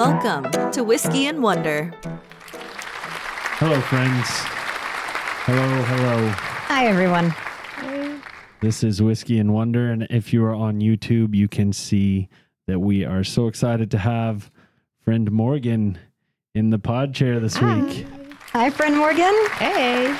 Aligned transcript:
Welcome 0.00 0.72
to 0.72 0.82
Whiskey 0.82 1.26
and 1.26 1.42
Wonder. 1.42 1.92
Hello, 3.58 3.78
friends. 3.82 4.26
Hello, 5.44 5.82
hello. 5.82 6.28
Hi, 6.30 6.86
everyone. 6.86 7.34
This 8.62 8.82
is 8.82 9.02
Whiskey 9.02 9.38
and 9.38 9.52
Wonder. 9.52 9.90
And 9.90 10.06
if 10.08 10.32
you 10.32 10.42
are 10.46 10.54
on 10.54 10.80
YouTube, 10.80 11.34
you 11.34 11.48
can 11.48 11.74
see 11.74 12.30
that 12.66 12.78
we 12.78 13.04
are 13.04 13.22
so 13.22 13.46
excited 13.46 13.90
to 13.90 13.98
have 13.98 14.50
friend 15.04 15.30
Morgan 15.30 15.98
in 16.54 16.70
the 16.70 16.78
pod 16.78 17.14
chair 17.14 17.38
this 17.38 17.60
week. 17.60 18.06
Hi, 18.54 18.70
friend 18.70 18.96
Morgan. 18.96 19.34
Hey. 19.58 20.16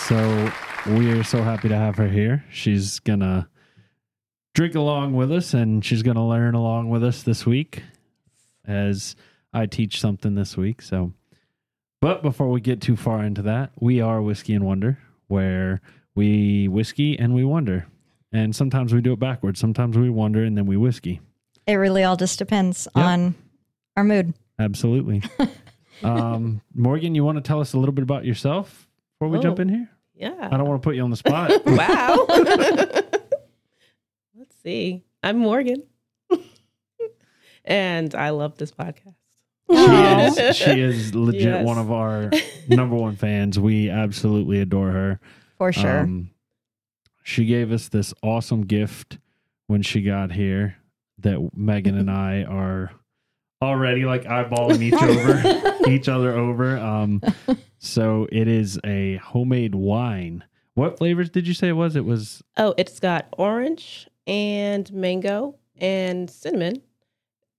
So 0.00 0.52
we 0.98 1.10
are 1.12 1.24
so 1.24 1.42
happy 1.42 1.70
to 1.70 1.76
have 1.76 1.96
her 1.96 2.08
here. 2.08 2.44
She's 2.50 3.00
going 3.00 3.20
to 3.20 3.48
drink 4.54 4.74
along 4.74 5.14
with 5.14 5.32
us 5.32 5.54
and 5.54 5.84
she's 5.84 6.02
going 6.02 6.16
to 6.16 6.22
learn 6.22 6.54
along 6.54 6.88
with 6.90 7.02
us 7.02 7.22
this 7.22 7.46
week 7.46 7.82
as 8.66 9.16
I 9.52 9.66
teach 9.66 10.00
something 10.00 10.34
this 10.34 10.56
week. 10.56 10.82
So, 10.82 11.12
but 12.00 12.22
before 12.22 12.50
we 12.50 12.60
get 12.60 12.80
too 12.80 12.96
far 12.96 13.22
into 13.24 13.42
that, 13.42 13.70
we 13.80 14.00
are 14.00 14.20
Whiskey 14.20 14.54
and 14.54 14.64
Wonder, 14.64 14.98
where 15.28 15.80
we 16.14 16.68
whiskey 16.68 17.18
and 17.18 17.34
we 17.34 17.44
wonder. 17.44 17.86
And 18.32 18.54
sometimes 18.56 18.92
we 18.94 19.00
do 19.00 19.12
it 19.12 19.18
backwards. 19.18 19.60
Sometimes 19.60 19.96
we 19.96 20.10
wonder 20.10 20.42
and 20.44 20.56
then 20.56 20.66
we 20.66 20.76
whiskey. 20.76 21.20
It 21.66 21.74
really 21.74 22.02
all 22.04 22.16
just 22.16 22.38
depends 22.38 22.88
Yep. 22.96 23.04
on 23.04 23.34
our 23.96 24.04
mood. 24.04 24.34
Absolutely. 24.58 25.22
um, 26.02 26.60
Morgan, 26.74 27.14
you 27.14 27.24
want 27.24 27.36
to 27.36 27.42
tell 27.42 27.60
us 27.60 27.72
a 27.74 27.78
little 27.78 27.92
bit 27.94 28.02
about 28.02 28.24
yourself 28.24 28.88
before 29.18 29.30
we 29.30 29.38
jump 29.40 29.58
Oh. 29.58 29.62
in 29.62 29.68
here? 29.68 29.88
Yeah. 30.14 30.48
I 30.50 30.56
don't 30.56 30.66
want 30.68 30.82
to 30.82 30.86
put 30.86 30.96
you 30.96 31.02
on 31.02 31.10
the 31.10 31.16
spot. 31.16 31.50
wow. 31.66 32.26
Let's 34.64 34.74
see. 34.74 35.02
I'm 35.24 35.38
Morgan. 35.38 35.82
and 37.64 38.14
I 38.14 38.30
love 38.30 38.58
this 38.58 38.70
podcast. 38.70 39.14
She 39.70 39.76
is, 40.42 40.56
she 40.56 40.80
is 40.80 41.14
legit 41.16 41.42
Yes. 41.42 41.64
one 41.66 41.78
of 41.78 41.90
our 41.90 42.30
number 42.68 42.94
one 42.94 43.16
fans. 43.16 43.58
We 43.58 43.88
absolutely 43.90 44.60
adore 44.60 44.90
her. 44.92 45.20
For 45.58 45.72
sure. 45.72 46.00
Um, 46.00 46.30
she 47.24 47.44
gave 47.46 47.72
us 47.72 47.88
this 47.88 48.12
awesome 48.22 48.62
gift 48.66 49.18
when 49.66 49.82
she 49.82 50.02
got 50.02 50.32
here 50.32 50.76
that 51.18 51.40
Megan 51.56 51.96
and 51.96 52.10
I 52.10 52.42
are 52.44 52.90
already 53.62 54.04
like 54.04 54.24
eyeballing 54.24 54.80
each 54.82 54.94
over 55.02 55.90
each 55.90 56.08
other 56.08 56.32
over. 56.36 56.76
Um, 56.76 57.20
so 57.78 58.28
it 58.30 58.46
is 58.48 58.78
a 58.84 59.16
homemade 59.16 59.74
wine. 59.74 60.44
What 60.74 60.98
flavors 60.98 61.30
did 61.30 61.46
you 61.48 61.54
say 61.54 61.68
it 61.68 61.72
was? 61.72 61.96
It 61.96 62.04
was 62.04 62.42
Oh, 62.56 62.74
it's 62.76 62.98
got 63.00 63.28
orange 63.38 64.08
and 64.26 64.92
mango 64.92 65.56
and 65.78 66.28
cinnamon, 66.30 66.82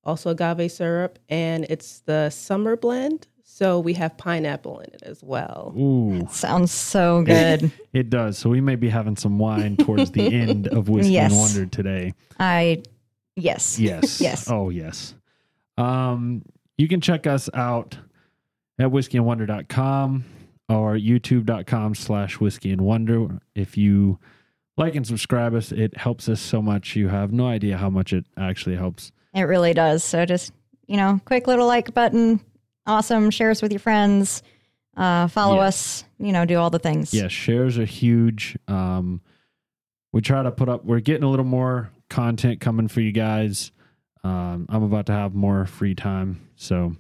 also 0.04 0.30
agave 0.32 0.72
syrup, 0.72 1.20
and 1.30 1.66
it's 1.70 2.00
the 2.02 2.30
summer 2.30 2.76
blend. 2.76 3.28
So 3.46 3.80
we 3.80 3.94
have 3.94 4.18
pineapple 4.18 4.80
in 4.80 4.90
it 4.94 5.04
as 5.04 5.22
well. 5.24 5.74
ooh, 5.78 6.28
Sounds 6.32 6.72
so 6.72 7.22
good. 7.24 7.72
it 7.94 8.10
does. 8.10 8.38
So 8.38 8.50
we 8.50 8.62
may 8.62 8.76
be 8.76 8.90
having 8.90 9.16
some 9.16 9.38
wine 9.38 9.78
towards 9.78 10.12
the 10.12 10.22
end 10.34 10.68
of 10.70 10.90
Whiskey 10.90 11.12
Yes. 11.14 11.32
and 11.32 11.40
Wonder 11.40 11.66
today. 11.68 12.14
I, 12.40 12.82
yes. 13.36 13.78
Yes. 13.78 14.20
Yes. 14.22 14.50
Oh, 14.50 14.70
yes. 14.70 15.14
Um, 15.78 16.44
you 16.78 16.88
can 16.88 17.00
check 17.00 17.28
us 17.28 17.48
out 17.54 17.98
at 18.80 18.88
whiskeyandwonder.com 18.88 20.26
or 20.70 20.96
youtube.com 20.96 21.96
slash 21.96 22.40
whiskey 22.40 22.72
and 22.72 22.82
wonder. 22.82 23.40
If 23.54 23.78
you 23.78 24.18
like 24.78 24.96
and 24.96 25.06
subscribe 25.06 25.54
us, 25.54 25.72
it 25.72 25.96
helps 25.98 26.28
us 26.30 26.42
so 26.42 26.62
much. 26.62 26.96
You 26.96 27.08
have 27.10 27.32
no 27.32 27.48
idea 27.48 27.78
how 27.78 27.90
much 27.90 28.14
it 28.14 28.26
actually 28.38 28.76
helps. 28.76 29.12
It 29.34 29.44
really 29.44 29.74
does. 29.74 30.04
So 30.04 30.26
just, 30.26 30.52
you 30.88 30.98
know, 30.98 31.20
quick 31.26 31.48
little 31.48 31.68
like 31.68 31.94
button. 31.94 32.40
Awesome. 32.86 33.30
Share 33.30 33.52
us 33.52 33.62
with 33.62 33.72
your 33.72 33.80
friends. 33.80 34.44
Uh, 34.96 35.28
follow 35.28 35.56
Yeah. 35.58 35.68
us. 35.68 36.04
You 36.20 36.32
know, 36.32 36.46
do 36.46 36.58
all 36.58 36.70
the 36.70 36.80
things. 36.80 37.14
Yeah, 37.14 37.28
shares 37.28 37.78
are 37.78 37.86
huge. 37.86 38.58
Um, 38.68 39.22
we 40.12 40.22
try 40.22 40.44
to 40.44 40.52
put 40.52 40.70
up, 40.70 40.86
we're 40.86 41.00
getting 41.00 41.24
a 41.24 41.30
little 41.30 41.46
more 41.46 41.90
content 42.10 42.60
coming 42.60 42.88
for 42.88 43.02
you 43.02 43.12
guys. 43.12 43.72
Um, 44.24 44.68
I'm 44.70 44.84
about 44.84 45.08
to 45.08 45.12
have 45.14 45.34
more 45.34 45.66
free 45.66 45.96
time, 45.96 46.48
so 46.56 46.96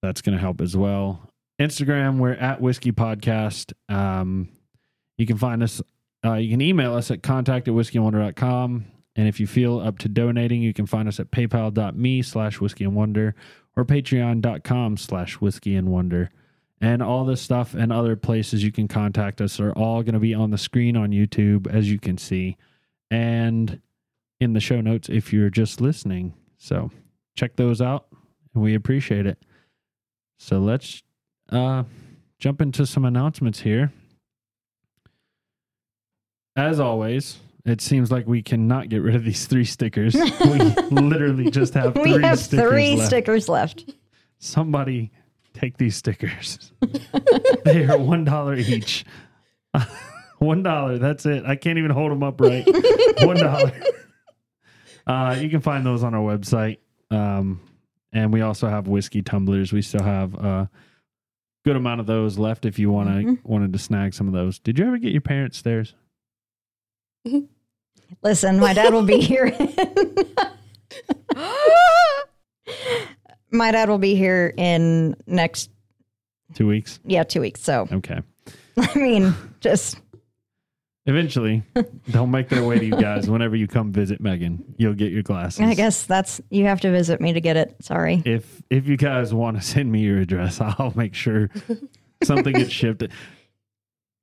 that's 0.00 0.22
going 0.22 0.34
to 0.36 0.40
help 0.40 0.60
as 0.60 0.76
well. 0.76 1.28
Instagram, 1.60 2.18
we're 2.18 2.32
at 2.32 2.60
Whiskey 2.60 2.90
Podcast. 2.90 3.72
Um, 3.88 4.48
you 5.18 5.26
can 5.26 5.36
find 5.36 5.62
us, 5.62 5.80
uh, 6.24 6.34
you 6.34 6.50
can 6.50 6.60
email 6.60 6.94
us 6.94 7.10
at 7.10 7.22
contact 7.22 7.68
at 7.68 7.74
whiskeyandwonder.com. 7.74 8.84
And 9.14 9.28
if 9.28 9.38
you 9.38 9.46
feel 9.46 9.78
up 9.80 9.98
to 9.98 10.08
donating, 10.08 10.62
you 10.62 10.72
can 10.72 10.86
find 10.86 11.06
us 11.06 11.20
at 11.20 11.30
paypal.me 11.30 12.22
slash 12.22 12.60
whiskey 12.60 12.84
and 12.84 12.94
wonder 12.94 13.34
or 13.76 13.84
patreon.com 13.84 14.96
slash 14.96 15.34
whiskey 15.34 15.74
and 15.74 15.88
wonder. 15.88 16.30
And 16.80 17.02
all 17.02 17.24
this 17.24 17.40
stuff 17.40 17.74
and 17.74 17.92
other 17.92 18.16
places 18.16 18.64
you 18.64 18.72
can 18.72 18.88
contact 18.88 19.40
us 19.40 19.60
are 19.60 19.72
all 19.72 20.02
going 20.02 20.14
to 20.14 20.20
be 20.20 20.34
on 20.34 20.50
the 20.50 20.58
screen 20.58 20.96
on 20.96 21.10
YouTube, 21.10 21.72
as 21.72 21.90
you 21.90 21.98
can 21.98 22.18
see, 22.18 22.56
and 23.10 23.80
in 24.40 24.52
the 24.52 24.60
show 24.60 24.80
notes 24.80 25.08
if 25.08 25.32
you're 25.32 25.50
just 25.50 25.80
listening. 25.80 26.34
So 26.58 26.90
check 27.36 27.54
those 27.54 27.80
out, 27.80 28.06
and 28.52 28.62
we 28.64 28.74
appreciate 28.74 29.26
it. 29.26 29.38
So 30.38 30.58
let's 30.58 31.04
uh, 31.50 31.84
jump 32.40 32.60
into 32.60 32.84
some 32.84 33.04
announcements 33.04 33.60
here. 33.60 33.92
As 36.56 36.80
always, 36.80 37.38
it 37.64 37.80
seems 37.80 38.10
like 38.10 38.26
we 38.26 38.42
cannot 38.42 38.88
get 38.88 38.98
rid 39.02 39.14
of 39.14 39.24
these 39.24 39.46
three 39.46 39.64
stickers. 39.64 40.14
we 40.40 40.58
literally 40.90 41.50
just 41.50 41.74
have 41.74 41.96
We 41.96 42.12
three 42.14 42.22
have 42.22 42.38
stickers 42.38 42.68
three 42.70 42.94
left 42.96 43.06
stickers 43.08 43.48
left. 43.48 43.94
somebody 44.38 45.10
take 45.54 45.76
these 45.78 45.96
stickers. 45.96 46.72
they 47.64 47.84
are 47.86 47.98
one 47.98 48.24
dollar 48.24 48.54
each. 48.56 49.04
one 50.38 50.62
dollar. 50.62 50.98
That's 50.98 51.24
it. 51.26 51.44
I 51.46 51.56
can't 51.56 51.78
even 51.78 51.90
hold 51.90 52.10
them 52.12 52.22
up 52.22 52.40
right. 52.40 52.66
one 53.20 53.36
dollar. 53.36 53.72
Uh, 55.06 55.36
you 55.40 55.48
can 55.48 55.60
find 55.60 55.84
those 55.86 56.04
on 56.04 56.14
our 56.14 56.20
website. 56.36 56.78
Um, 57.10 57.60
and 58.12 58.32
we 58.32 58.40
also 58.42 58.68
have 58.68 58.88
whiskey 58.88 59.22
tumblers. 59.22 59.72
We 59.72 59.82
still 59.82 60.02
have 60.02 60.34
a 60.34 60.70
good 61.64 61.76
amount 61.76 62.00
of 62.00 62.06
those 62.06 62.38
left 62.38 62.64
if 62.66 62.78
you 62.78 62.90
want 62.90 63.08
to 63.08 63.14
Mhm. 63.14 63.44
wanted 63.44 63.72
to 63.72 63.78
snag 63.78 64.12
some 64.14 64.26
of 64.26 64.34
those. 64.34 64.58
Did 64.58 64.78
you 64.78 64.86
ever 64.86 64.98
get 64.98 65.12
your 65.12 65.20
parents 65.22 65.56
stairs? 65.58 65.94
Listen, 68.22 68.58
my 68.60 68.72
dad 68.74 68.92
will 68.92 69.02
be 69.04 69.20
here. 69.20 69.56
my 73.50 73.70
dad 73.70 73.88
will 73.88 73.98
be 73.98 74.14
here 74.14 74.52
in 74.56 75.16
next, 75.26 75.70
Two 76.54 76.66
weeks. 76.66 77.00
yeah, 77.04 77.22
two 77.24 77.40
weeks. 77.40 77.62
So, 77.62 77.88
Okay. 77.92 78.20
I 78.78 78.94
mean, 78.98 79.34
just 79.60 79.98
Eventually, 81.04 81.64
they'll 82.06 82.28
make 82.28 82.48
their 82.48 82.62
way 82.64 82.78
to 82.78 82.84
you 82.84 82.92
guys 82.94 83.28
whenever 83.28 83.56
you 83.56 83.66
come 83.66 83.90
visit 83.90 84.20
Megan. 84.20 84.62
You'll 84.76 84.94
get 84.94 85.10
your 85.10 85.24
glasses. 85.24 85.58
I 85.60 85.74
guess 85.74 86.04
that's 86.04 86.40
you 86.48 86.66
have 86.66 86.80
to 86.82 86.92
visit 86.92 87.20
me 87.20 87.32
to 87.32 87.40
get 87.40 87.56
it. 87.56 87.74
Sorry. 87.80 88.22
if 88.24 88.62
if 88.70 88.86
you 88.86 88.96
guys 88.96 89.34
want 89.34 89.56
to 89.56 89.62
send 89.66 89.90
me 89.90 89.98
your 90.02 90.18
address, 90.18 90.60
I'll 90.60 90.92
make 90.94 91.14
sure 91.14 91.50
something 92.22 92.54
gets 92.54 92.70
shipped. 92.70 93.02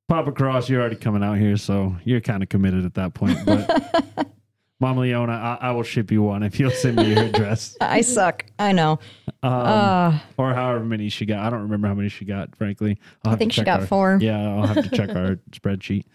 Papa 0.09 0.31
Cross, 0.31 0.69
you're 0.69 0.81
already 0.81 0.95
coming 0.95 1.23
out 1.23 1.37
here, 1.37 1.55
so 1.55 1.95
you're 2.03 2.19
kind 2.19 2.41
of 2.43 2.49
committed 2.49 2.83
at 2.83 2.95
that 2.95 3.13
point. 3.13 3.37
But 3.45 4.27
Mama 4.79 5.01
Leona, 5.01 5.31
I, 5.61 5.67
I 5.67 5.71
will 5.71 5.83
ship 5.83 6.11
you 6.11 6.23
one 6.23 6.41
if 6.41 6.59
you'll 6.59 6.71
send 6.71 6.95
me 6.97 7.13
your 7.13 7.25
address, 7.25 7.77
I 7.81 8.01
suck. 8.01 8.43
I 8.57 8.71
know. 8.71 8.99
um, 9.43 9.51
Uh, 9.53 10.19
or 10.37 10.53
however 10.55 10.83
many 10.83 11.09
she 11.09 11.25
got. 11.27 11.39
I 11.45 11.49
don't 11.51 11.61
remember 11.61 11.87
how 11.87 11.93
many 11.93 12.09
she 12.09 12.25
got, 12.25 12.55
frankly. 12.55 12.97
I 13.23 13.35
think 13.35 13.51
she 13.53 13.61
got 13.63 13.81
our- 13.81 13.85
four. 13.87 14.17
Yeah, 14.19 14.39
I'll 14.39 14.65
have 14.67 14.89
to 14.89 14.95
check 14.97 15.09
our 15.15 15.35
spreadsheet. 15.51 16.05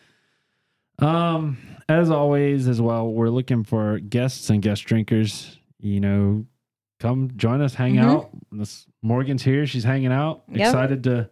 Um, 0.98 1.58
as 1.88 2.10
always, 2.10 2.66
as 2.66 2.80
well, 2.80 3.08
we're 3.08 3.28
looking 3.28 3.62
for 3.64 3.98
guests 4.00 4.50
and 4.50 4.60
guest 4.60 4.84
drinkers. 4.84 5.56
You 5.78 6.00
know, 6.00 6.46
come 6.98 7.30
join 7.36 7.60
us, 7.60 7.74
hang 7.74 7.96
Mhm. 7.96 8.02
out. 8.04 8.30
This 8.50 8.86
Morgan's 9.02 9.42
here; 9.42 9.66
she's 9.66 9.84
hanging 9.84 10.12
out. 10.12 10.42
Yep. 10.48 10.66
Excited 10.66 11.04
to 11.04 11.28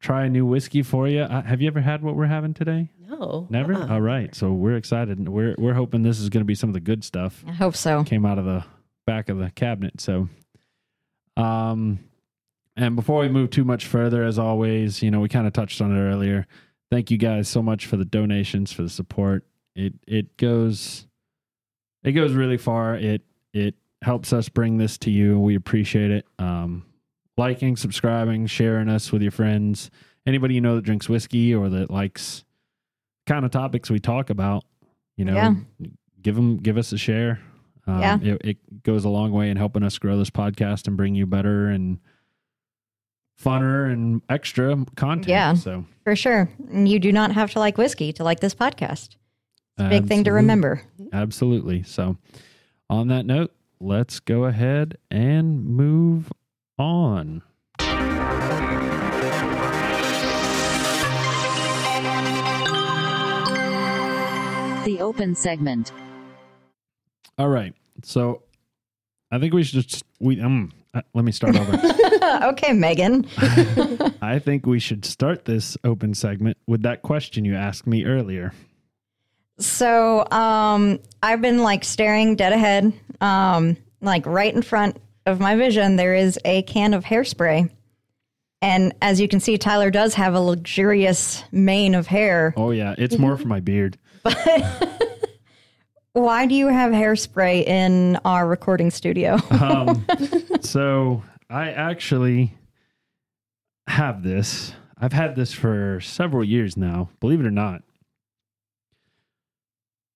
try 0.00 0.24
a 0.26 0.28
new 0.28 0.46
whiskey 0.46 0.82
for 0.82 1.08
you. 1.08 1.22
Uh, 1.22 1.42
have 1.42 1.60
you 1.60 1.66
ever 1.68 1.80
had 1.80 2.02
what 2.02 2.14
we're 2.16 2.26
having 2.26 2.54
today? 2.54 2.90
No. 3.08 3.46
Never. 3.50 3.74
uh-uh. 3.74 3.88
All 3.94 4.00
right, 4.00 4.34
so 4.34 4.52
we're 4.52 4.76
excited. 4.76 5.28
We're 5.28 5.54
we're 5.58 5.74
hoping 5.74 6.02
this 6.02 6.20
is 6.20 6.28
going 6.28 6.42
to 6.42 6.46
be 6.46 6.54
some 6.54 6.70
of 6.70 6.74
the 6.74 6.80
good 6.80 7.02
stuff 7.04 7.42
I 7.46 7.52
hope 7.52 7.74
so. 7.76 8.04
came 8.04 8.24
out 8.26 8.38
of 8.38 8.44
the 8.44 8.64
back 9.06 9.28
of 9.28 9.38
the 9.38 9.50
cabinet. 9.50 10.00
So, 10.00 10.28
um, 11.36 11.98
and 12.76 12.94
before 12.96 13.20
we 13.20 13.28
move 13.28 13.50
too 13.50 13.64
much 13.64 13.86
further, 13.86 14.22
as 14.24 14.38
always, 14.38 15.02
you 15.02 15.10
know, 15.10 15.20
we 15.20 15.28
kind 15.28 15.46
of 15.46 15.52
touched 15.52 15.80
on 15.80 15.96
it 15.96 16.00
earlier. 16.00 16.46
Thank 16.90 17.10
you 17.10 17.18
guys 17.18 17.48
so 17.48 17.62
much 17.62 17.86
for 17.86 17.96
the 17.96 18.04
donations, 18.04 18.72
for 18.72 18.82
the 18.82 18.88
support. 18.88 19.44
It 19.74 19.94
it 20.06 20.36
goes, 20.36 21.06
it 22.04 22.12
goes 22.12 22.32
really 22.32 22.56
far. 22.58 22.94
It 22.96 23.22
it 23.52 23.74
helps 24.02 24.32
us 24.32 24.48
bring 24.48 24.76
this 24.78 24.96
to 24.98 25.10
you. 25.10 25.38
We 25.40 25.54
appreciate 25.54 26.10
it. 26.10 26.26
Um, 26.38 26.84
liking, 27.38 27.76
subscribing, 27.76 28.46
sharing 28.46 28.88
us 28.88 29.12
with 29.12 29.22
your 29.22 29.30
friends. 29.30 29.90
Anybody 30.26 30.54
you 30.54 30.60
know 30.60 30.74
that 30.76 30.82
drinks 30.82 31.08
whiskey 31.08 31.54
or 31.54 31.68
that 31.70 31.90
likes 31.90 32.44
kind 33.26 33.44
of 33.44 33.50
topics 33.50 33.88
we 33.90 33.98
talk 34.00 34.28
about, 34.30 34.64
you 35.16 35.24
know, 35.24 35.34
Yeah. 35.34 35.54
give 36.20 36.34
them 36.34 36.58
give 36.58 36.76
us 36.76 36.92
a 36.92 36.98
share. 36.98 37.40
Um, 37.86 38.00
Yeah. 38.02 38.18
it, 38.20 38.40
it 38.44 38.82
goes 38.82 39.04
a 39.04 39.08
long 39.08 39.32
way 39.32 39.48
in 39.50 39.56
helping 39.56 39.82
us 39.82 39.96
grow 39.98 40.18
this 40.18 40.30
podcast 40.30 40.86
and 40.88 40.96
bring 40.96 41.14
you 41.14 41.24
better 41.26 41.68
and 41.68 41.98
funner 43.42 43.90
and 43.90 44.20
extra 44.28 44.84
content. 44.96 45.28
Yeah. 45.28 45.54
So 45.54 45.84
For 46.04 46.16
sure. 46.16 46.50
You 46.72 46.98
do 46.98 47.12
not 47.12 47.32
have 47.32 47.52
to 47.52 47.58
like 47.60 47.78
whiskey 47.78 48.12
to 48.14 48.24
like 48.24 48.40
this 48.40 48.54
podcast. 48.54 49.16
It's 49.78 49.86
a 49.86 49.88
big 49.88 50.06
thing 50.06 50.24
to 50.24 50.32
remember. 50.32 50.82
Absolutely. 51.12 51.84
So, 51.84 52.16
on 52.90 53.06
that 53.08 53.24
note, 53.26 53.52
let's 53.78 54.18
go 54.18 54.44
ahead 54.46 54.98
and 55.08 55.64
move 55.64 56.32
on. 56.78 57.42
The 64.84 64.98
open 65.00 65.34
segment. 65.34 65.92
All 67.36 67.48
right. 67.48 67.74
So, 68.02 68.42
I 69.30 69.38
think 69.38 69.52
we 69.52 69.62
should 69.62 69.86
just 69.86 70.04
we 70.20 70.40
um 70.40 70.72
uh, 70.94 71.02
let 71.14 71.24
me 71.24 71.32
start 71.32 71.56
over. 71.56 71.78
okay, 72.48 72.72
Megan. 72.72 73.26
I 74.22 74.38
think 74.38 74.66
we 74.66 74.78
should 74.78 75.04
start 75.04 75.44
this 75.44 75.76
open 75.84 76.14
segment 76.14 76.56
with 76.66 76.82
that 76.82 77.02
question 77.02 77.44
you 77.44 77.54
asked 77.54 77.86
me 77.86 78.04
earlier. 78.04 78.52
So, 79.58 80.24
um, 80.30 81.00
I've 81.22 81.42
been 81.42 81.58
like 81.58 81.84
staring 81.84 82.36
dead 82.36 82.52
ahead. 82.52 82.92
Um, 83.20 83.76
like 84.00 84.24
right 84.26 84.54
in 84.54 84.62
front 84.62 84.96
of 85.28 85.40
my 85.40 85.56
vision, 85.56 85.96
there 85.96 86.14
is 86.14 86.38
a 86.44 86.62
can 86.62 86.94
of 86.94 87.04
hairspray. 87.04 87.70
And 88.60 88.92
as 89.00 89.20
you 89.20 89.28
can 89.28 89.38
see, 89.38 89.56
Tyler 89.56 89.90
does 89.90 90.14
have 90.14 90.34
a 90.34 90.40
luxurious 90.40 91.44
mane 91.52 91.94
of 91.94 92.06
hair. 92.08 92.54
Oh 92.56 92.70
yeah, 92.70 92.94
it's 92.98 93.18
more 93.18 93.36
for 93.36 93.46
my 93.46 93.60
beard. 93.60 93.98
But 94.24 94.36
why 96.12 96.46
do 96.46 96.54
you 96.54 96.66
have 96.66 96.90
hairspray 96.90 97.64
in 97.66 98.16
our 98.24 98.48
recording 98.48 98.90
studio? 98.90 99.38
Um, 99.50 100.04
so 100.60 101.22
I 101.50 101.70
actually 101.70 102.54
have 103.86 104.22
this. 104.22 104.72
I've 104.98 105.12
had 105.12 105.36
this 105.36 105.52
for 105.52 106.00
several 106.00 106.42
years 106.42 106.76
now, 106.76 107.10
believe 107.20 107.40
it 107.40 107.46
or 107.46 107.52
not. 107.52 107.82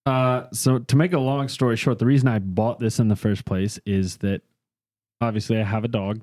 Uh, 0.05 0.47
so 0.53 0.81
to 0.81 0.97
make 0.97 1.13
a 1.13 1.19
long 1.19 1.49
story 1.49 1.77
short, 1.77 1.99
the 2.01 2.07
reason 2.07 2.27
I 2.29 2.41
bought 2.41 2.81
this 2.81 2.99
in 2.99 3.09
the 3.09 3.15
first 3.15 3.45
place 3.45 3.79
is 3.87 4.17
that 4.19 4.43
obviously 5.23 5.59
I 5.59 5.65
have 5.65 5.85
a 5.85 5.89
dog. 5.89 6.21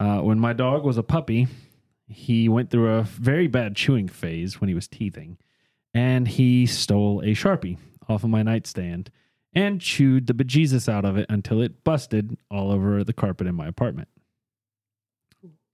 Uh, 0.00 0.20
when 0.20 0.38
my 0.38 0.52
dog 0.52 0.84
was 0.84 0.96
a 0.96 1.02
puppy, 1.02 1.48
he 2.08 2.48
went 2.48 2.70
through 2.70 2.90
a 2.90 3.02
very 3.02 3.46
bad 3.46 3.76
chewing 3.76 4.08
phase 4.08 4.60
when 4.60 4.68
he 4.68 4.74
was 4.74 4.88
teething, 4.88 5.38
and 5.94 6.26
he 6.26 6.66
stole 6.66 7.20
a 7.20 7.34
sharpie 7.34 7.78
off 8.08 8.24
of 8.24 8.30
my 8.30 8.42
nightstand 8.42 9.10
and 9.54 9.80
chewed 9.80 10.26
the 10.26 10.34
bejesus 10.34 10.88
out 10.88 11.04
of 11.04 11.16
it 11.16 11.26
until 11.28 11.60
it 11.60 11.84
busted 11.84 12.36
all 12.50 12.70
over 12.70 13.04
the 13.04 13.12
carpet 13.12 13.46
in 13.46 13.54
my 13.54 13.66
apartment. 13.66 14.08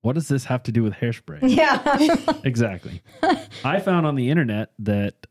What 0.03 0.15
does 0.15 0.29
this 0.29 0.45
have 0.45 0.63
to 0.65 0.73
do 0.73 0.83
with 0.83 0.95
hairspray? 0.95 1.41
yeah. 1.43 2.35
exactly. 2.45 3.03
I 3.65 3.81
found 3.81 4.07
on 4.07 4.15
the 4.15 4.31
internet 4.31 4.73
that 4.81 5.27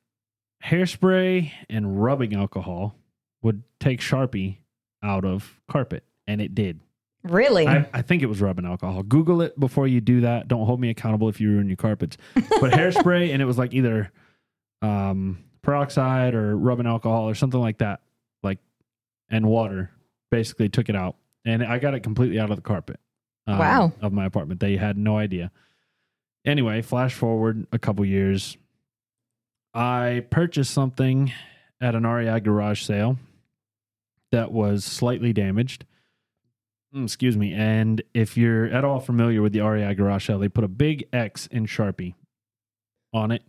hairspray 0.63 1.51
and 1.69 2.01
rubbing 2.01 2.35
alcohol 2.35 2.95
would 3.41 3.63
take 3.79 4.01
Sharpie 4.01 4.57
out 5.03 5.23
of 5.25 5.61
carpet, 5.69 6.03
and 6.27 6.41
it 6.41 6.53
did. 6.55 6.79
really? 7.23 7.67
I, 7.67 7.87
I 7.93 8.01
think 8.01 8.21
it 8.23 8.27
was 8.27 8.41
rubbing 8.41 8.65
alcohol. 8.65 9.03
Google 9.03 9.41
it 9.41 9.59
before 9.59 9.87
you 9.87 10.01
do 10.01 10.21
that. 10.21 10.47
Don't 10.47 10.65
hold 10.65 10.79
me 10.79 10.89
accountable 10.89 11.29
if 11.29 11.39
you 11.41 11.49
ruin 11.51 11.67
your 11.67 11.77
carpets. 11.77 12.17
But 12.35 12.43
hairspray, 12.73 13.31
and 13.33 13.41
it 13.41 13.45
was 13.45 13.57
like 13.57 13.73
either 13.73 14.11
um, 14.81 15.43
peroxide 15.61 16.33
or 16.35 16.55
rubbing 16.57 16.85
alcohol 16.87 17.27
or 17.29 17.35
something 17.35 17.59
like 17.59 17.79
that, 17.79 18.01
like 18.43 18.59
and 19.29 19.47
water. 19.47 19.91
Basically, 20.29 20.67
took 20.69 20.89
it 20.89 20.95
out, 20.95 21.15
and 21.45 21.63
I 21.63 21.79
got 21.79 21.93
it 21.93 22.01
completely 22.01 22.39
out 22.39 22.49
of 22.49 22.57
the 22.57 22.61
carpet. 22.61 22.99
um, 23.47 23.57
Wow. 23.59 23.93
Of 24.01 24.11
my 24.11 24.25
apartment, 24.25 24.59
they 24.59 24.75
had 24.75 24.97
no 24.97 25.17
idea. 25.17 25.51
Anyway, 26.45 26.81
flash 26.81 27.13
forward 27.13 27.65
a 27.71 27.79
couple 27.79 28.03
years. 28.05 28.57
I 29.73 30.25
purchased 30.29 30.71
something 30.73 31.31
at 31.79 31.93
an 31.95 32.05
REI 32.05 32.39
garage 32.39 32.81
sale 32.83 33.17
that 34.31 34.51
was 34.51 34.83
slightly 34.83 35.33
damaged. 35.33 35.85
Mm, 36.95 37.03
Excuse 37.05 37.37
me. 37.37 37.53
And 37.53 38.01
if 38.13 38.37
you're 38.37 38.65
at 38.67 38.83
all 38.85 38.99
familiar 38.99 39.41
with 39.41 39.53
the 39.53 39.61
REI 39.61 39.93
garage 39.95 40.27
sale, 40.27 40.39
they 40.39 40.49
put 40.49 40.63
a 40.63 40.67
big 40.69 41.07
X 41.11 41.47
in 41.47 41.65
Sharpie 41.65 42.13
on 43.13 43.31
it. 43.31 43.43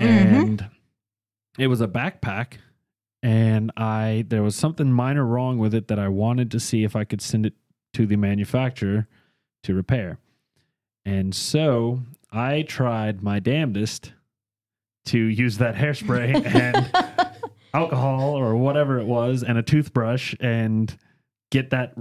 Mhm. 0.00 0.04
And 0.06 0.70
it 1.58 1.66
was 1.66 1.80
a 1.80 1.88
backpack. 1.88 2.54
And 3.22 3.70
I 3.76 4.24
there 4.28 4.42
was 4.42 4.56
something 4.56 4.90
minor 4.92 5.26
wrong 5.26 5.58
with 5.58 5.74
it 5.74 5.88
that 5.88 5.98
I 5.98 6.08
wanted 6.08 6.50
to 6.52 6.60
see 6.60 6.84
if 6.84 6.96
I 6.96 7.04
could 7.04 7.20
send 7.20 7.44
it 7.44 7.52
to 7.92 8.06
the 8.06 8.16
manufacturer 8.16 9.06
to 9.64 9.74
repair. 9.74 10.18
And 11.04 11.34
so 11.34 12.00
I 12.30 12.62
tried 12.62 13.22
my 13.22 13.38
damnedest 13.40 14.12
to 15.06 15.18
use 15.18 15.58
that 15.58 15.74
hairspray 15.74 16.44
and 16.54 16.90
alcohol 17.74 18.34
or 18.38 18.56
whatever 18.56 18.98
it 18.98 19.06
was 19.06 19.42
and 19.42 19.58
a 19.58 19.62
toothbrush 19.62 20.34
and 20.40 20.96
get 21.50 21.70
that 21.70 21.94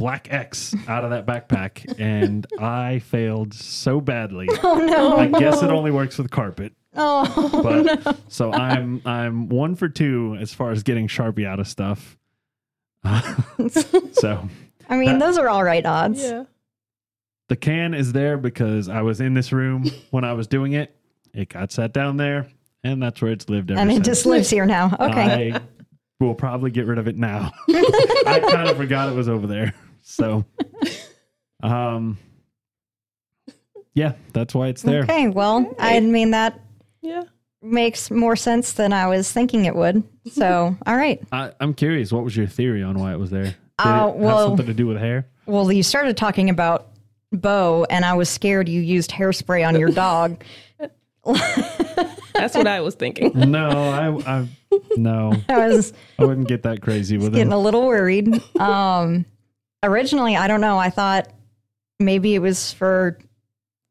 black 0.00 0.32
X 0.32 0.74
out 0.88 1.04
of 1.04 1.10
that 1.10 1.26
backpack. 1.26 1.94
and 2.00 2.46
I 2.58 2.98
failed 3.00 3.52
so 3.54 4.00
badly. 4.00 4.48
oh 4.62 4.78
no. 4.84 5.16
I 5.18 5.26
guess 5.26 5.62
it 5.62 5.70
only 5.70 5.90
works 5.90 6.16
with 6.18 6.30
carpet. 6.30 6.72
Oh, 6.96 7.60
But 7.62 8.04
no. 8.04 8.16
so 8.28 8.50
I'm 8.52 9.00
I'm 9.04 9.48
one 9.48 9.76
for 9.76 9.88
two 9.88 10.36
as 10.40 10.52
far 10.54 10.70
as 10.72 10.82
getting 10.82 11.06
Sharpie 11.06 11.46
out 11.46 11.60
of 11.60 11.68
stuff. 11.68 12.16
so 14.12 14.48
I 14.88 14.96
mean, 14.96 15.18
those 15.18 15.38
are 15.38 15.48
all 15.48 15.62
right 15.62 15.84
odds. 15.84 16.22
Yeah. 16.22 16.44
the 17.48 17.56
can 17.56 17.94
is 17.94 18.12
there 18.12 18.36
because 18.38 18.88
I 18.88 19.02
was 19.02 19.20
in 19.20 19.34
this 19.34 19.52
room 19.52 19.84
when 20.10 20.24
I 20.24 20.32
was 20.32 20.46
doing 20.46 20.72
it. 20.72 20.96
It 21.32 21.48
got 21.50 21.70
set 21.72 21.92
down 21.92 22.16
there, 22.16 22.48
and 22.82 23.00
that's 23.02 23.22
where 23.22 23.30
it's 23.30 23.48
lived 23.48 23.70
ever 23.70 23.78
And 23.80 23.90
it 23.90 23.96
since. 23.96 24.06
just 24.06 24.26
lives 24.26 24.50
here 24.50 24.66
now. 24.66 24.96
Okay. 24.98 25.52
I 25.52 25.60
will 26.18 26.34
probably 26.34 26.70
get 26.72 26.86
rid 26.86 26.98
of 26.98 27.06
it 27.06 27.16
now. 27.16 27.52
I 27.68 28.40
kind 28.50 28.68
of 28.68 28.76
forgot 28.76 29.08
it 29.10 29.14
was 29.14 29.28
over 29.28 29.46
there. 29.46 29.72
So, 30.10 30.44
um, 31.62 32.18
yeah, 33.94 34.14
that's 34.32 34.54
why 34.54 34.68
it's 34.68 34.82
there. 34.82 35.02
Okay. 35.02 35.28
Well, 35.28 35.72
I 35.78 36.00
mean, 36.00 36.32
that 36.32 36.58
Yeah. 37.00 37.22
makes 37.62 38.10
more 38.10 38.34
sense 38.36 38.72
than 38.72 38.92
I 38.92 39.06
was 39.06 39.30
thinking 39.30 39.64
it 39.66 39.74
would. 39.76 40.02
So, 40.32 40.76
all 40.86 40.96
right. 40.96 41.22
I, 41.32 41.52
I'm 41.60 41.74
curious, 41.74 42.12
what 42.12 42.24
was 42.24 42.36
your 42.36 42.46
theory 42.48 42.82
on 42.82 42.98
why 42.98 43.12
it 43.12 43.18
was 43.18 43.30
there? 43.30 43.44
Did 43.44 43.54
Uh, 43.78 43.82
it 43.84 43.86
have 43.86 44.14
well- 44.16 44.48
something 44.48 44.66
to 44.66 44.74
do 44.74 44.86
with 44.86 44.98
hair? 44.98 45.26
Well, 45.46 45.70
you 45.72 45.82
started 45.82 46.16
talking 46.16 46.50
about 46.50 46.88
Bo, 47.32 47.86
and 47.90 48.04
I 48.04 48.14
was 48.14 48.28
scared 48.28 48.68
you 48.68 48.80
used 48.80 49.10
hairspray 49.10 49.66
on 49.66 49.78
your 49.78 49.90
dog. 49.90 50.42
That's 51.24 52.54
what 52.56 52.66
I 52.66 52.80
was 52.80 52.94
thinking. 52.94 53.32
No, 53.50 53.68
I, 53.68 54.38
I, 54.40 54.48
no, 54.96 55.32
I 55.48 55.68
was 55.68 55.92
I 56.18 56.24
wouldn't 56.24 56.48
get 56.48 56.62
that 56.62 56.80
crazy 56.82 57.16
with 57.18 57.28
it. 57.28 57.30
getting 57.32 57.48
him. 57.48 57.52
a 57.52 57.58
little 57.58 57.86
worried. 57.86 58.28
Um, 58.58 59.24
originally, 59.82 60.36
I 60.36 60.46
don't 60.46 60.60
know. 60.60 60.78
I 60.78 60.90
thought 60.90 61.28
maybe 61.98 62.34
it 62.34 62.40
was 62.40 62.72
for 62.72 63.18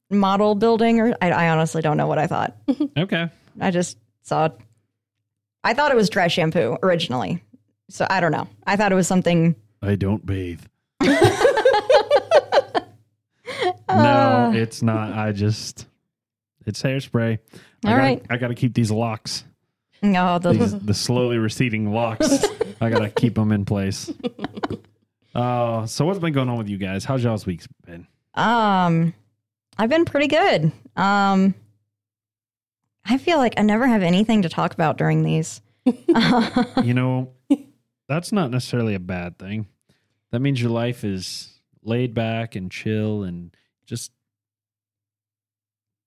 model 0.09 0.55
building, 0.55 0.99
or 0.99 1.15
I, 1.21 1.31
I 1.31 1.49
honestly 1.49 1.81
don't 1.81 1.97
know 1.97 2.07
what 2.07 2.17
I 2.19 2.27
thought. 2.27 2.55
Okay, 2.97 3.29
I 3.59 3.71
just 3.71 3.97
saw. 4.23 4.49
I 5.63 5.73
thought 5.73 5.91
it 5.91 5.95
was 5.95 6.09
dry 6.09 6.27
shampoo 6.27 6.77
originally, 6.83 7.43
so 7.89 8.05
I 8.09 8.19
don't 8.19 8.31
know. 8.31 8.47
I 8.65 8.75
thought 8.75 8.91
it 8.91 8.95
was 8.95 9.07
something. 9.07 9.55
I 9.81 9.95
don't 9.95 10.25
bathe. 10.25 10.61
Uh. 13.89 14.51
no, 14.53 14.57
it's 14.57 14.83
not. 14.83 15.13
I 15.13 15.31
just, 15.31 15.87
it's 16.67 16.81
hairspray. 16.83 17.39
I 17.83 17.87
All 17.87 17.93
gotta, 17.95 17.97
right. 17.97 18.25
I 18.29 18.37
got 18.37 18.49
to 18.49 18.55
keep 18.55 18.75
these 18.75 18.91
locks. 18.91 19.43
No, 20.03 20.37
the, 20.37 20.53
these, 20.53 20.79
the 20.85 20.93
slowly 20.93 21.39
receding 21.39 21.91
locks. 21.91 22.45
I 22.79 22.89
gotta 22.89 23.09
keep 23.09 23.33
them 23.35 23.51
in 23.51 23.65
place. 23.65 24.13
Uh, 25.39 25.85
so 25.85 26.05
what's 26.05 26.19
been 26.19 26.33
going 26.33 26.49
on 26.49 26.57
with 26.57 26.67
you 26.67 26.77
guys? 26.77 27.05
How's 27.05 27.23
y'all's 27.23 27.45
weeks 27.45 27.65
been? 27.85 28.05
Um, 28.33 29.13
I've 29.77 29.89
been 29.89 30.03
pretty 30.03 30.27
good. 30.27 30.69
Um, 30.97 31.55
I 33.05 33.17
feel 33.17 33.37
like 33.37 33.53
I 33.57 33.61
never 33.61 33.87
have 33.87 34.03
anything 34.03 34.41
to 34.41 34.49
talk 34.49 34.73
about 34.73 34.97
during 34.97 35.23
these. 35.23 35.61
You 36.83 36.93
know, 36.93 37.31
that's 38.07 38.31
not 38.31 38.51
necessarily 38.51 38.95
a 38.95 38.99
bad 38.99 39.39
thing. 39.39 39.67
That 40.31 40.39
means 40.41 40.61
your 40.61 40.71
life 40.71 41.03
is 41.03 41.53
laid 41.83 42.13
back 42.13 42.55
and 42.55 42.69
chill 42.69 43.23
and 43.23 43.55
just 43.85 44.11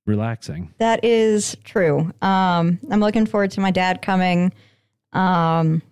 relaxing. 0.07 0.75
That 0.79 1.05
is 1.05 1.57
true. 1.65 2.12
Um, 2.21 2.79
I'm 2.91 3.01
looking 3.01 3.27
forward 3.27 3.51
to 3.53 3.61
my 3.61 3.71
dad 3.71 4.03
coming. 4.03 4.53
Um, 5.12 5.83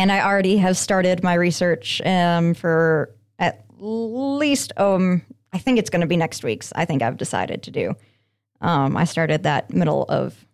and 0.00 0.10
I 0.10 0.22
already 0.22 0.56
have 0.56 0.78
started 0.78 1.22
my 1.22 1.34
research 1.34 2.00
um, 2.06 2.54
for 2.54 3.10
at 3.38 3.64
least, 3.78 4.72
um, 4.78 5.20
I 5.52 5.58
think 5.58 5.78
it's 5.78 5.90
going 5.90 6.00
to 6.00 6.06
be 6.06 6.16
next 6.16 6.42
week's. 6.42 6.72
I 6.74 6.86
think 6.86 7.02
I've 7.02 7.18
decided 7.18 7.62
to 7.64 7.70
do. 7.70 7.94
Um, 8.62 8.96
I 8.96 9.04
started 9.04 9.42
that 9.42 9.72
middle 9.74 10.04
of 10.08 10.46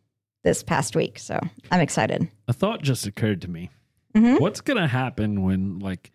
this 0.42 0.62
past 0.64 0.96
week, 0.96 1.18
so 1.20 1.38
I'm 1.70 1.80
excited. 1.80 2.28
A 2.48 2.52
thought 2.52 2.82
just 2.82 3.06
occurred 3.06 3.40
to 3.42 3.50
me. 3.50 3.70
Mhm. 4.14 4.40
What's 4.40 4.60
gonna 4.60 4.88
happen 4.88 5.42
when 5.42 5.78
like 5.80 6.10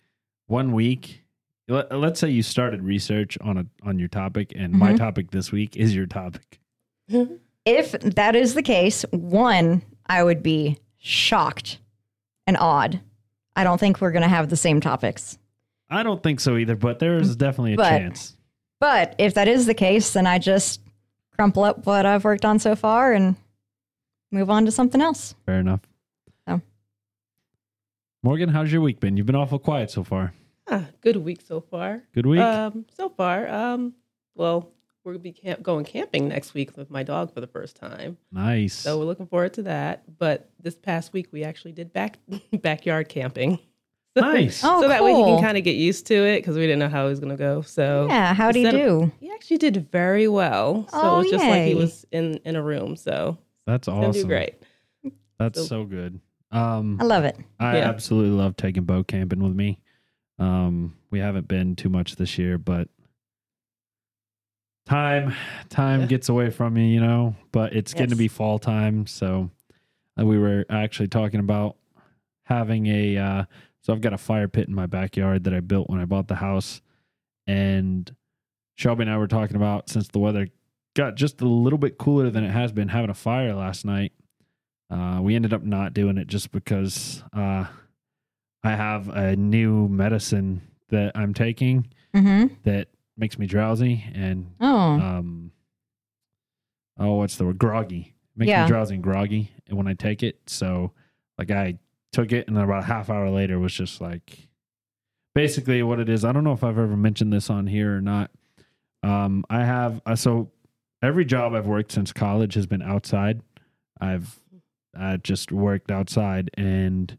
one 0.48 0.72
week? 0.74 1.24
Let, 1.68 1.98
let's 1.98 2.20
say 2.20 2.30
you 2.30 2.44
started 2.44 2.82
research 2.82 3.38
on 3.42 3.58
a 3.58 3.66
on 3.84 4.00
your 4.00 4.08
topic, 4.08 4.52
and 4.56 4.74
my 4.74 4.94
Mhm. 4.94 4.98
topic 4.98 5.32
this 5.32 5.52
week 5.52 5.78
is 5.78 5.96
your 5.96 6.06
topic. 6.08 6.60
If 7.64 7.92
that 7.92 8.36
is 8.36 8.56
the 8.56 8.64
case, 8.64 9.04
one, 9.12 9.84
I 10.08 10.24
would 10.24 10.42
be 10.42 10.80
shocked 10.98 11.78
and 12.48 12.58
awed. 12.58 13.00
I 13.56 13.64
don't 13.64 13.80
think 13.80 14.00
we're 14.02 14.12
going 14.12 14.22
to 14.24 14.28
have 14.28 14.50
the 14.50 14.56
same 14.58 14.80
topics. 14.82 15.38
I 15.90 16.04
don't 16.04 16.24
think 16.24 16.40
so 16.40 16.58
either, 16.58 16.76
but 16.76 17.00
there 17.00 17.18
is 17.18 17.36
definitely 17.36 17.74
a 17.74 17.78
But- 17.78 17.90
chance. 17.90 18.38
But 18.80 19.14
if 19.20 19.36
that 19.36 19.48
is 19.48 19.68
the 19.68 19.74
case, 19.76 20.14
then 20.14 20.26
I 20.26 20.40
just 20.40 20.82
crumple 21.36 21.64
up 21.64 21.86
what 21.86 22.06
I've 22.06 22.24
worked 22.24 22.46
on 22.46 22.58
so 22.58 22.76
far 22.76 23.14
and 23.14 23.36
move 24.32 24.50
on 24.50 24.66
to 24.66 24.72
something 24.72 25.00
else. 25.02 25.36
Fair 25.46 25.60
enough. 25.60 25.82
Oh. 26.48 26.62
Morgan, 28.24 28.50
how's 28.50 28.72
your 28.72 28.82
week 28.82 29.00
been? 29.00 29.18
You've 29.18 29.28
been 29.28 29.36
awful 29.36 29.60
quiet 29.60 29.92
so 29.92 30.04
far. 30.04 30.34
Ah, 30.68 30.86
good 31.02 31.18
week 31.18 31.42
so 31.42 31.60
far. 31.62 32.02
Good 32.14 32.26
week. 32.26 32.40
Um, 32.40 32.86
so 32.98 33.10
far, 33.10 33.48
um, 33.50 33.94
well, 34.36 34.70
we're 35.04 35.14
gonna 35.14 35.20
be 35.24 35.32
camp- 35.32 35.64
going 35.64 35.86
camping 35.86 36.28
next 36.28 36.54
week 36.54 36.76
with 36.78 36.90
my 36.90 37.04
dog 37.04 37.34
for 37.34 37.42
the 37.42 37.48
first 37.48 37.76
time, 37.76 38.18
nice. 38.32 38.74
so 38.76 38.98
we're 39.00 39.06
looking 39.06 39.26
forward 39.28 39.54
to 39.56 39.64
that. 39.64 40.04
But 40.20 40.50
this 40.62 40.76
past 40.76 41.14
week, 41.14 41.28
we 41.32 41.44
actually 41.44 41.72
did 41.72 41.92
back 41.94 42.18
backyard 42.62 43.10
camping. 43.10 43.60
nice. 44.16 44.62
Oh, 44.64 44.82
so 44.82 44.88
that 44.90 45.04
way 45.04 45.14
he 45.14 45.24
can 45.24 45.42
kind 45.42 45.58
of 45.58 45.64
get 45.64 45.76
used 45.78 46.06
to 46.08 46.14
it 46.16 46.38
because 46.40 46.56
we 46.56 46.64
didn't 46.64 46.80
know 46.80 46.90
how 46.90 47.06
it 47.06 47.10
was 47.10 47.20
gonna 47.20 47.38
go. 47.38 47.62
So 47.62 48.08
Yeah, 48.10 48.34
how 48.34 48.52
do 48.52 48.60
you 48.60 48.68
instead 48.68 48.82
of- 48.88 49.00
do? 49.10 49.12
he 49.20 49.32
actually 49.32 49.58
did 49.58 49.90
very 49.92 50.28
well. 50.28 50.88
So 50.90 51.00
Oh, 51.02 51.16
it 51.16 51.24
was 51.24 51.32
just 51.32 51.46
like 51.46 51.68
he 51.68 51.76
was 51.76 52.06
in 52.12 52.36
in 52.46 52.56
a 52.56 52.62
room. 52.62 52.96
So 52.96 53.38
That's 53.66 53.88
he's 53.88 53.94
gonna 53.94 54.08
awesome. 54.10 54.22
do 54.22 54.28
great. 54.28 54.56
That's 55.40 55.60
So- 55.60 55.66
so 55.66 55.84
good. 55.86 56.20
Um, 56.52 56.98
I 57.00 57.06
love 57.06 57.24
it. 57.24 57.38
I 57.60 57.78
Yeah. 57.78 57.88
absolutely 57.90 58.32
love 58.38 58.58
taking 58.58 58.84
Bo 58.84 59.04
camping 59.06 59.42
with 59.42 59.56
me. 59.56 59.80
Um, 60.38 60.98
we 61.10 61.20
haven't 61.20 61.48
been 61.48 61.76
too 61.78 61.88
much 61.88 62.18
this 62.18 62.38
year, 62.38 62.58
but 62.58 62.90
time 64.92 65.34
time 65.70 66.08
gets 66.08 66.30
away 66.30 66.50
from 66.50 66.78
you, 66.78 66.84
you 66.84 67.00
know. 67.00 67.36
But 67.52 67.74
it's 67.74 67.94
getting 67.94 68.10
to 68.10 68.16
be 68.16 68.28
fall 68.28 68.60
time, 68.60 69.08
so 69.08 69.50
uh, 70.20 70.26
we 70.26 70.38
were 70.38 70.66
actually 70.70 71.08
talking 71.08 71.40
about 71.40 71.78
having 72.46 72.88
a. 72.88 73.18
Uh, 73.18 73.44
so 73.82 73.94
I've 73.94 74.02
got 74.02 74.14
a 74.14 74.18
fire 74.18 74.48
pit 74.48 74.68
in 74.68 74.76
my 74.76 74.86
backyard 74.86 75.46
that 75.46 75.54
I 75.54 75.60
built 75.60 75.90
when 75.90 76.00
I 76.00 76.06
bought 76.06 76.28
the 76.28 76.36
house, 76.36 76.82
and 77.48 78.14
Shelby 78.76 79.04
and 79.04 79.12
I 79.12 79.18
were 79.18 79.28
talking 79.28 79.56
about 79.56 79.90
since 79.90 80.08
the 80.10 80.20
weather 80.20 80.48
got 80.96 81.16
just 81.16 81.42
a 81.42 81.48
little 81.48 81.80
bit 81.80 81.98
cooler 81.98 82.30
than 82.30 82.44
it 82.44 82.52
has 82.52 82.72
been, 82.72 82.90
having 82.90 83.10
a 83.10 83.16
fire 83.16 83.54
last 83.56 83.86
night. 83.86 84.12
Uh, 84.90 85.20
we 85.22 85.36
ended 85.36 85.54
up 85.54 85.64
not 85.64 85.94
doing 85.94 86.18
it 86.18 86.28
just 86.28 86.52
because 86.52 87.24
uh, 87.34 87.66
I 88.64 88.72
have 88.76 89.08
a 89.08 89.36
new 89.38 89.88
medicine 89.88 90.62
that 90.90 91.14
I'm 91.16 91.34
taking 91.34 91.88
Mm-hmm. 92.14 92.56
that 92.66 92.90
makes 93.18 93.38
me 93.38 93.46
drowsy 93.46 94.04
and 94.14 94.54
Oh, 94.60 94.68
um 95.00 95.52
oh 96.98 97.16
what's 97.16 97.36
the 97.38 97.46
word? 97.46 97.58
Groggy. 97.60 98.16
Makes 98.36 98.50
Yeah. 98.50 98.64
me 98.64 98.68
drowsy 98.68 98.96
and 98.96 99.04
groggy 99.04 99.52
when 99.70 99.88
I 99.88 99.94
take 99.94 100.24
it. 100.24 100.40
So 100.48 100.92
like 101.38 101.52
I 101.52 101.78
took 102.12 102.32
it 102.32 102.48
and 102.48 102.56
then 102.58 102.64
about 102.64 102.84
a 102.84 102.88
half 102.88 103.10
hour 103.10 103.30
later 103.30 103.60
was 103.60 103.74
just 103.74 104.02
like 104.02 104.48
basically 105.34 105.82
what 105.84 106.00
it 106.00 106.10
is 106.10 106.26
I 106.26 106.32
don't 106.32 106.44
know 106.44 106.52
if 106.54 106.64
I've 106.64 106.78
ever 106.78 106.98
mentioned 106.98 107.32
this 107.32 107.50
on 107.50 107.68
here 107.68 107.96
or 107.98 108.02
not. 108.02 108.32
Um 109.04 109.46
I 109.50 109.64
have 109.64 110.02
uh, 110.06 110.16
so 110.16 110.52
every 111.02 111.26
job 111.26 111.54
I've 111.54 111.68
worked 111.68 111.92
since 111.92 112.12
college 112.14 112.54
has 112.56 112.66
been 112.68 112.82
outside. 112.82 113.42
I've 114.00 114.40
I 114.98 115.18
just 115.18 115.52
worked 115.52 115.90
outside 115.92 116.50
and 116.56 117.18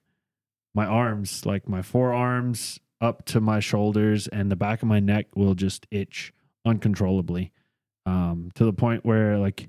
my 0.74 0.86
arms 0.86 1.44
like 1.46 1.68
my 1.68 1.82
forearms 1.82 2.80
up 3.02 3.24
to 3.26 3.40
my 3.40 3.60
shoulders 3.60 4.28
and 4.28 4.50
the 4.50 4.56
back 4.56 4.80
of 4.82 4.88
my 4.88 5.00
neck 5.00 5.26
will 5.34 5.54
just 5.54 5.86
itch 5.90 6.32
uncontrollably 6.64 7.52
um 8.06 8.50
to 8.54 8.64
the 8.64 8.72
point 8.72 9.04
where 9.04 9.36
like 9.38 9.68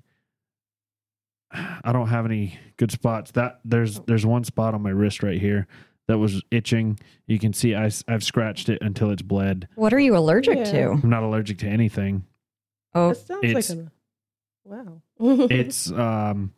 I 1.52 1.92
don't 1.92 2.08
have 2.08 2.26
any 2.26 2.58
good 2.78 2.92
spots 2.92 3.32
that 3.32 3.60
there's 3.66 4.00
there's 4.02 4.26
one 4.26 4.44
spot 4.44 4.74
on 4.74 4.82
my 4.82 4.90
wrist 4.90 5.24
right 5.24 5.40
here 5.40 5.68
that 6.08 6.18
was 6.18 6.42
itching 6.52 7.00
you 7.28 7.40
can 7.40 7.54
see 7.54 7.76
I, 7.76 7.90
I've 8.08 8.24
scratched 8.24 8.70
it 8.70 8.80
until 8.82 9.10
it's 9.12 9.22
bled 9.22 9.68
what 9.76 9.94
are 9.94 10.00
you 10.00 10.16
allergic 10.18 10.58
Yeah. 10.58 10.72
to? 10.72 10.92
i'm 11.04 11.10
not 11.10 11.24
allergic 11.24 11.58
to 11.60 11.68
anything 11.68 12.26
Oh, 12.96 13.10
That 13.10 13.16
sounds 13.16 13.44
it's- 13.44 13.70
like 13.72 13.80
a 13.80 13.92
wow. 14.66 15.02
it's 15.50 15.92
um 15.94 16.54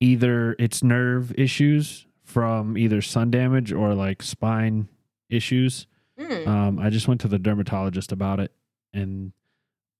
either 0.00 0.54
it's 0.58 0.82
nerve 0.82 1.32
issues 1.38 2.06
from 2.24 2.76
either 2.78 3.00
sun 3.02 3.30
damage 3.30 3.72
or 3.72 3.94
like 3.94 4.22
spine 4.22 4.88
issues 5.30 5.86
mm. 6.20 6.46
Um, 6.46 6.78
I 6.78 6.90
just 6.90 7.08
went 7.08 7.20
to 7.22 7.28
the 7.28 7.38
dermatologist 7.38 8.12
about 8.12 8.40
it, 8.40 8.52
and 8.92 9.32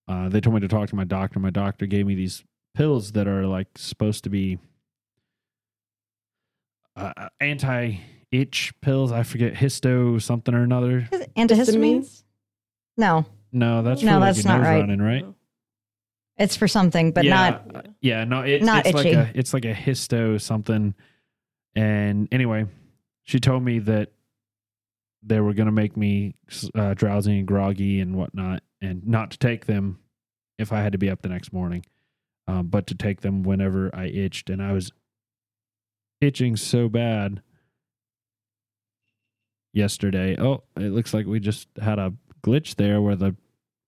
uh, 0.09 0.29
they 0.29 0.41
told 0.41 0.55
me 0.55 0.61
to 0.61 0.69
talk 0.69 0.89
to 0.91 0.97
my 0.97 1.05
doctor. 1.05 1.39
My 1.39 1.51
doctor 1.51 1.87
gave 1.87 2.07
me 2.07 2.15
these 2.15 2.45
pills 2.75 3.13
that 3.13 3.27
are 3.27 3.47
like 3.47 3.69
supposed 3.77 4.25
to 4.25 4.31
be 4.31 4.59
uh, 6.97 7.29
anti 7.41 7.97
itch 8.31 8.73
pills. 8.81 9.13
I 9.13 9.23
forget 9.23 9.55
histo 9.55 10.21
something 10.21 10.55
or 10.55 10.63
another. 10.63 11.09
Antihistamines? 11.37 12.25
No, 12.97 13.25
No, 13.53 13.83
that's 13.83 14.03
No, 14.03 14.13
for 14.13 14.19
like 14.19 14.35
that's 14.35 14.45
not 14.45 14.61
right. 14.61 14.81
running, 14.81 15.01
right? 15.01 15.25
it's 16.37 16.57
for 16.57 16.67
something, 16.69 17.13
but 17.13 17.25
yeah, 17.25 17.35
not. 17.51 17.77
uh, 17.77 17.83
yeah. 18.01 18.25
No, 18.25 18.41
it, 18.41 18.63
not 18.63 18.87
it's 18.87 18.95
like 18.95 19.07
itchy. 19.07 19.17
a 19.17 19.31
it's 19.35 19.53
like 19.55 19.65
a 19.65 19.75
histo 19.75 20.41
something. 20.41 20.95
And 21.77 22.29
anyway, 22.33 22.67
she 23.25 23.41
told 23.41 23.63
me 23.63 23.79
that 23.81 24.11
they 25.23 25.41
were 25.41 25.53
going 25.55 25.67
to 25.67 25.73
make 25.73 25.97
me 25.97 26.35
uh, 26.75 26.95
drowsy 26.95 27.39
and 27.39 27.47
groggy 27.47 28.01
and 28.01 28.17
whatnot, 28.17 28.63
and 28.81 29.07
not 29.07 29.31
to 29.33 29.39
take 29.39 29.67
them 29.67 29.99
if 30.59 30.73
I 30.73 30.81
had 30.83 30.93
to 30.93 30.99
be 30.99 31.11
up 31.11 31.23
the 31.23 31.29
next 31.29 31.53
morning, 31.53 31.85
um, 32.49 32.67
but 32.69 32.87
to 32.89 32.95
take 32.95 33.21
them 33.21 33.43
whenever 33.43 33.91
I 33.95 34.07
itched, 34.07 34.51
and 34.51 34.63
I 34.63 34.73
was 34.73 34.93
itching 36.21 36.57
so 36.57 36.89
bad 36.89 37.41
yesterday. 39.73 40.37
Oh, 40.39 40.63
it 40.77 40.91
looks 40.93 41.15
like 41.15 41.27
we 41.27 41.41
just 41.41 41.69
had 41.81 41.99
a 41.99 42.13
glitch 42.43 42.77
there 42.77 43.01
where 43.01 43.17
the 43.17 43.37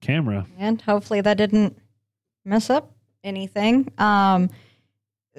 camera. 0.00 0.46
And 0.58 0.80
hopefully 0.80 1.20
that 1.20 1.36
didn't 1.36 1.78
mess 2.44 2.70
up 2.70 2.92
anything. 3.24 3.90
Um, 3.98 4.50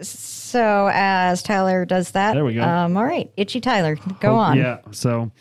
so 0.01 0.89
as 0.91 1.43
Tyler 1.43 1.85
does 1.85 2.11
that, 2.11 2.33
There 2.33 2.45
we 2.45 2.55
go. 2.55 2.63
Um, 2.63 2.97
all 2.97 3.05
right, 3.05 3.31
itchy 3.37 3.59
Tyler, 3.61 3.95
go 4.19 4.31
Oh, 4.31 4.35
on. 4.37 4.57
Yeah. 4.57 4.79
So, 4.91 5.31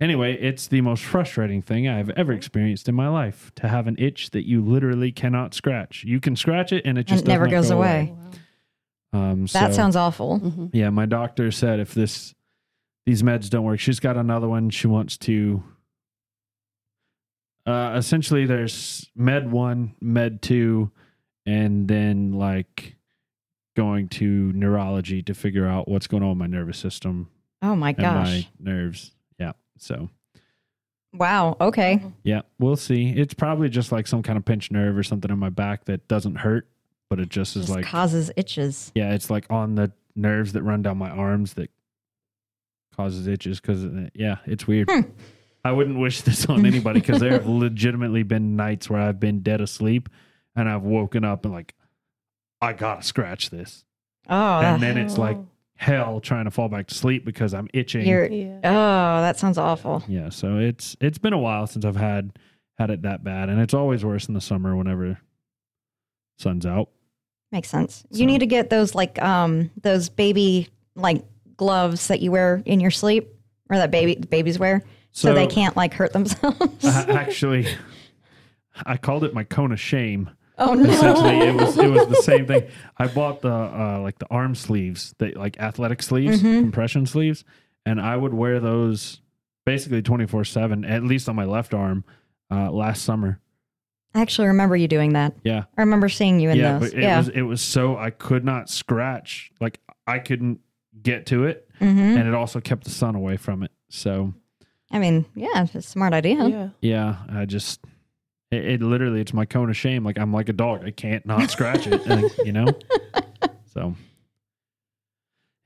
anyway, 0.00 0.34
it's 0.40 0.66
the 0.68 0.80
most 0.80 1.02
frustrating 1.04 1.62
thing 1.62 1.88
I've 1.88 2.10
ever 2.10 2.32
experienced 2.32 2.88
in 2.88 2.94
my 2.94 3.08
life 3.08 3.50
to 3.56 3.68
have 3.68 3.86
an 3.86 3.96
itch 3.98 4.30
that 4.30 4.46
you 4.46 4.62
literally 4.64 5.12
cannot 5.12 5.54
scratch. 5.54 6.04
You 6.04 6.20
can 6.20 6.36
scratch 6.36 6.72
it 6.72 6.84
and 6.84 6.98
it 6.98 7.06
just 7.06 7.22
And 7.24 7.28
it 7.28 7.32
never 7.32 7.48
goes 7.48 7.68
go 7.70 7.76
away. 7.78 8.14
Um, 9.12 9.46
That 9.46 9.74
sounds 9.74 9.96
awful. 9.96 10.40
Mhm. 10.40 10.70
Yeah, 10.72 10.90
my 10.90 11.06
doctor 11.06 11.50
said 11.50 11.80
if 11.80 11.94
this 11.94 12.34
these 13.06 13.22
meds 13.22 13.48
don't 13.48 13.64
work, 13.64 13.78
she's 13.78 14.00
got 14.00 14.16
another 14.16 14.48
one. 14.48 14.68
She 14.70 14.86
wants 14.88 15.16
to. 15.18 15.62
Uh, 17.64 17.94
essentially, 17.96 18.46
there's 18.46 19.10
med 19.16 19.50
one, 19.50 19.94
med 20.00 20.40
two, 20.42 20.90
and 21.46 21.88
then 21.88 22.32
like 22.32 22.96
going 23.76 24.08
to 24.08 24.52
neurology 24.52 25.22
to 25.22 25.34
figure 25.34 25.66
out 25.66 25.88
what's 25.88 26.06
going 26.06 26.22
on 26.22 26.30
with 26.30 26.38
my 26.38 26.46
nervous 26.46 26.78
system 26.78 27.28
Oh 27.60 27.74
my 27.76 27.90
and 27.90 27.98
gosh! 27.98 28.26
my 28.26 28.46
nerves. 28.60 29.12
So 29.78 30.08
Wow. 31.12 31.56
Okay. 31.60 32.02
yeah, 32.24 32.42
we'll 32.58 32.76
see. 32.76 33.08
It's 33.10 33.32
probably 33.34 33.68
just 33.68 33.90
like 33.92 34.06
some 34.06 34.22
kind 34.22 34.36
of 34.36 34.44
pinched 34.44 34.70
nerve 34.72 34.96
or 34.98 35.02
something 35.02 35.30
in 35.30 35.38
my 35.38 35.48
back 35.48 35.86
that 35.86 36.06
doesn't 36.08 36.36
hurt, 36.36 36.68
but 37.08 37.18
it 37.20 37.28
just 37.30 37.56
is 37.56 37.66
Just 37.66 37.74
like 37.76 37.84
causes 37.86 38.30
itches. 38.36 38.92
yeah, 38.94 39.12
it's 39.14 39.30
like 39.30 39.46
on 39.50 39.76
the 39.76 39.92
nerves 40.14 40.52
that 40.52 40.62
run 40.62 40.82
down 40.82 40.98
my 40.98 41.08
arms 41.10 41.54
that 41.54 41.70
causes 42.96 43.26
itches. 43.26 43.60
Because 43.60 43.86
yeah, 44.14 44.36
it's 44.46 44.66
weird. 44.66 44.90
Hmm. 44.90 45.00
I 45.64 45.72
wouldn't 45.72 45.98
wish 45.98 46.20
this 46.22 46.46
on 46.46 46.64
anybody 46.66 47.00
because 47.00 47.18
there 47.20 47.32
have 47.32 47.46
legitimately 47.48 48.22
been 48.22 48.54
nights 48.56 48.88
where 48.90 49.00
I've 49.00 49.18
been 49.18 49.40
dead 49.40 49.60
asleep 49.60 50.08
and 50.54 50.68
I've 50.68 50.82
woken 50.82 51.24
up 51.24 51.44
and 51.44 51.52
like 51.54 51.74
I 52.60 52.72
gotta 52.72 53.02
scratch 53.02 53.50
this, 53.50 53.84
Oh, 54.28 54.60
and 54.60 54.82
then 54.82 54.96
it's 54.98 55.18
like 55.18 55.36
hell 55.76 56.20
trying 56.20 56.44
to 56.46 56.50
fall 56.50 56.68
back 56.68 56.86
to 56.88 56.94
sleep 56.94 57.24
because 57.24 57.54
I'm 57.54 57.68
itching. 57.72 58.06
you're. 58.06 58.26
Yeah. 58.26 58.58
Oh, 58.64 59.20
that 59.22 59.38
sounds 59.38 59.58
awful. 59.58 60.02
Yeah, 60.08 60.30
so 60.30 60.58
it's 60.58 60.96
it's 61.00 61.18
been 61.18 61.32
a 61.32 61.38
while 61.38 61.66
since 61.66 61.84
I've 61.84 61.96
had 61.96 62.38
had 62.78 62.90
it 62.90 63.02
that 63.02 63.22
bad, 63.24 63.48
and 63.48 63.60
it's 63.60 63.74
always 63.74 64.04
worse 64.04 64.26
in 64.28 64.34
the 64.34 64.40
summer 64.40 64.76
whenever 64.76 65.18
sun's 66.38 66.66
out. 66.66 66.90
Makes 67.52 67.68
sense. 67.70 68.04
So- 68.10 68.18
You 68.18 68.26
need 68.26 68.40
to 68.40 68.46
get 68.46 68.70
those 68.70 68.94
like 68.94 69.20
um 69.22 69.70
those 69.82 70.08
baby 70.08 70.68
like 70.94 71.24
gloves 71.56 72.08
that 72.08 72.20
you 72.20 72.30
wear 72.30 72.62
in 72.66 72.80
your 72.80 72.90
sleep, 72.90 73.28
or 73.70 73.76
that 73.76 73.90
baby 73.90 74.14
babies 74.16 74.58
wear, 74.58 74.82
so, 75.12 75.32
they 75.34 75.46
can't 75.46 75.76
like 75.76 75.94
hurt 75.94 76.12
themselves. 76.12 76.84
I- 76.84 77.12
actually, 77.12 77.66
I 78.84 78.96
called 78.96 79.24
it 79.24 79.32
my 79.34 79.44
cone 79.44 79.72
of 79.72 79.80
shame. 79.80 80.30
Oh 80.58 80.74
no! 80.74 80.90
Essentially, 80.90 81.38
it 81.38 81.54
was 81.54 81.76
it 81.78 81.88
was 81.90 82.06
the 82.08 82.22
same 82.22 82.46
thing. 82.46 82.68
I 82.96 83.06
bought 83.08 83.42
the 83.42 83.52
uh, 83.52 84.00
like 84.02 84.18
the 84.18 84.26
arm 84.30 84.54
sleeves, 84.54 85.14
the 85.18 85.32
like 85.32 85.58
athletic 85.60 86.02
sleeves, 86.02 86.42
Mhm. 86.42 86.60
compression 86.60 87.06
sleeves, 87.06 87.44
and 87.84 88.00
I 88.00 88.16
would 88.16 88.34
wear 88.34 88.60
those 88.60 89.20
basically 89.64 90.02
twenty 90.02 90.26
four 90.26 90.44
seven, 90.44 90.84
at 90.84 91.02
least 91.02 91.28
on 91.28 91.36
my 91.36 91.44
left 91.44 91.74
arm, 91.74 92.04
uh, 92.50 92.70
last 92.70 93.02
summer. 93.04 93.40
I 94.14 94.22
actually 94.22 94.48
remember 94.48 94.76
you 94.76 94.88
doing 94.88 95.12
that. 95.12 95.34
Yeah, 95.44 95.64
I 95.76 95.82
remember 95.82 96.08
seeing 96.08 96.40
you 96.40 96.48
in 96.50 96.56
yeah, 96.56 96.78
those. 96.78 96.90
but 96.90 96.98
it 96.98 97.02
yeah. 97.02 97.18
was 97.18 97.28
it 97.28 97.42
was 97.42 97.60
so 97.60 97.96
I 97.98 98.10
could 98.10 98.44
not 98.44 98.70
scratch, 98.70 99.50
like 99.60 99.80
I 100.06 100.18
couldn't 100.20 100.60
get 101.02 101.26
to 101.26 101.44
it, 101.44 101.68
hmm 101.78 101.84
and 101.86 102.26
it 102.26 102.32
also 102.34 102.60
kept 102.60 102.84
the 102.84 102.90
sun 102.90 103.14
away 103.14 103.36
from 103.36 103.62
it. 103.62 103.70
So 103.88 104.32
I 104.90 104.98
mean, 105.00 105.26
yeah, 105.34 105.64
it's 105.64 105.74
a 105.74 105.82
smart 105.82 106.14
idea. 106.14 106.48
Yeah. 106.48 106.68
yeah, 106.80 107.16
I 107.28 107.44
just 107.44 107.80
it, 108.56 108.64
it 108.66 108.82
literally 108.82 109.20
it's 109.20 109.32
my 109.32 109.44
cone 109.44 109.70
of 109.70 109.76
shame. 109.76 110.04
Like 110.04 110.18
I'm 110.18 110.32
like 110.32 110.48
a 110.48 110.52
dog, 110.52 110.84
I 110.84 110.90
can't 110.90 111.24
not 111.26 111.50
scratch 111.56 111.86
it, 111.86 112.04
and, 112.06 112.30
you 112.44 112.52
know. 112.52 112.66
So 113.72 113.94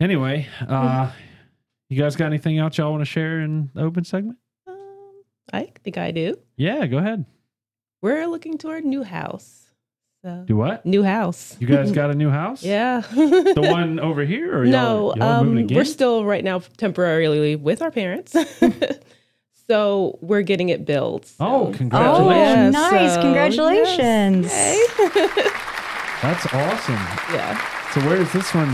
anyway, 0.00 0.48
uh, 0.66 1.10
you 1.88 2.00
guys 2.00 2.16
got 2.16 2.26
anything 2.26 2.58
else 2.58 2.78
y'all 2.78 2.90
want 2.90 3.02
to 3.02 3.06
share 3.06 3.40
in 3.40 3.70
the 3.74 3.82
open 3.82 4.04
segment? 4.04 4.38
Um, 4.66 5.22
I 5.52 5.72
think 5.82 5.96
I 5.98 6.10
do. 6.10 6.36
Yeah, 6.56 6.86
go 6.86 6.98
ahead. 6.98 7.24
We're 8.02 8.26
looking 8.26 8.58
to 8.58 8.68
our 8.70 8.80
new 8.80 9.02
house. 9.02 9.56
So 10.22 10.44
Do 10.46 10.56
what? 10.56 10.84
new 10.84 11.02
house. 11.02 11.56
You 11.60 11.66
guys 11.66 11.92
got 11.92 12.10
a 12.10 12.14
new 12.14 12.28
house? 12.40 12.62
yeah. 12.62 13.00
The 13.10 13.66
one 13.70 13.98
over 13.98 14.22
here, 14.24 14.58
or 14.60 14.64
no, 14.66 15.14
y'all, 15.14 15.18
y'all 15.18 15.44
moving 15.44 15.58
um, 15.58 15.64
again? 15.64 15.76
we're 15.78 15.84
still 15.84 16.24
right 16.24 16.44
now 16.44 16.58
temporarily 16.76 17.56
with 17.56 17.80
our 17.80 17.90
parents. 17.90 18.36
so 19.70 20.18
we're 20.20 20.42
getting 20.42 20.68
it 20.70 20.84
built. 20.84 21.26
so- 21.26 21.44
Oh, 21.44 21.66
Oh, 21.68 21.72
congratulations! 21.72 22.72
nice. 22.72 23.14
so, 23.14 23.20
Congratulations. 23.22 24.46
yes. 24.46 25.16
Yay. 25.16 25.42
That's 26.22 26.44
awesome. 26.52 26.94
yeah. 27.32 27.90
So 27.92 28.00
where 28.00 28.16
is 28.20 28.32
this 28.32 28.52
one? 28.52 28.68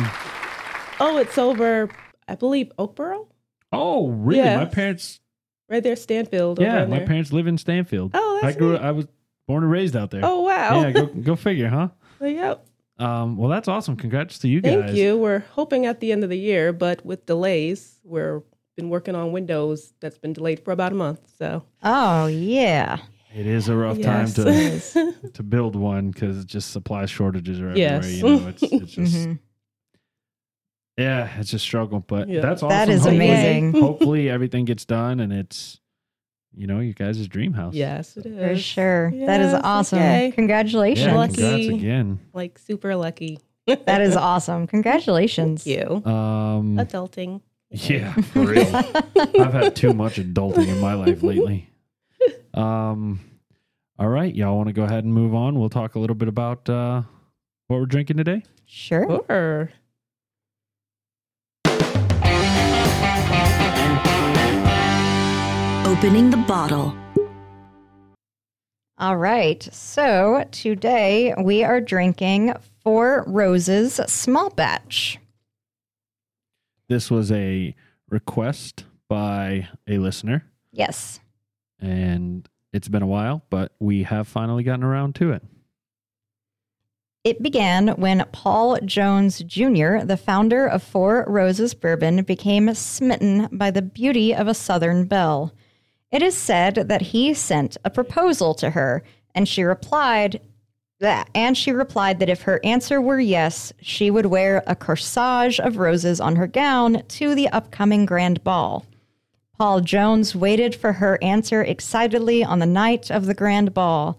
Oh, 0.98 1.18
it's 1.18 1.36
over, 1.36 1.90
I 2.26 2.34
believe, 2.34 2.72
Oakboro? 2.78 3.26
Oh, 3.72 4.08
really? 4.08 4.40
Yeah. 4.40 4.56
My 4.56 4.64
parents. 4.64 5.20
Right 5.68 5.82
there, 5.82 5.96
Stanfield. 5.96 6.60
Yeah, 6.60 6.78
over 6.82 6.88
my 6.90 6.98
there. 6.98 7.06
parents 7.06 7.30
live 7.32 7.46
in 7.46 7.58
Stanfield. 7.58 8.12
Oh, 8.14 8.40
I 8.42 8.52
grew. 8.52 8.72
neat. 8.72 8.80
I 8.80 8.92
was 8.92 9.06
born 9.46 9.64
and 9.64 9.70
raised 9.72 9.96
out 9.96 10.10
there. 10.10 10.22
Oh, 10.24 10.40
wow. 10.42 10.80
yeah. 10.82 10.90
Go 10.92 11.06
go 11.06 11.36
figure, 11.36 11.68
huh? 11.68 11.88
Yep. 12.22 12.66
Um. 12.98 13.36
Well, 13.36 13.50
that's 13.50 13.68
awesome. 13.68 13.96
Congrats 13.96 14.38
to 14.38 14.48
you 14.48 14.62
guys. 14.62 14.72
Thank 14.86 14.96
you. 14.96 15.18
We're 15.18 15.40
hoping 15.40 15.84
at 15.84 16.00
the 16.00 16.12
end 16.12 16.24
of 16.24 16.30
the 16.30 16.38
year, 16.38 16.72
but 16.72 17.04
with 17.04 17.26
delays, 17.26 17.98
we're 18.04 18.42
been 18.76 18.88
working 18.90 19.14
on 19.14 19.33
Windows 19.33 19.95
that's 20.00 20.18
been 20.18 20.33
delayed 20.33 20.61
for 20.64 20.71
about 20.73 20.92
a 20.92 20.95
month. 20.95 21.21
So 21.38 21.64
Oh, 21.83 22.26
yeah. 22.26 22.99
It 23.35 23.47
is 23.47 23.68
a 23.68 23.76
rough 23.76 23.99
Yes. 23.99 24.45
time 24.45 24.45
to 24.45 25.30
to 25.35 25.42
build 25.42 25.76
one 25.76 26.11
because 26.11 26.45
just 26.45 26.71
supply 26.71 27.06
shortages 27.06 27.61
are 27.61 27.71
everywhere. 27.71 28.00
Yes. 28.02 28.12
You 28.12 28.23
know, 28.23 28.49
it's 28.49 28.62
it's 28.73 28.92
just 28.92 29.14
Mhm. 29.28 29.38
yeah, 30.97 31.28
it's 31.38 31.52
a 31.52 31.59
struggle. 31.59 32.00
But 32.00 32.28
Yeah. 32.28 32.40
that's 32.40 32.62
awesome. 32.62 32.68
That 32.71 32.88
is 32.88 33.02
Hopefully- 33.02 33.16
amazing. 33.28 33.73
Hopefully, 33.80 34.30
everything 34.30 34.64
gets 34.64 34.85
done 34.85 35.21
and 35.21 35.33
it's 35.33 35.80
you 36.54 36.66
know 36.66 36.80
you 36.80 36.95
guys' 36.95 37.26
dream 37.28 37.52
house. 37.52 37.75
yes, 37.75 38.16
it 38.16 38.25
is 38.25 38.38
For 38.38 38.56
sure. 38.56 39.11
that 39.26 39.40
is 39.42 39.52
awesome. 39.52 39.99
yay. 39.99 40.33
Congratulations. 40.35 41.06
Yeah, 41.06 41.14
Lucky. 41.14 41.35
congrats 41.37 41.66
again. 41.68 42.21
Like 42.33 42.59
super 42.59 42.97
lucky. 42.97 43.40
That 43.66 44.00
is 44.00 44.16
awesome. 44.16 44.66
Congratulations. 44.68 45.64
Thank 45.64 45.76
you. 45.80 45.97
Um, 46.11 46.76
Adulting. 46.78 47.40
Yeah, 47.70 48.12
for 48.32 48.40
real. 48.40 48.76
I've 49.16 49.52
had 49.52 49.76
too 49.76 49.92
much 49.92 50.16
adulting 50.16 50.68
in 50.68 50.80
my 50.80 50.94
life 50.94 51.23
lately. 51.23 51.70
Um, 52.54 53.20
all 53.99 54.08
right, 54.08 54.35
y'all 54.35 54.56
want 54.56 54.68
to 54.68 54.73
go 54.73 54.85
ahead 54.85 55.04
and 55.04 55.12
move 55.12 55.35
on? 55.35 55.58
We'll 55.58 55.70
talk 55.70 55.94
a 55.94 55.99
little 55.99 56.16
bit 56.16 56.28
about 56.28 56.68
uh, 56.68 57.02
what 57.68 57.80
we're 57.80 57.87
drinking 57.87 58.18
today. 58.18 58.42
Sure. 58.66 59.25
Sure. 59.28 59.70
Opening 65.87 66.31
the 66.31 66.44
bottle. 66.46 66.94
All 68.98 69.16
right. 69.16 69.62
So 69.72 70.44
today 70.50 71.35
we 71.38 71.64
are 71.64 71.81
drinking 71.81 72.55
Four 72.83 73.24
Roses 73.26 74.00
Small 74.07 74.50
Batch. 74.50 75.18
This 76.88 77.11
was 77.11 77.33
a 77.33 77.75
request 78.09 78.85
by 79.09 79.68
a 79.88 79.99
listener, 79.99 80.44
Yes. 80.72 81.20
and 81.81 82.49
it's 82.72 82.88
been 82.88 83.03
a 83.03 83.07
while, 83.07 83.42
but 83.51 83.72
we 83.81 84.05
have 84.05 84.29
finally 84.29 84.62
gotten 84.62 84.85
around 84.85 85.14
to 85.16 85.33
it. 85.33 85.42
It 87.25 87.42
began 87.42 87.88
when 87.88 88.25
Paul 88.31 88.79
Jones 88.85 89.40
Jr., 89.40 89.99
the 90.05 90.16
founder 90.16 90.64
of 90.66 90.81
Four 90.83 91.25
Roses 91.27 91.75
Bourbon, 91.75 92.22
became 92.22 92.72
smitten 92.75 93.49
by 93.51 93.72
the 93.72 93.83
beauty 93.83 94.33
of 94.33 94.46
a 94.46 94.55
Southern 94.55 95.07
belle. 95.07 95.53
It 96.12 96.22
is 96.22 96.37
said 96.37 96.75
that 96.88 97.03
he 97.03 97.35
sent 97.35 97.77
a 97.85 97.90
proposal 97.90 98.55
to 98.55 98.70
her, 98.70 99.03
and 99.35 99.49
she 99.49 99.64
replied 99.64 100.40
that, 101.00 101.28
and 101.35 101.56
she 101.56 101.72
replied 101.72 102.18
that 102.18 102.28
if 102.28 102.42
her 102.42 102.61
answer 102.64 103.00
were 103.00 103.20
yes, 103.20 103.72
she 103.80 104.11
would 104.11 104.26
wear 104.26 104.62
a 104.66 104.74
corsage 104.74 105.61
of 105.61 105.76
roses 105.76 106.20
on 106.20 106.37
her 106.37 106.46
gown 106.46 107.02
to 107.09 107.35
the 107.35 107.48
upcoming 107.48 108.06
grand 108.06 108.42
ball. 108.42 108.87
Paul 109.59 109.80
Jones 109.80 110.35
waited 110.35 110.74
for 110.74 110.94
her 110.94 111.18
answer 111.22 111.62
excitedly 111.62 112.44
on 112.44 112.59
the 112.59 112.66
night 112.66 113.11
of 113.11 113.26
the 113.26 113.35
grand 113.35 113.72
ball. 113.72 114.18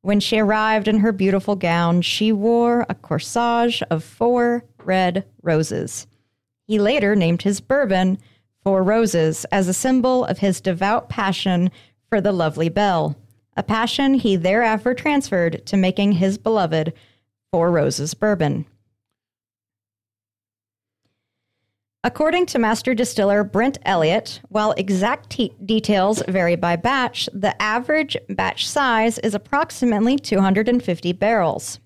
When 0.00 0.20
she 0.20 0.38
arrived 0.38 0.88
in 0.88 1.00
her 1.00 1.12
beautiful 1.12 1.56
gown, 1.56 2.02
she 2.02 2.32
wore 2.32 2.86
a 2.88 2.94
corsage 2.94 3.82
of 3.90 4.04
four 4.04 4.64
red 4.82 5.24
roses. 5.42 6.06
He 6.66 6.78
later 6.78 7.14
named 7.14 7.42
his 7.42 7.60
bourbon 7.60 8.18
Four 8.64 8.82
Roses 8.82 9.46
as 9.46 9.68
a 9.68 9.72
symbol 9.72 10.24
of 10.24 10.38
his 10.38 10.60
devout 10.60 11.08
passion 11.08 11.70
for 12.10 12.20
the 12.20 12.32
lovely 12.32 12.68
Belle, 12.68 13.16
a 13.58 13.62
passion 13.64 14.14
he 14.14 14.36
thereafter 14.36 14.94
transferred 14.94 15.66
to 15.66 15.76
making 15.76 16.12
his 16.12 16.38
beloved 16.38 16.92
Four 17.50 17.72
Roses 17.72 18.14
bourbon. 18.14 18.66
According 22.04 22.46
to 22.46 22.60
master 22.60 22.94
distiller 22.94 23.42
Brent 23.42 23.78
Elliott, 23.84 24.40
while 24.48 24.70
exact 24.72 25.30
te- 25.30 25.52
details 25.64 26.22
vary 26.28 26.54
by 26.54 26.76
batch, 26.76 27.28
the 27.32 27.60
average 27.60 28.16
batch 28.28 28.68
size 28.68 29.18
is 29.18 29.34
approximately 29.34 30.16
250 30.16 31.12
barrels. 31.14 31.80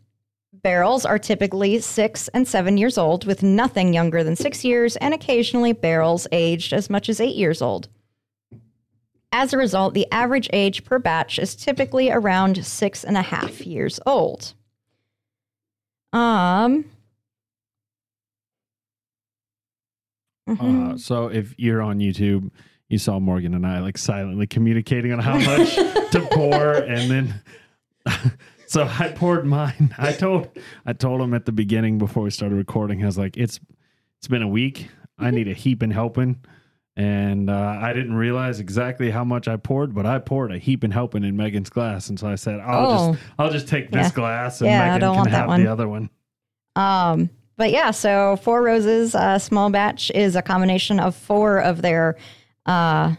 Barrels 0.53 1.07
are 1.07 1.19
typically 1.19 1.81
six 1.81 2.29
and 2.29 2.47
seven 2.47 2.77
years 2.77 2.99
old, 2.99 3.25
with 3.25 3.43
nothing 3.43 3.95
younger 3.95 4.23
than 4.23 4.37
six 4.37 4.63
years, 4.63 4.97
and 4.97 5.15
occasionally 5.15 5.73
barrels 5.73 6.27
aged 6.33 6.75
as 6.75 6.91
much 6.91 7.09
as 7.09 7.19
eight 7.19 7.35
years 7.35 7.63
old. 7.63 7.89
As 9.33 9.55
a 9.55 9.59
result, 9.59 9.95
the 9.95 10.07
average 10.13 10.49
age 10.53 10.85
per 10.85 10.99
batch 10.99 11.39
is 11.39 11.57
typically 11.57 12.11
around 12.11 12.65
six 12.65 13.03
and 13.03 13.17
a 13.17 13.23
half 13.23 13.63
years 13.67 13.99
old. 14.05 14.53
Um. 16.13 16.85
Uh, 20.47 20.99
so 20.99 21.29
if 21.29 21.55
you're 21.57 21.81
on 21.81 21.99
YouTube, 21.99 22.51
you 22.91 22.99
saw 22.99 23.19
Morgan 23.19 23.55
and 23.55 23.67
I 23.67 23.79
like 23.81 23.97
silently 23.97 24.47
communicating 24.47 25.13
on 25.13 25.19
how 25.19 25.39
much 25.39 25.77
to 25.77 26.29
pour, 26.33 26.75
and 26.75 27.11
then 27.11 27.43
so 28.67 28.83
I 28.83 29.09
poured 29.09 29.47
mine. 29.47 29.95
I 29.97 30.13
told 30.13 30.51
I 30.85 30.93
told 30.93 31.23
him 31.23 31.33
at 31.33 31.47
the 31.47 31.53
beginning 31.53 31.97
before 31.97 32.23
we 32.25 32.31
started 32.31 32.57
recording. 32.57 33.03
I 33.03 33.07
was 33.07 33.17
like, 33.17 33.39
"It's 33.39 33.61
it's 34.19 34.29
been 34.29 34.43
a 34.43 34.49
week. 34.49 34.89
I 35.19 35.31
need 35.31 35.49
a 35.49 35.55
heap 35.55 35.81
and 35.81 35.93
helping." 35.93 36.45
And 36.97 37.49
uh, 37.49 37.79
I 37.81 37.95
didn't 37.95 38.15
realize 38.15 38.61
exactly 38.61 39.11
how 39.11 39.25
much 39.25 39.49
I 39.49 39.57
poured, 39.57 39.95
but 39.95 40.05
I 40.05 40.19
poured 40.19 40.53
a 40.53 40.59
heap 40.59 40.85
and 40.85 40.93
helping 40.93 41.25
in 41.25 41.37
Megan's 41.37 41.71
glass, 41.71 42.11
and 42.11 42.21
so 42.21 42.29
I 42.29 42.35
said, 42.35 42.61
"I'll 42.61 42.87
Oh. 42.87 43.13
just 43.15 43.25
I'll 43.39 43.51
just 43.51 43.67
take 43.67 43.91
this 43.91 44.09
Yeah. 44.09 44.13
glass, 44.15 44.61
and 44.61 44.71
Yeah, 44.71 44.83
I 44.83 44.87
Megan 44.89 45.01
don't 45.01 45.13
can 45.15 45.19
want 45.21 45.31
that 45.31 45.37
have 45.39 45.49
one. 45.49 45.65
the 45.65 45.73
other 45.73 45.89
one." 45.89 46.11
Um, 46.77 47.31
but 47.57 47.71
yeah, 47.71 47.93
so 47.93 48.37
Four 48.37 48.63
Roses 48.63 49.15
uh, 49.15 49.39
small 49.39 49.71
batch 49.71 50.11
is 50.15 50.37
a 50.37 50.43
combination 50.43 51.01
of 51.01 51.15
four 51.17 51.59
of 51.63 51.81
their, 51.81 52.17
uh, 52.67 53.15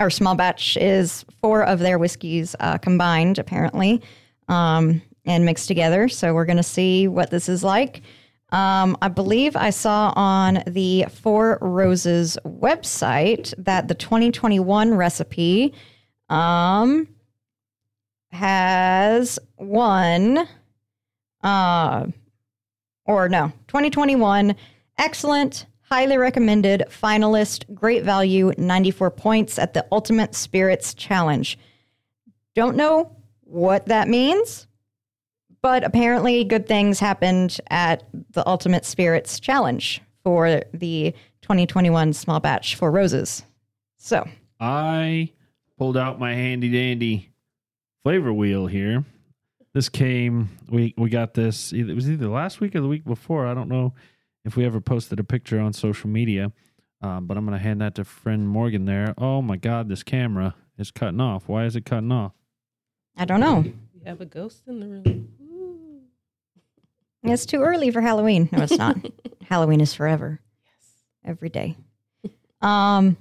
or 0.00 0.08
small 0.08 0.34
batch 0.34 0.78
is 0.78 1.26
four 1.42 1.62
of 1.62 1.80
their 1.80 1.98
whiskeys 1.98 2.56
uh, 2.60 2.78
combined, 2.78 3.38
apparently, 3.38 4.00
um, 4.48 5.02
and 5.26 5.44
mixed 5.44 5.68
together. 5.68 6.08
So 6.08 6.32
we're 6.32 6.46
going 6.46 6.56
to 6.56 6.62
see 6.62 7.08
what 7.08 7.30
this 7.30 7.46
is 7.46 7.62
like. 7.62 8.00
Um, 8.52 8.96
I 9.00 9.08
believe 9.08 9.54
I 9.54 9.70
saw 9.70 10.12
on 10.16 10.62
the 10.66 11.06
Four 11.10 11.58
Roses 11.60 12.36
website 12.44 13.54
that 13.58 13.88
the 13.88 13.94
2021 13.94 14.94
recipe 14.94 15.72
um, 16.28 17.06
has 18.32 19.38
one 19.56 20.48
uh, 21.42 22.06
or 23.04 23.28
no, 23.28 23.52
2021, 23.68 24.54
excellent, 24.98 25.66
highly 25.82 26.16
recommended, 26.16 26.84
finalist, 26.88 27.72
great 27.74 28.04
value, 28.04 28.52
94 28.56 29.10
points 29.10 29.58
at 29.58 29.74
the 29.74 29.84
Ultimate 29.90 30.34
Spirits 30.34 30.94
Challenge. 30.94 31.58
Don't 32.54 32.76
know 32.76 33.16
what 33.40 33.86
that 33.86 34.08
means, 34.08 34.68
but 35.62 35.84
apparently 35.84 36.44
good 36.44 36.66
things 36.66 36.98
happened 36.98 37.60
at 37.70 38.04
the 38.30 38.46
Ultimate 38.46 38.84
Spirits 38.84 39.40
Challenge 39.40 40.00
for 40.22 40.62
the 40.72 41.14
2021 41.42 42.12
small 42.12 42.40
batch 42.40 42.74
Four 42.76 42.90
Roses. 42.90 43.42
So, 43.98 44.26
I 44.58 45.32
pulled 45.78 45.96
out 45.96 46.18
my 46.18 46.34
handy 46.34 46.70
dandy 46.70 47.30
flavor 48.02 48.32
wheel 48.32 48.66
here. 48.66 49.04
This 49.72 49.88
came 49.88 50.48
we 50.68 50.94
we 50.96 51.10
got 51.10 51.34
this 51.34 51.72
it 51.72 51.84
was 51.94 52.10
either 52.10 52.28
last 52.28 52.60
week 52.60 52.74
or 52.74 52.80
the 52.80 52.88
week 52.88 53.04
before. 53.04 53.46
I 53.46 53.54
don't 53.54 53.68
know 53.68 53.94
if 54.44 54.56
we 54.56 54.64
ever 54.64 54.80
posted 54.80 55.20
a 55.20 55.24
picture 55.24 55.60
on 55.60 55.72
social 55.72 56.10
media. 56.10 56.52
Um, 57.02 57.26
but 57.26 57.36
I'm 57.36 57.44
gonna 57.44 57.58
hand 57.58 57.80
that 57.80 57.94
to 57.94 58.04
friend 58.04 58.48
Morgan 58.48 58.84
there. 58.84 59.14
Oh 59.16 59.40
my 59.40 59.56
god, 59.56 59.88
this 59.88 60.02
camera 60.02 60.54
is 60.76 60.90
cutting 60.90 61.20
off. 61.20 61.48
Why 61.48 61.64
is 61.64 61.76
it 61.76 61.84
cutting 61.86 62.12
off? 62.12 62.32
I 63.16 63.24
don't 63.24 63.40
know. 63.40 63.60
We 63.60 64.06
have 64.06 64.20
a 64.20 64.26
ghost 64.26 64.62
in 64.66 64.80
the 64.80 64.86
room. 64.86 65.28
Ooh. 67.26 67.32
It's 67.32 67.46
too 67.46 67.60
early 67.60 67.90
for 67.90 68.00
Halloween. 68.00 68.48
No, 68.52 68.62
it's 68.62 68.76
not. 68.78 68.96
Halloween 69.48 69.80
is 69.80 69.94
forever. 69.94 70.40
Yes. 70.64 70.92
Every 71.24 71.48
day. 71.48 71.76
Um 72.62 73.16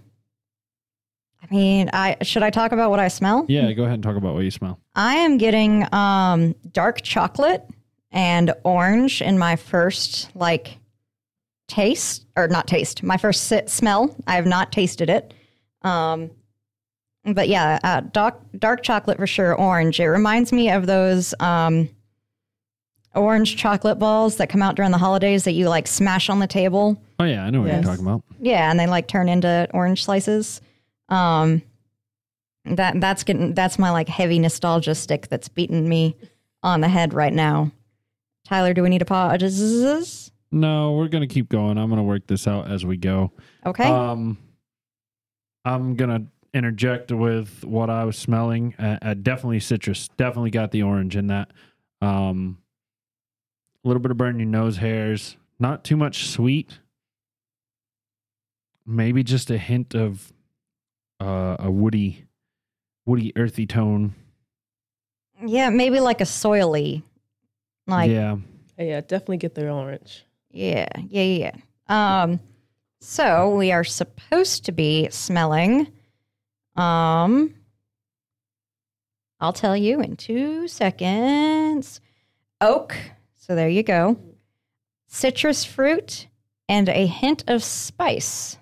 I 1.42 1.48
mean, 1.56 1.90
I 1.94 2.18
should 2.22 2.44
I 2.44 2.50
talk 2.50 2.72
about 2.74 2.90
what 2.90 3.00
I 3.00 3.08
smell? 3.08 3.46
Yeah, 3.48 3.72
go 3.72 3.84
ahead 3.84 3.96
and 3.96 4.04
talk 4.04 4.18
about 4.18 4.34
what 4.36 4.44
you 4.44 4.52
smell. 4.52 4.80
I 4.96 5.16
am 5.16 5.38
getting 5.38 5.92
um 5.94 6.56
dark 6.72 7.02
chocolate 7.02 7.64
and 8.12 8.54
orange 8.64 9.22
in 9.22 9.38
my 9.38 9.56
first 9.56 10.30
like 10.36 10.78
taste 11.68 12.26
or 12.36 12.48
not 12.48 12.68
taste, 12.68 13.04
my 13.04 13.18
first 13.18 13.46
sit 13.46 13.70
smell. 13.70 14.16
I 14.28 14.36
have 14.36 14.46
not 14.46 14.72
tasted 14.72 15.10
it. 15.10 15.34
Um 15.82 16.32
but 17.26 17.50
yeah, 17.50 17.80
uh, 17.84 18.02
dark 18.02 18.40
dark 18.58 18.82
chocolate 18.82 19.18
for 19.18 19.28
sure, 19.28 19.54
orange. 19.54 20.00
It 20.00 20.08
reminds 20.08 20.52
me 20.52 20.70
of 20.72 20.88
those 20.88 21.34
um 21.40 21.90
orange 23.16 23.56
chocolate 23.58 23.98
balls 24.00 24.38
that 24.38 24.50
come 24.50 24.62
out 24.62 24.76
during 24.76 24.92
the 24.92 24.98
holidays 24.98 25.44
that 25.46 25.54
you 25.54 25.68
like 25.70 25.88
smash 25.88 26.30
on 26.30 26.40
the 26.40 26.48
table. 26.48 27.02
Oh 27.20 27.24
yeah, 27.24 27.44
I 27.46 27.50
know 27.50 27.62
what 27.62 27.68
Yes. 27.68 27.84
you're 27.84 27.92
talking 27.94 28.06
about. 28.06 28.24
Yeah, 28.40 28.70
and 28.70 28.80
they 28.80 28.88
like 28.88 29.08
turn 29.08 29.28
into 29.30 29.68
orange 29.74 30.04
slices. 30.04 30.62
Um 31.10 31.62
that 32.66 33.00
that's 33.02 33.24
getting 33.24 33.54
that's 33.56 33.80
my 33.80 33.90
like 33.90 34.08
heavy 34.10 34.38
nostalgia 34.38 34.94
stick 34.94 35.28
that's 35.28 35.48
beating 35.50 35.88
me 35.90 36.16
on 36.62 36.82
the 36.82 36.88
head 36.90 37.14
right 37.14 37.34
now. 37.34 37.72
Tyler, 38.46 38.74
do 38.74 38.84
we 38.84 38.90
need 38.90 39.02
a 39.02 39.06
pause? 39.06 40.32
No, 40.52 40.94
we're 40.94 41.08
gonna 41.08 41.28
keep 41.28 41.50
going. 41.50 41.78
I'm 41.78 41.90
gonna 41.90 42.04
work 42.04 42.28
this 42.28 42.48
out 42.48 42.70
as 42.70 42.86
we 42.86 42.98
go. 42.98 43.32
Okay. 43.66 43.86
Um, 43.86 44.38
I'm 45.66 45.96
gonna 45.96 46.26
interject 46.54 47.12
with 47.12 47.64
what 47.64 47.90
I 47.90 48.04
was 48.06 48.18
smelling. 48.18 48.76
Uh, 48.78 48.98
uh, 49.02 49.14
definitely 49.16 49.60
citrus. 49.60 50.08
Definitely 50.18 50.52
got 50.52 50.72
the 50.72 50.84
orange 50.84 51.16
in 51.16 51.28
that. 51.28 51.52
Um, 52.02 52.59
a 53.84 53.88
little 53.88 54.02
bit 54.02 54.12
of 54.12 54.18
burn 54.18 54.40
your 54.40 54.48
nose 54.48 54.78
hairs. 54.78 55.38
Not 55.60 55.84
too 55.84 55.98
much 55.98 56.28
sweet. 56.28 56.80
Maybe 58.86 59.24
just 59.24 59.50
a 59.52 59.58
hint 59.58 59.94
of 59.94 60.32
uh, 61.20 61.58
a 61.60 61.70
woody, 61.70 62.26
woody, 63.06 63.32
earthy 63.36 63.66
tone. 63.68 64.16
yeah, 65.46 65.70
maybe 65.70 66.00
like 66.00 66.22
a 66.22 66.26
soily. 66.26 67.04
Like 67.88 68.12
yeah, 68.12 68.38
Yeah, 68.78 69.02
definitely 69.02 69.38
get 69.38 69.56
the 69.56 69.70
orange. 69.70 70.24
Yeah, 70.52 70.88
yeah, 71.10 71.24
yeah. 71.24 71.52
yeah. 71.90 72.22
Um, 72.24 72.40
so 73.02 73.56
we 73.56 73.72
are 73.72 73.84
supposed 73.84 74.66
to 74.66 74.72
be 74.72 75.10
smelling. 75.10 75.88
Um, 76.76 77.54
I'll 79.40 79.54
tell 79.54 79.76
you 79.76 80.02
in 80.02 80.16
two 80.18 80.68
seconds. 80.68 82.00
Oak. 82.62 82.96
So 83.50 83.56
there 83.56 83.68
you 83.70 83.82
go. 83.82 84.16
Citrus 85.08 85.66
fruit 85.66 86.28
and 86.68 86.88
a 86.88 87.08
hint 87.08 87.44
of 87.48 87.64
spice. 87.64 88.58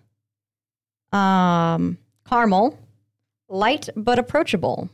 Um, 1.12 1.98
caramel, 2.26 2.80
light 3.50 3.90
but 3.98 4.18
approachable. 4.18 4.90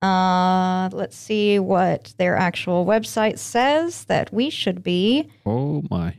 Uh, 0.00 0.88
let's 0.92 1.16
see 1.18 1.58
what 1.58 2.14
their 2.16 2.34
actual 2.34 2.86
website 2.86 3.38
says 3.38 4.04
that 4.06 4.32
we 4.32 4.48
should 4.48 4.82
be 4.82 5.28
Oh 5.44 5.82
my. 5.90 6.14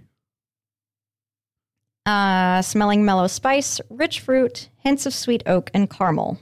uh, 2.06 2.62
smelling 2.62 3.04
mellow 3.04 3.26
spice, 3.26 3.82
rich 3.90 4.20
fruit, 4.20 4.70
hints 4.78 5.08
of 5.08 5.14
sweet 5.16 5.42
oak, 5.48 5.72
and 5.74 5.90
caramel. 5.90 6.38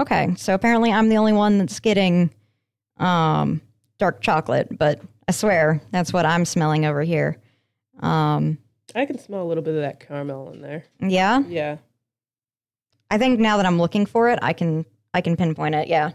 Okay, 0.00 0.34
so 0.38 0.54
apparently 0.54 0.90
I'm 0.90 1.10
the 1.10 1.18
only 1.18 1.34
one 1.34 1.58
that's 1.58 1.80
getting 1.80 2.30
um, 2.96 3.60
dark 4.00 4.20
chocolate, 4.20 4.76
but 4.76 5.00
I 5.28 5.32
swear 5.32 5.80
that's 5.92 6.12
what 6.12 6.26
I'm 6.26 6.44
smelling 6.44 6.84
over 6.86 7.02
here. 7.02 7.36
Um, 8.00 8.58
I 8.94 9.06
can 9.06 9.18
smell 9.18 9.42
a 9.42 9.44
little 9.46 9.62
bit 9.62 9.74
of 9.76 9.82
that 9.82 10.00
caramel 10.00 10.50
in 10.50 10.62
there. 10.62 10.84
yeah, 11.00 11.40
Yeah. 11.46 11.76
I 13.12 13.18
think 13.18 13.38
now 13.40 13.56
that 13.58 13.66
I'm 13.66 13.78
looking 13.78 14.06
for 14.06 14.28
it, 14.30 14.38
I 14.42 14.52
can 14.52 14.84
I 15.12 15.20
can 15.20 15.36
pinpoint 15.36 15.74
it. 15.74 15.88
Yeah, 15.88 16.12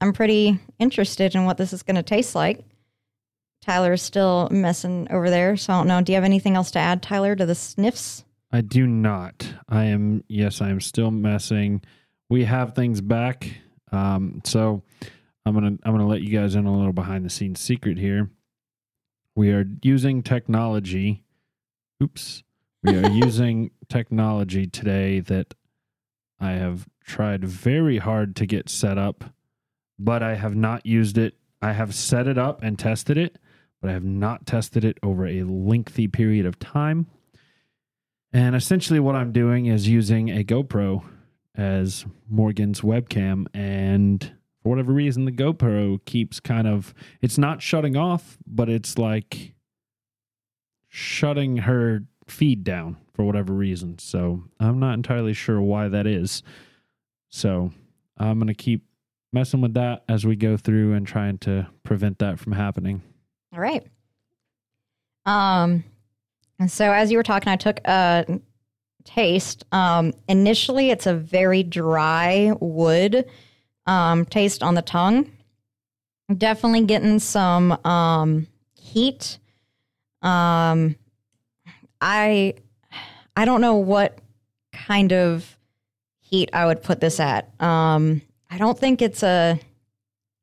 I'm 0.00 0.12
pretty 0.12 0.58
interested 0.78 1.34
in 1.34 1.44
what 1.46 1.56
this 1.58 1.72
is 1.72 1.82
going 1.82 1.96
to 1.96 2.02
taste 2.02 2.34
like. 2.34 2.64
Tyler 3.62 3.94
is 3.94 4.02
still 4.02 4.48
messing 4.50 5.06
over 5.10 5.28
there, 5.30 5.56
so 5.56 5.72
I 5.72 5.78
don't 5.78 5.86
know. 5.86 6.00
Do 6.00 6.12
you 6.12 6.16
have 6.16 6.24
anything 6.24 6.56
else 6.56 6.70
to 6.72 6.78
add, 6.78 7.02
Tyler, 7.02 7.34
to 7.36 7.44
the 7.46 7.54
sniffs? 7.54 8.24
I 8.52 8.60
do 8.62 8.86
not. 8.86 9.46
I 9.68 9.84
am 9.86 10.24
yes, 10.28 10.60
I 10.60 10.70
am 10.70 10.80
still 10.80 11.10
messing. 11.10 11.82
We 12.28 12.44
have 12.44 12.74
things 12.74 13.00
back. 13.00 13.48
Um, 13.92 14.40
so 14.44 14.82
I'm 15.50 15.54
gonna 15.54 15.76
I'm 15.82 15.92
gonna 15.92 16.06
let 16.06 16.22
you 16.22 16.38
guys 16.38 16.54
in 16.54 16.64
a 16.64 16.76
little 16.76 16.92
behind 16.92 17.24
the 17.24 17.30
scenes 17.30 17.60
secret 17.60 17.98
here. 17.98 18.30
We 19.34 19.50
are 19.50 19.64
using 19.82 20.22
technology. 20.22 21.24
Oops. 22.00 22.44
We 22.84 22.96
are 22.96 23.10
using 23.10 23.72
technology 23.88 24.68
today 24.68 25.18
that 25.18 25.54
I 26.38 26.52
have 26.52 26.86
tried 27.04 27.44
very 27.44 27.98
hard 27.98 28.36
to 28.36 28.46
get 28.46 28.68
set 28.68 28.96
up, 28.96 29.24
but 29.98 30.22
I 30.22 30.36
have 30.36 30.54
not 30.54 30.86
used 30.86 31.18
it. 31.18 31.34
I 31.60 31.72
have 31.72 31.96
set 31.96 32.28
it 32.28 32.38
up 32.38 32.62
and 32.62 32.78
tested 32.78 33.18
it, 33.18 33.36
but 33.82 33.90
I 33.90 33.92
have 33.94 34.04
not 34.04 34.46
tested 34.46 34.84
it 34.84 34.98
over 35.02 35.26
a 35.26 35.42
lengthy 35.42 36.06
period 36.06 36.46
of 36.46 36.60
time. 36.60 37.08
And 38.32 38.54
essentially, 38.54 39.00
what 39.00 39.16
I'm 39.16 39.32
doing 39.32 39.66
is 39.66 39.88
using 39.88 40.30
a 40.30 40.44
GoPro 40.44 41.02
as 41.56 42.06
Morgan's 42.28 42.82
webcam. 42.82 43.46
And 43.52 44.32
for 44.62 44.68
whatever 44.68 44.92
reason, 44.92 45.24
the 45.24 45.32
GoPro 45.32 46.04
keeps 46.04 46.40
kind 46.40 46.66
of, 46.66 46.92
it's 47.20 47.38
not 47.38 47.62
shutting 47.62 47.96
off, 47.96 48.38
but 48.46 48.68
it's 48.68 48.98
like 48.98 49.54
shutting 50.88 51.58
her 51.58 52.04
feed 52.26 52.62
down 52.64 52.96
for 53.14 53.24
whatever 53.24 53.52
reason. 53.52 53.98
So 53.98 54.44
I'm 54.58 54.78
not 54.78 54.94
entirely 54.94 55.32
sure 55.32 55.60
why 55.60 55.88
that 55.88 56.06
is. 56.06 56.42
So 57.28 57.72
I'm 58.18 58.38
going 58.38 58.48
to 58.48 58.54
keep 58.54 58.84
messing 59.32 59.60
with 59.60 59.74
that 59.74 60.04
as 60.08 60.26
we 60.26 60.36
go 60.36 60.56
through 60.56 60.92
and 60.92 61.06
trying 61.06 61.38
to 61.38 61.66
prevent 61.84 62.18
that 62.18 62.38
from 62.38 62.52
happening. 62.52 63.02
All 63.52 63.60
right. 63.60 63.86
Um, 65.26 65.84
and 66.58 66.70
so 66.70 66.92
as 66.92 67.10
you 67.10 67.16
were 67.16 67.22
talking, 67.22 67.50
I 67.50 67.56
took 67.56 67.80
a 67.84 68.40
taste. 69.04 69.64
Um, 69.72 70.12
initially, 70.28 70.90
it's 70.90 71.06
a 71.06 71.14
very 71.14 71.62
dry 71.62 72.52
wood 72.60 73.28
um, 73.90 74.24
taste 74.24 74.62
on 74.62 74.74
the 74.74 74.82
tongue. 74.82 75.30
Definitely 76.36 76.84
getting 76.84 77.18
some 77.18 77.72
um, 77.84 78.46
heat. 78.74 79.38
Um, 80.22 80.94
I 82.00 82.54
I 83.36 83.44
don't 83.44 83.60
know 83.60 83.74
what 83.76 84.18
kind 84.72 85.12
of 85.12 85.56
heat 86.20 86.50
I 86.52 86.66
would 86.66 86.82
put 86.82 87.00
this 87.00 87.18
at. 87.18 87.50
Um, 87.60 88.22
I 88.48 88.58
don't 88.58 88.78
think 88.78 89.02
it's 89.02 89.22
a 89.22 89.58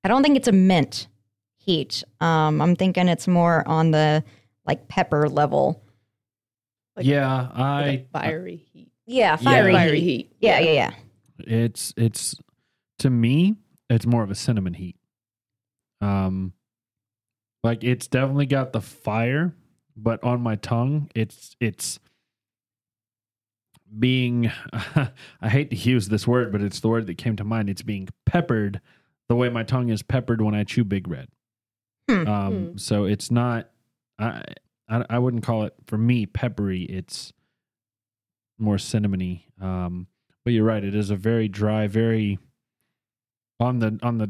I 0.03 0.07
don't 0.07 0.23
think 0.23 0.35
it's 0.35 0.47
a 0.47 0.51
mint 0.51 1.07
heat. 1.55 2.03
Um, 2.19 2.61
I'm 2.61 2.75
thinking 2.75 3.07
it's 3.07 3.27
more 3.27 3.65
on 3.67 3.91
the 3.91 4.23
like 4.65 4.87
pepper 4.89 5.29
level. 5.29 5.81
Like- 6.97 7.05
yeah, 7.05 7.43
Like 7.43 7.55
I 7.55 7.83
a 7.89 8.05
fiery 8.11 8.65
heat. 8.73 8.91
Yeah, 9.05 9.37
fiery, 9.37 9.71
fiery 9.73 9.99
heat. 10.01 10.05
heat. 10.05 10.31
Yeah, 10.41 10.59
yeah, 10.59 10.71
yeah. 10.71 10.91
it's 11.39 11.93
it's 11.95 12.35
to 12.99 13.09
me 13.09 13.55
it's 13.89 14.05
more 14.05 14.23
of 14.23 14.29
a 14.31 14.35
cinnamon 14.35 14.73
heat. 14.73 14.95
Um 16.01 16.53
like 17.63 17.83
it's 17.83 18.07
definitely 18.07 18.45
got 18.45 18.71
the 18.73 18.81
fire 18.81 19.53
but 19.95 20.23
on 20.23 20.41
my 20.41 20.55
tongue 20.55 21.09
it's 21.15 21.55
it's 21.59 21.99
being 23.97 24.51
i 25.41 25.49
hate 25.49 25.69
to 25.69 25.75
use 25.75 26.09
this 26.09 26.27
word 26.27 26.51
but 26.51 26.61
it's 26.61 26.79
the 26.81 26.87
word 26.87 27.07
that 27.07 27.17
came 27.17 27.35
to 27.37 27.43
mind. 27.43 27.69
It's 27.69 27.81
being 27.81 28.09
peppered 28.25 28.81
the 29.29 29.35
way 29.35 29.49
my 29.49 29.63
tongue 29.63 29.89
is 29.89 30.03
peppered 30.03 30.41
when 30.41 30.53
i 30.55 30.63
chew 30.63 30.83
big 30.83 31.07
red. 31.07 31.29
Hmm. 32.09 32.27
um 32.27 32.53
Hmm. 32.71 32.77
so 32.77 33.05
it's 33.05 33.31
not 33.31 33.69
I, 34.19 34.43
I 34.89 35.05
i 35.09 35.19
wouldn't 35.19 35.43
call 35.43 35.63
it 35.63 35.73
for 35.87 35.97
me 35.97 36.25
peppery. 36.25 36.83
It's 36.83 37.33
more 38.59 38.75
cinnamony. 38.77 39.43
Um 39.61 40.07
but 40.43 40.53
you're 40.53 40.63
right. 40.65 40.83
It 40.83 40.95
is 40.95 41.09
a 41.09 41.15
very 41.15 41.47
dry 41.47 41.87
very 41.87 42.39
on 43.59 43.79
the 43.79 43.99
on 44.03 44.17
the 44.17 44.29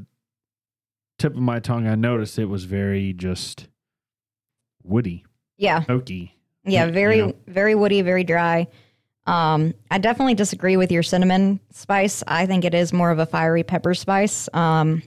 tip 1.20 1.34
of 1.34 1.40
my 1.42 1.60
tongue 1.60 1.88
i 1.88 1.96
noticed 1.96 2.38
it 2.40 2.46
was 2.46 2.64
very 2.66 3.12
just 3.14 3.68
woody 4.84 5.26
Yeah, 5.58 5.82
oaky. 5.90 6.32
yeah, 6.64 6.86
You 6.86 6.92
very 6.92 7.22
know. 7.22 7.34
very 7.48 7.76
woody, 7.76 8.02
very 8.02 8.24
dry. 8.24 8.68
Um, 9.26 9.74
I 9.92 9.98
definitely 9.98 10.36
disagree 10.36 10.78
with 10.78 10.92
your 10.94 11.04
cinnamon 11.04 11.60
spice. 11.72 12.24
I 12.26 12.46
think 12.46 12.64
it 12.64 12.74
is 12.74 12.94
more 12.94 13.12
of 13.12 13.20
a 13.20 13.26
fiery 13.26 13.64
pepper 13.64 13.94
spice. 13.94 14.48
Um, 14.54 15.04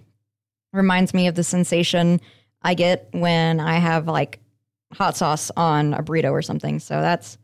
reminds 0.75 1.15
me 1.15 1.27
of 1.29 1.35
the 1.35 1.43
sensation 1.45 2.21
I 2.61 2.75
get 2.75 3.09
when 3.13 3.59
I 3.61 3.79
have 3.79 4.07
like 4.07 4.41
hot 4.93 5.17
sauce 5.17 5.51
on 5.57 5.95
a 5.95 6.03
burrito 6.03 6.31
or 6.33 6.43
something. 6.43 6.79
So 6.81 7.01
that's 7.01 7.39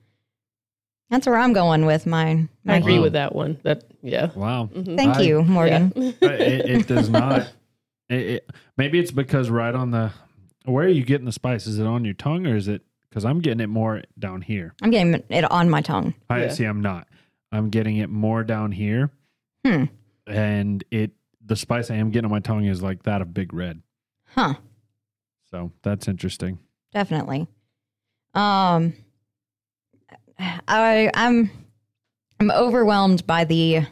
that's 1.10 1.26
where 1.26 1.36
I'm 1.36 1.52
going 1.52 1.86
with 1.86 2.06
mine. 2.06 2.48
I 2.66 2.72
my 2.72 2.76
agree. 2.78 2.96
Wow. 2.96 3.02
with 3.02 3.12
that 3.14 3.34
one. 3.34 3.58
That 3.62 3.84
yeah. 4.02 4.30
Wow. 4.34 4.70
Mhm. 4.74 4.96
Thank 4.96 5.16
I- 5.16 5.20
you, 5.22 5.42
Morgan. 5.42 5.92
Yeah. 5.96 6.12
It, 6.22 6.70
it 6.70 6.86
does 6.86 7.08
not. 7.08 7.52
It, 8.08 8.20
it, 8.20 8.50
maybe 8.76 8.98
it's 8.98 9.10
because 9.12 9.50
right 9.50 9.74
on 9.74 9.90
the. 9.90 10.12
Where 10.64 10.84
are 10.86 10.88
you 10.90 11.04
getting 11.04 11.26
the 11.26 11.32
spice? 11.32 11.66
Is 11.66 11.78
it 11.78 11.86
on 11.86 12.04
your 12.04 12.14
tongue 12.14 12.46
or 12.46 12.56
is 12.56 12.68
it? 12.68 12.82
Because 13.08 13.24
I'm 13.24 13.40
getting 13.40 13.60
it 13.60 13.68
more 13.68 14.02
down 14.18 14.42
here. 14.42 14.74
I'm 14.82 14.90
getting 14.90 15.14
it 15.30 15.50
on 15.50 15.70
my 15.70 15.80
tongue. 15.80 16.14
I 16.28 16.42
Yeah. 16.44 16.48
see. 16.50 16.64
I'm 16.64 16.80
not. 16.82 17.06
I'm 17.52 17.70
getting 17.70 17.96
it 17.98 18.10
more 18.10 18.42
down 18.44 18.72
here, 18.72 19.10
Hmm. 19.64 19.84
and 20.26 20.84
it 20.90 21.12
the 21.44 21.56
spice 21.56 21.90
I 21.90 21.94
am 21.94 22.10
getting 22.10 22.26
on 22.26 22.30
my 22.32 22.40
tongue 22.40 22.64
is 22.64 22.82
like 22.82 23.04
that 23.04 23.22
of 23.22 23.32
Big 23.32 23.54
Red. 23.54 23.80
Huh. 24.34 24.54
So 25.50 25.70
that's 25.82 26.08
interesting. 26.08 26.58
definitely. 26.92 27.46
Um, 28.34 28.94
I 30.38 31.10
I'm 31.14 31.50
I'm 32.40 32.50
overwhelmed 32.50 33.26
by 33.26 33.44
the 33.44 33.82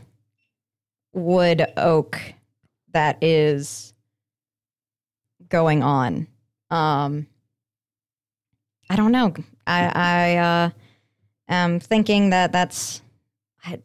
wood 1.12 1.66
oak 1.76 2.20
that 2.92 3.22
is 3.22 3.92
going 5.48 5.82
on. 5.82 6.26
Um, 6.70 7.26
I 8.90 8.96
don't 8.96 9.12
know. 9.12 9.34
I 9.66 9.92
I 9.94 10.36
uh, 10.36 10.70
am 11.48 11.80
thinking 11.80 12.30
that 12.30 12.52
that's 12.52 13.00
I, 13.64 13.78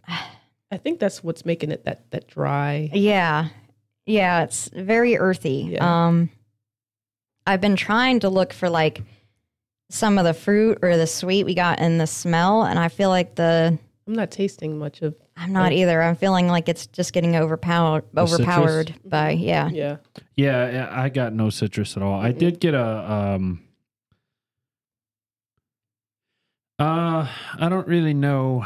I 0.72 0.78
think 0.78 1.00
that's 1.00 1.24
what's 1.24 1.46
making 1.46 1.72
it 1.72 1.86
that 1.86 2.10
that 2.12 2.28
dry. 2.28 2.90
yeah, 2.94 3.50
yeah. 4.06 4.44
It's 4.44 4.70
very 4.70 5.18
earthy. 5.18 5.70
Yeah. 5.72 6.08
Um, 6.08 6.30
I've 7.48 7.62
been 7.62 7.76
trying 7.76 8.20
to 8.20 8.30
look 8.30 8.54
for 8.54 8.70
like 8.70 9.02
some 9.90 10.18
of 10.18 10.24
the 10.24 10.34
fruit 10.34 10.80
or 10.82 10.96
the 10.98 11.08
sweet 11.08 11.46
we 11.46 11.56
got 11.56 11.80
in 11.80 11.98
the 11.98 12.08
smell, 12.08 12.64
and 12.64 12.80
I 12.80 12.88
feel 12.90 13.10
like 13.10 13.36
the 13.36 13.78
I'm 14.08 14.14
not 14.14 14.32
tasting 14.32 14.80
much 14.80 15.02
of. 15.04 15.16
I'm 15.38 15.54
not 15.54 15.72
either. 15.72 16.02
I'm 16.02 16.16
feeling 16.16 16.48
like 16.48 16.68
it's 16.68 16.88
just 16.88 17.14
getting 17.14 17.36
overpowered, 17.36 18.06
overpowered 18.18 18.96
by 19.06 19.32
yeah. 19.32 19.70
Yeah. 19.70 19.98
Yeah, 20.36 20.72
yeah, 20.72 20.90
I 20.92 21.10
got 21.10 21.34
no 21.34 21.50
citrus 21.50 21.96
at 21.96 22.04
all. 22.04 22.20
I 22.20 22.32
did 22.32 22.60
get 22.60 22.74
a 22.74 23.12
um 23.12 23.62
uh 26.80 27.28
I 27.60 27.70
don't 27.70 27.88
really 27.88 28.14
know 28.14 28.66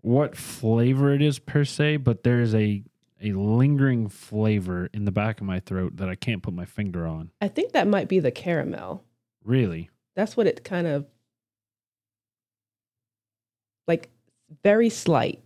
what 0.00 0.36
flavor 0.36 1.12
it 1.12 1.22
is 1.22 1.38
per 1.38 1.64
se, 1.64 1.98
but 1.98 2.22
there's 2.22 2.54
a 2.54 2.82
a 3.20 3.32
lingering 3.32 4.08
flavor 4.08 4.90
in 4.92 5.04
the 5.04 5.12
back 5.12 5.40
of 5.40 5.46
my 5.46 5.60
throat 5.60 5.96
that 5.96 6.08
I 6.08 6.14
can't 6.14 6.42
put 6.42 6.54
my 6.54 6.64
finger 6.64 7.06
on. 7.06 7.30
I 7.40 7.48
think 7.48 7.72
that 7.72 7.86
might 7.86 8.08
be 8.08 8.18
the 8.18 8.32
caramel. 8.32 9.04
Really? 9.44 9.90
That's 10.14 10.36
what 10.36 10.46
it 10.46 10.62
kind 10.64 10.86
of 10.86 11.06
like 13.88 14.10
very 14.62 14.90
slight. 14.90 15.40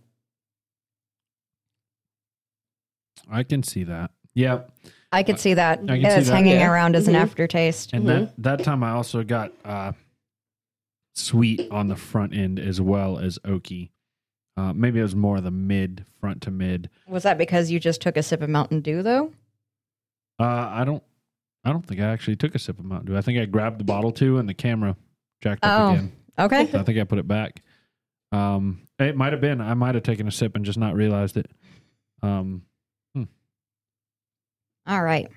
I 3.29 3.43
can 3.43 3.63
see 3.63 3.83
that. 3.85 4.11
Yeah. 4.33 4.61
I 5.11 5.23
could 5.23 5.39
see 5.39 5.53
that. 5.55 5.79
I 5.79 5.99
can 5.99 6.01
see 6.11 6.17
it's 6.17 6.27
that. 6.27 6.35
hanging 6.35 6.59
Yeah. 6.59 6.71
around 6.71 6.95
as 6.95 7.07
an 7.07 7.13
Mhm. 7.15 7.21
aftertaste. 7.21 7.93
And 7.93 8.07
that 8.07 8.33
that 8.41 8.63
time 8.63 8.83
I 8.83 8.91
also 8.91 9.23
got 9.23 9.51
uh 9.65 9.93
sweet 11.15 11.69
on 11.71 11.87
the 11.87 11.95
front 11.95 12.33
end 12.35 12.59
as 12.59 12.79
well 12.79 13.17
as 13.17 13.39
oaky. 13.39 13.89
Uh, 14.55 14.73
maybe 14.73 14.99
it 14.99 15.03
was 15.03 15.15
more 15.15 15.39
the 15.41 15.51
mid, 15.51 16.05
front 16.19 16.41
to 16.43 16.51
mid. 16.51 16.89
Was 17.07 17.23
that 17.23 17.37
because 17.37 17.69
you 17.71 17.79
just 17.79 18.01
took 18.01 18.17
a 18.17 18.23
sip 18.23 18.41
of 18.41 18.49
Mountain 18.49 18.81
Dew 18.81 19.01
though? 19.03 19.33
Uh, 20.39 20.67
I 20.71 20.83
don't. 20.83 21.03
I 21.63 21.71
don't 21.71 21.85
think 21.85 21.99
I 21.99 22.05
actually 22.05 22.35
took 22.37 22.55
a 22.55 22.59
sip 22.59 22.79
of 22.79 22.85
Mountain 22.85 23.07
Dew. 23.11 23.17
I 23.17 23.21
think 23.21 23.39
I 23.39 23.45
grabbed 23.45 23.79
the 23.79 23.83
bottle 23.83 24.11
too, 24.11 24.37
and 24.37 24.47
the 24.47 24.53
camera 24.53 24.95
jacked 25.41 25.65
up 25.65 25.79
Oh. 25.79 25.91
again. 25.93 26.11
Okay. 26.39 26.71
So 26.71 26.79
I 26.79 26.83
think 26.83 26.97
I 26.99 27.03
put 27.03 27.19
it 27.19 27.27
back. 27.27 27.61
Um, 28.31 28.87
it 28.99 29.15
might 29.17 29.31
have 29.33 29.41
been. 29.41 29.59
I 29.61 29.73
might 29.73 29.95
have 29.95 30.03
taken 30.03 30.27
a 30.27 30.31
sip 30.31 30.55
and 30.55 30.63
just 30.65 30.77
not 30.77 30.95
realized 30.95 31.35
it. 31.37 31.49
Um, 32.21 32.63
All 34.85 35.03
right. 35.03 35.27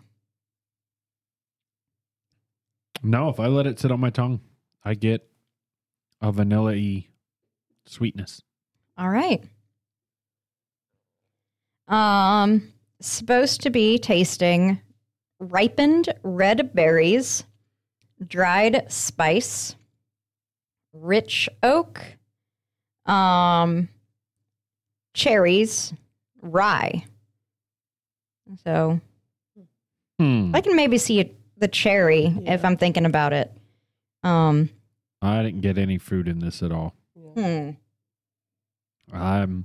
no, 3.02 3.28
if 3.30 3.40
I 3.40 3.46
let 3.46 3.66
it 3.66 3.80
sit 3.80 3.90
on 3.90 3.98
my 3.98 4.11
tongue, 4.11 4.40
I 4.85 4.94
get 4.94 5.28
a 6.20 6.30
vanilla-y 6.30 7.09
sweetness. 7.87 8.42
All 8.98 9.09
right. 9.09 9.42
Um, 11.88 12.72
supposed 13.00 13.62
to 13.62 13.70
be 13.70 13.98
tasting 13.98 14.80
ripened 15.40 16.09
red 16.22 16.72
berries, 16.74 17.42
dried 18.24 18.85
spice, 18.92 19.74
rich 20.92 21.48
oak, 21.62 22.00
um, 23.07 23.88
cherries, 25.14 25.92
rye. 26.42 27.05
So 28.64 29.00
Hmm. 30.18 30.55
I 30.55 30.61
can 30.61 30.76
maybe 30.76 30.98
see 30.98 31.33
the 31.57 31.68
cherry 31.68 32.26
if 32.44 32.62
I'm 32.64 32.76
thinking 32.76 33.07
about 33.07 33.33
it. 33.33 33.50
Um, 34.22 34.68
I 35.22 35.42
didn't 35.42 35.62
get 35.62 35.79
any 35.79 35.96
fruit 35.98 36.29
in 36.29 36.38
this 36.40 36.62
at 36.62 36.72
all. 36.72 36.94
hmm. 37.16 37.70
I'm. 39.12 39.64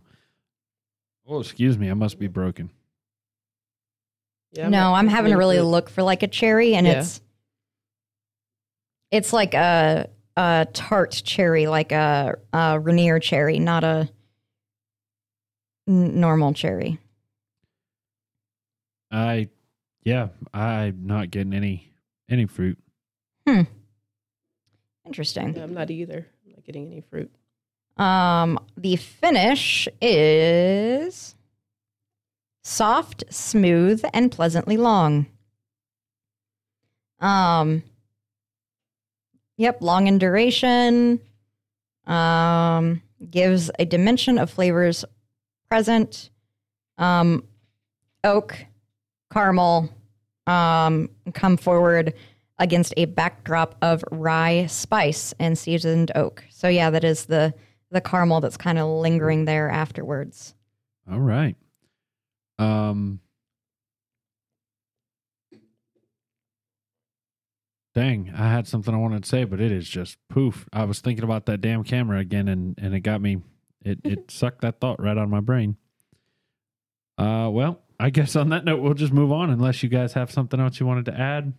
Oh, 1.27 1.39
excuse 1.39 1.77
me. 1.77 1.89
I 1.89 1.93
must 1.93 2.17
be 2.19 2.27
broken. 2.27 2.69
Yeah, 4.55 4.69
no, 4.69 4.79
not 4.79 4.93
I'm 4.95 5.07
having 5.07 5.31
to 5.33 5.37
really 5.37 5.57
anything. 5.57 5.71
look 5.71 5.89
for 5.89 6.01
like 6.03 6.23
a 6.23 6.27
cherry, 6.27 6.75
and 6.75 6.87
Yeah. 6.87 6.99
it's 7.01 7.21
it's 9.11 9.33
like 9.33 9.53
a 9.53 10.09
a 10.37 10.67
tart 10.73 11.21
cherry, 11.25 11.67
like 11.67 11.91
a, 11.91 12.35
a 12.53 12.79
Rainier 12.79 13.19
cherry, 13.19 13.59
not 13.59 13.83
a 13.83 14.09
n- 15.87 16.19
normal 16.19 16.53
cherry. 16.53 16.99
I, 19.11 19.49
yeah, 20.03 20.29
I'm 20.53 21.05
not 21.05 21.31
getting 21.31 21.53
any 21.53 21.91
any 22.29 22.45
fruit. 22.47 22.77
Hmm. 23.47 23.61
Interesting. 25.05 25.55
Yeah, 25.55 25.63
I'm 25.63 25.73
not 25.73 25.91
either. 25.91 26.25
I'm 26.45 26.51
not 26.53 26.63
getting 26.65 26.87
any 26.87 27.01
fruit. 27.01 27.31
Um, 27.97 28.59
the 28.75 28.95
finish 28.97 29.87
is 30.01 31.34
soft, 32.65 33.23
smooth, 33.29 34.03
and 34.11 34.31
pleasantly 34.31 34.75
long. 34.75 35.27
Um, 37.19 37.83
yep, 39.55 39.77
long 39.81 40.07
in 40.07 40.17
duration. 40.17 41.21
Um, 42.07 43.01
gives 43.29 43.69
a 43.79 43.85
dimension 43.85 44.39
of 44.39 44.49
flavors 44.49 45.05
present. 45.69 46.31
Um, 46.97 47.43
oak, 48.23 48.57
caramel, 49.31 49.89
um, 50.47 51.09
come 51.33 51.57
forward 51.57 52.13
against 52.57 52.93
a 52.97 53.05
backdrop 53.05 53.75
of 53.81 54.03
rye 54.11 54.65
spice 54.65 55.33
and 55.39 55.57
seasoned 55.57 56.11
oak. 56.15 56.43
So 56.49 56.67
yeah, 56.67 56.89
that 56.89 57.03
is 57.03 57.25
the 57.25 57.53
the 57.91 58.01
caramel 58.01 58.41
that's 58.41 58.57
kind 58.57 58.79
of 58.79 58.87
lingering 58.89 59.45
there 59.45 59.69
afterwards. 59.69 60.55
All 61.09 61.19
right. 61.19 61.55
Um. 62.59 63.19
Dang, 67.93 68.33
I 68.35 68.49
had 68.49 68.67
something 68.67 68.93
I 68.93 68.97
wanted 68.97 69.23
to 69.23 69.29
say, 69.29 69.45
but 69.45 69.61
it 69.61 69.71
is 69.71 69.87
just 69.87 70.17
poof. 70.29 70.67
I 70.73 70.83
was 70.83 70.99
thinking 70.99 71.23
about 71.23 71.45
that 71.45 71.61
damn 71.61 71.83
camera 71.85 72.19
again, 72.19 72.49
and 72.49 72.77
and 72.77 72.93
it 72.93 73.01
got 73.01 73.21
me. 73.21 73.41
It 73.83 73.99
it 74.03 74.29
sucked 74.31 74.61
that 74.61 74.81
thought 74.81 75.01
right 75.01 75.17
out 75.17 75.23
of 75.23 75.29
my 75.29 75.39
brain. 75.39 75.77
Uh, 77.17 77.49
well, 77.51 77.81
I 77.97 78.09
guess 78.09 78.35
on 78.35 78.49
that 78.49 78.65
note, 78.65 78.81
we'll 78.81 78.93
just 78.93 79.13
move 79.13 79.31
on, 79.31 79.49
unless 79.49 79.81
you 79.81 79.87
guys 79.87 80.13
have 80.13 80.29
something 80.29 80.59
else 80.59 80.79
you 80.79 80.85
wanted 80.85 81.05
to 81.05 81.17
add. 81.17 81.53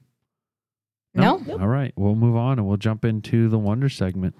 No? 1.14 1.42
All 1.52 1.66
right, 1.66 1.94
we'll 1.96 2.14
move 2.14 2.36
on, 2.36 2.58
and 2.58 2.68
we'll 2.68 2.76
jump 2.76 3.06
into 3.06 3.48
the 3.48 3.58
wonder 3.58 3.88
segment. 3.88 4.34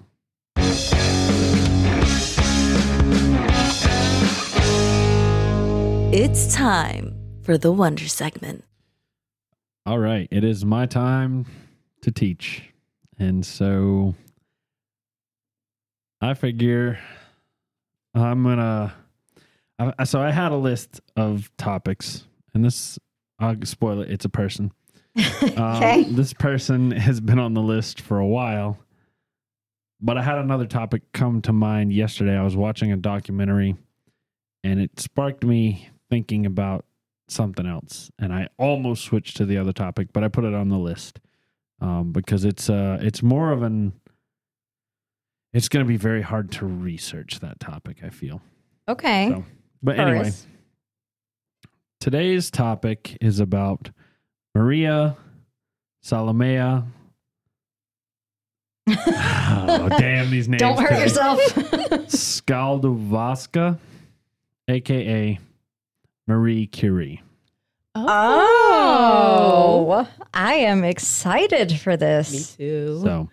It's 6.19 6.51
time 6.51 7.13
for 7.43 7.59
the 7.59 7.71
Wonder 7.71 8.07
segment. 8.07 8.63
All 9.85 9.99
right, 9.99 10.27
it 10.31 10.43
is 10.43 10.65
my 10.65 10.87
time 10.87 11.45
to 12.01 12.09
teach. 12.09 12.63
And 13.19 13.45
so 13.45 14.15
I 16.19 16.33
figure 16.33 16.97
I'm 18.15 18.41
going 18.41 18.57
to 18.57 20.05
so 20.05 20.19
I 20.19 20.31
had 20.31 20.51
a 20.51 20.55
list 20.55 21.01
of 21.15 21.55
topics 21.55 22.25
and 22.55 22.65
this 22.65 22.97
I'll 23.37 23.55
spoil 23.63 24.01
it, 24.01 24.09
it's 24.09 24.25
a 24.25 24.29
person. 24.29 24.71
okay. 25.19 26.03
Um, 26.03 26.15
this 26.15 26.33
person 26.33 26.89
has 26.89 27.21
been 27.21 27.37
on 27.37 27.53
the 27.53 27.61
list 27.61 28.01
for 28.01 28.17
a 28.17 28.25
while. 28.25 28.79
but 30.01 30.17
I 30.17 30.23
had 30.23 30.39
another 30.39 30.65
topic 30.65 31.03
come 31.11 31.43
to 31.43 31.53
mind 31.53 31.93
yesterday. 31.93 32.35
I 32.35 32.43
was 32.43 32.55
watching 32.55 32.91
a 32.91 32.97
documentary 32.97 33.75
and 34.63 34.79
it 34.79 34.99
sparked 34.99 35.43
me 35.43 35.91
thinking 36.09 36.45
about 36.45 36.85
something 37.27 37.65
else. 37.65 38.11
And 38.19 38.33
I 38.33 38.49
almost 38.57 39.03
switched 39.03 39.37
to 39.37 39.45
the 39.45 39.57
other 39.57 39.73
topic, 39.73 40.09
but 40.13 40.23
I 40.23 40.27
put 40.27 40.43
it 40.43 40.53
on 40.53 40.69
the 40.69 40.77
list 40.77 41.19
um, 41.81 42.11
because 42.11 42.45
it's 42.45 42.69
uh, 42.69 42.97
it's 43.01 43.21
more 43.21 43.51
of 43.51 43.63
an 43.63 43.93
it's 45.53 45.69
going 45.69 45.85
to 45.85 45.87
be 45.87 45.97
very 45.97 46.21
hard 46.21 46.51
to 46.53 46.65
research 46.65 47.39
that 47.39 47.59
topic. 47.59 47.97
I 48.03 48.09
feel. 48.09 48.41
Okay. 48.87 49.29
So, 49.29 49.45
but 49.83 49.99
anyway, 49.99 50.31
today's 51.99 52.49
topic 52.51 53.17
is 53.21 53.39
about 53.39 53.89
Maria 54.55 55.17
Salomea. 56.03 56.85
oh, 58.89 59.89
damn 59.89 60.29
these 60.31 60.47
names! 60.47 60.61
Don't 60.61 60.79
hurt 60.79 61.01
yourself. 61.01 61.39
Skaldovaska, 62.07 63.77
aka 64.69 65.39
Marie 66.27 66.67
Curie. 66.67 67.21
oh, 67.95 70.07
I 70.33 70.53
am 70.55 70.83
excited 70.83 71.79
for 71.79 71.97
this. 71.97 72.57
me 72.59 72.65
too. 72.65 72.99
So, 73.01 73.29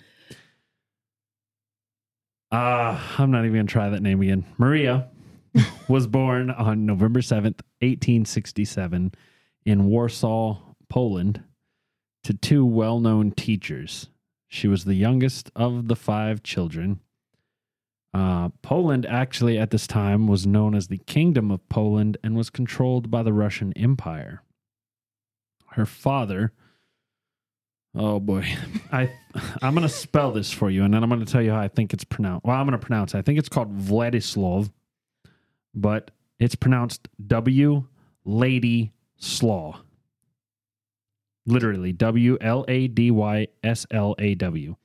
uh, 2.52 2.98
I'm 3.18 3.30
not 3.30 3.40
even 3.40 3.54
going 3.54 3.66
to 3.66 3.72
try 3.72 3.90
that 3.90 4.00
name 4.00 4.22
again. 4.22 4.46
Maria 4.58 5.08
was 5.88 6.06
born 6.06 6.50
on 6.50 6.86
November 6.86 7.20
7th, 7.20 7.60
1867, 7.80 9.12
in 9.66 9.84
Warsaw, 9.86 10.58
Poland, 10.88 11.42
to 12.22 12.32
two 12.32 12.64
well 12.64 13.00
known 13.00 13.32
teachers. 13.32 14.08
She 14.48 14.68
was 14.68 14.84
the 14.84 14.94
youngest 14.94 15.50
of 15.56 15.88
the 15.88 15.96
five 15.96 16.44
children. 16.44 17.00
Uh, 18.14 18.48
Poland, 18.62 19.04
actually, 19.06 19.58
at 19.58 19.70
this 19.70 19.88
time, 19.88 20.28
was 20.28 20.46
known 20.46 20.76
as 20.76 20.86
the 20.86 20.98
Kingdom 20.98 21.50
of 21.50 21.68
Poland 21.68 22.16
and 22.22 22.36
was 22.36 22.48
controlled 22.48 23.10
by 23.10 23.24
the 23.24 23.32
Russian 23.32 23.72
Empire. 23.72 24.42
Her 25.72 25.84
father, 25.84 26.52
oh 27.92 28.20
boy, 28.20 28.46
I 28.92 29.10
I'm 29.60 29.74
gonna 29.74 29.88
spell 29.88 30.30
this 30.30 30.52
for 30.52 30.70
you, 30.70 30.84
and 30.84 30.94
then 30.94 31.02
I'm 31.02 31.10
gonna 31.10 31.24
tell 31.24 31.42
you 31.42 31.50
how 31.50 31.58
I 31.58 31.66
think 31.66 31.92
it's 31.92 32.04
pronounced. 32.04 32.46
Well, 32.46 32.56
I'm 32.56 32.66
gonna 32.66 32.78
pronounce 32.78 33.14
it. 33.14 33.18
I 33.18 33.22
think 33.22 33.40
it's 33.40 33.48
called 33.48 33.76
Vladislav, 33.76 34.70
but 35.74 36.12
it's 36.38 36.54
pronounced 36.54 37.08
W 37.26 37.84
Lady 38.24 38.92
Slaw. 39.16 39.80
Literally 41.46 41.92
W 41.92 42.38
L 42.40 42.64
A 42.68 42.86
D 42.86 43.10
Y 43.10 43.48
S 43.64 43.86
L 43.90 44.14
A 44.20 44.36
W. 44.36 44.76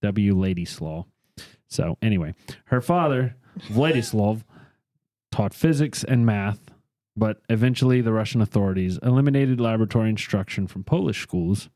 W 0.00 0.38
Lady 0.38 0.64
Slaw. 0.64 1.04
So 1.68 1.98
anyway, 2.02 2.34
her 2.66 2.80
father, 2.80 3.36
Vladislav, 3.68 4.42
taught 5.30 5.54
physics 5.54 6.02
and 6.02 6.24
math, 6.24 6.70
but 7.16 7.42
eventually 7.48 8.00
the 8.00 8.12
Russian 8.12 8.40
authorities 8.40 8.98
eliminated 9.02 9.60
laboratory 9.60 10.08
instruction 10.08 10.66
from 10.66 10.84
Polish 10.84 11.20
schools. 11.20 11.68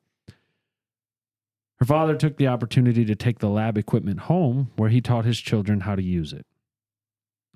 Her 1.76 1.86
father 1.86 2.16
took 2.16 2.36
the 2.36 2.46
opportunity 2.46 3.04
to 3.04 3.14
take 3.14 3.40
the 3.40 3.48
lab 3.48 3.76
equipment 3.76 4.20
home, 4.20 4.70
where 4.76 4.88
he 4.88 5.00
taught 5.00 5.24
his 5.24 5.40
children 5.40 5.80
how 5.80 5.96
to 5.96 6.02
use 6.02 6.32
it. 6.32 6.46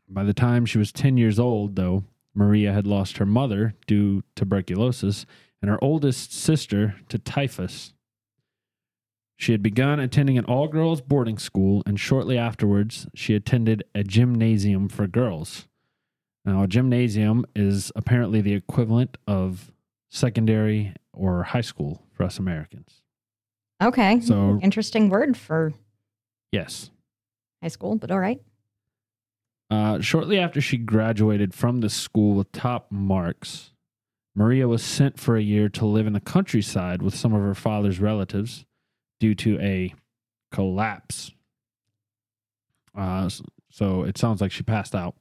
By 0.08 0.24
the 0.24 0.34
time 0.34 0.66
she 0.66 0.78
was 0.78 0.92
10 0.92 1.16
years 1.16 1.38
old, 1.38 1.76
though, 1.76 2.04
Maria 2.34 2.72
had 2.72 2.86
lost 2.86 3.16
her 3.16 3.26
mother 3.26 3.74
due 3.86 4.20
to 4.20 4.26
tuberculosis 4.34 5.26
and 5.62 5.70
her 5.70 5.82
oldest 5.82 6.32
sister 6.32 6.96
to 7.08 7.18
typhus. 7.18 7.92
She 9.36 9.52
had 9.52 9.62
begun 9.62 10.00
attending 10.00 10.38
an 10.38 10.46
all 10.46 10.66
girls 10.68 11.00
boarding 11.02 11.38
school, 11.38 11.82
and 11.86 12.00
shortly 12.00 12.38
afterwards, 12.38 13.06
she 13.14 13.34
attended 13.34 13.84
a 13.94 14.02
gymnasium 14.02 14.88
for 14.88 15.06
girls. 15.06 15.68
Now, 16.44 16.62
a 16.62 16.66
gymnasium 16.68 17.44
is 17.54 17.92
apparently 17.94 18.40
the 18.40 18.54
equivalent 18.54 19.18
of 19.26 19.72
secondary 20.10 20.94
or 21.12 21.42
high 21.42 21.60
school 21.60 22.02
for 22.12 22.22
us 22.24 22.38
Americans. 22.38 23.02
Okay. 23.82 24.20
So- 24.20 24.58
interesting 24.62 25.08
word 25.10 25.36
for 25.36 25.74
Yes. 26.52 26.90
high 27.60 27.68
school, 27.68 27.96
but 27.96 28.10
all 28.10 28.20
right. 28.20 28.40
Uh, 29.68 30.00
shortly 30.00 30.38
after 30.38 30.60
she 30.60 30.76
graduated 30.78 31.52
from 31.52 31.80
the 31.80 31.90
school 31.90 32.34
with 32.36 32.52
top 32.52 32.90
marks, 32.92 33.72
Maria 34.34 34.68
was 34.68 34.82
sent 34.82 35.18
for 35.18 35.36
a 35.36 35.42
year 35.42 35.68
to 35.70 35.84
live 35.84 36.06
in 36.06 36.12
the 36.12 36.20
countryside 36.20 37.02
with 37.02 37.14
some 37.14 37.34
of 37.34 37.42
her 37.42 37.54
father's 37.54 37.98
relatives 37.98 38.64
due 39.20 39.34
to 39.34 39.58
a 39.60 39.94
collapse. 40.52 41.32
Uh, 42.96 43.28
so 43.70 44.02
it 44.04 44.16
sounds 44.18 44.40
like 44.40 44.52
she 44.52 44.62
passed 44.62 44.94
out, 44.94 45.14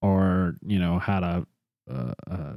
or 0.00 0.54
you 0.64 0.78
know 0.78 0.98
had 0.98 1.22
a, 1.22 1.46
uh, 1.90 2.14
uh, 2.30 2.56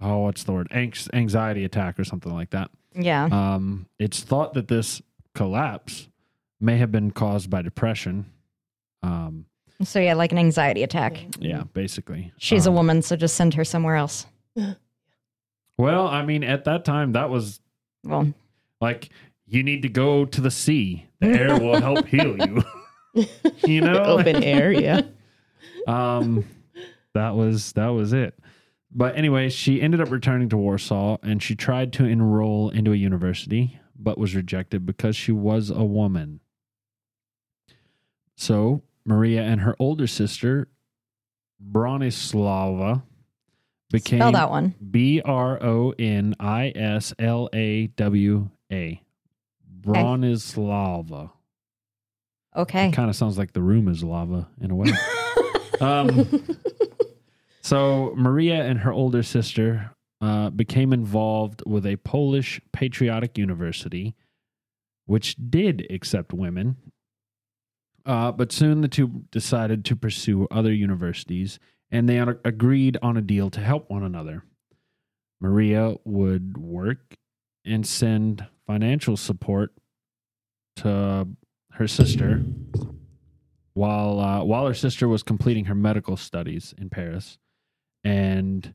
oh, 0.00 0.18
what's 0.18 0.44
the 0.44 0.52
word? 0.52 0.68
Anx- 0.70 1.08
anxiety 1.12 1.64
attack 1.64 1.98
or 1.98 2.04
something 2.04 2.32
like 2.32 2.50
that. 2.50 2.70
Yeah. 2.94 3.24
Um, 3.30 3.86
it's 3.98 4.20
thought 4.20 4.54
that 4.54 4.68
this 4.68 5.02
collapse 5.34 6.08
may 6.60 6.76
have 6.78 6.92
been 6.92 7.10
caused 7.10 7.48
by 7.50 7.62
depression. 7.62 8.26
Um, 9.02 9.46
So 9.82 9.98
yeah, 9.98 10.14
like 10.14 10.30
an 10.32 10.38
anxiety 10.38 10.82
attack. 10.82 11.24
yeah, 11.38 11.62
basically. 11.72 12.32
She's 12.38 12.66
a 12.66 12.70
Um, 12.70 12.76
woman, 12.76 13.02
so 13.02 13.16
just 13.16 13.34
send 13.34 13.54
her 13.54 13.64
somewhere 13.64 13.96
else. 13.96 14.26
Well, 15.78 16.06
I 16.08 16.26
mean, 16.26 16.44
at 16.44 16.64
that 16.64 16.84
time, 16.84 17.12
that 17.12 17.30
was 17.30 17.58
Well, 18.04 18.34
like 18.80 19.10
you 19.46 19.62
need 19.62 19.82
to 19.82 19.88
go 19.88 20.24
to 20.24 20.40
the 20.40 20.50
sea. 20.50 21.06
The 21.20 21.28
air 21.28 21.58
will 21.58 21.80
help 21.80 22.06
heal 22.06 22.36
you. 22.36 22.62
you 23.66 23.80
know, 23.80 24.02
Open 24.04 24.42
air, 24.42 24.72
yeah. 24.80 25.02
um, 25.86 26.44
that 27.14 27.34
was 27.34 27.72
that 27.72 27.88
was 27.88 28.12
it. 28.12 28.38
But 28.92 29.16
anyway, 29.16 29.50
she 29.50 29.80
ended 29.80 30.00
up 30.00 30.10
returning 30.10 30.48
to 30.50 30.56
Warsaw, 30.56 31.18
and 31.22 31.42
she 31.42 31.54
tried 31.54 31.92
to 31.94 32.04
enroll 32.04 32.70
into 32.70 32.92
a 32.92 32.96
university, 32.96 33.80
but 33.96 34.18
was 34.18 34.34
rejected 34.34 34.86
because 34.86 35.14
she 35.16 35.32
was 35.32 35.70
a 35.70 35.84
woman. 35.84 36.40
So 38.36 38.82
Maria 39.04 39.42
and 39.42 39.60
her 39.60 39.76
older 39.78 40.06
sister, 40.06 40.68
Bronislava, 41.62 43.02
became 43.90 44.20
spell 44.20 44.32
that 44.32 44.50
one. 44.50 44.74
B 44.90 45.20
R 45.24 45.62
O 45.62 45.92
N 45.98 46.34
I 46.40 46.72
S 46.74 47.12
L 47.18 47.48
A 47.52 47.88
W 47.88 48.50
A. 48.70 49.02
Bronislava. 49.80 51.30
Okay. 52.56 52.88
It 52.88 52.92
kind 52.92 53.08
of 53.08 53.16
sounds 53.16 53.38
like 53.38 53.52
the 53.52 53.62
room 53.62 53.88
is 53.88 54.02
lava 54.02 54.48
in 54.60 54.70
a 54.70 54.74
way. 54.74 54.92
um, 55.80 56.44
so 57.62 58.12
Maria 58.16 58.64
and 58.64 58.80
her 58.80 58.92
older 58.92 59.22
sister 59.22 59.90
uh, 60.20 60.50
became 60.50 60.92
involved 60.92 61.62
with 61.66 61.86
a 61.86 61.96
Polish 61.96 62.60
patriotic 62.72 63.38
university, 63.38 64.14
which 65.06 65.36
did 65.36 65.86
accept 65.90 66.32
women. 66.32 66.76
Uh, 68.04 68.32
but 68.32 68.50
soon 68.50 68.80
the 68.80 68.88
two 68.88 69.24
decided 69.30 69.84
to 69.84 69.94
pursue 69.96 70.48
other 70.50 70.72
universities, 70.72 71.58
and 71.90 72.08
they 72.08 72.18
un- 72.18 72.38
agreed 72.44 72.96
on 73.02 73.16
a 73.16 73.22
deal 73.22 73.50
to 73.50 73.60
help 73.60 73.90
one 73.90 74.02
another. 74.02 74.42
Maria 75.40 75.94
would 76.04 76.58
work 76.58 77.16
and 77.64 77.86
send 77.86 78.46
financial 78.70 79.16
support 79.16 79.72
to 80.76 81.26
her 81.72 81.88
sister 81.88 82.44
while 83.74 84.20
uh, 84.20 84.44
while 84.44 84.64
her 84.64 84.74
sister 84.74 85.08
was 85.08 85.24
completing 85.24 85.64
her 85.64 85.74
medical 85.74 86.16
studies 86.16 86.72
in 86.78 86.88
Paris, 86.88 87.36
and 88.04 88.72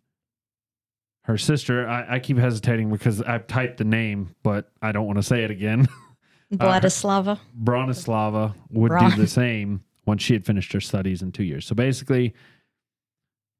her 1.24 1.38
sister. 1.38 1.88
I, 1.88 2.16
I 2.16 2.20
keep 2.20 2.38
hesitating 2.38 2.92
because 2.92 3.22
I've 3.22 3.48
typed 3.48 3.78
the 3.78 3.86
name, 3.86 4.36
but 4.44 4.70
I 4.82 4.92
don't 4.92 5.06
want 5.06 5.18
to 5.18 5.24
say 5.24 5.46
it 5.46 5.52
again. 5.52 5.88
Vladislava. 6.54 7.40
Bronislava 7.58 8.54
would 8.70 8.90
Bron- 8.90 9.12
do 9.12 9.16
the 9.16 9.28
same 9.28 9.82
once 10.06 10.22
she 10.24 10.34
had 10.34 10.46
finished 10.46 10.74
her 10.74 10.82
studies 10.82 11.22
in 11.22 11.32
two 11.32 11.44
years. 11.44 11.66
So 11.66 11.74
basically, 11.74 12.34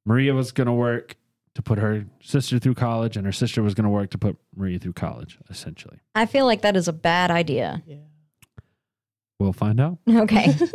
Maria 0.06 0.34
was 0.34 0.52
going 0.52 0.68
to 0.68 0.74
work 0.74 1.16
to 1.56 1.62
put 1.62 1.78
her 1.80 2.06
sister 2.22 2.60
through 2.60 2.76
college, 2.76 3.18
and 3.18 3.26
her 3.26 3.32
sister 3.32 3.64
was 3.64 3.74
going 3.74 3.86
to 3.86 3.90
work 3.90 4.10
to 4.12 4.18
put 4.18 4.38
Maria 4.56 4.78
through 4.78 4.94
college. 4.94 5.38
Essentially, 5.50 6.00
I 6.14 6.26
feel 6.26 6.46
like 6.46 6.62
that 6.62 6.76
is 6.78 6.88
a 6.88 6.94
bad 6.94 7.32
idea. 7.32 7.82
yeah. 7.88 7.96
we'll 9.40 9.54
find 9.54 9.80
out. 9.80 9.98
Okay. 10.10 10.54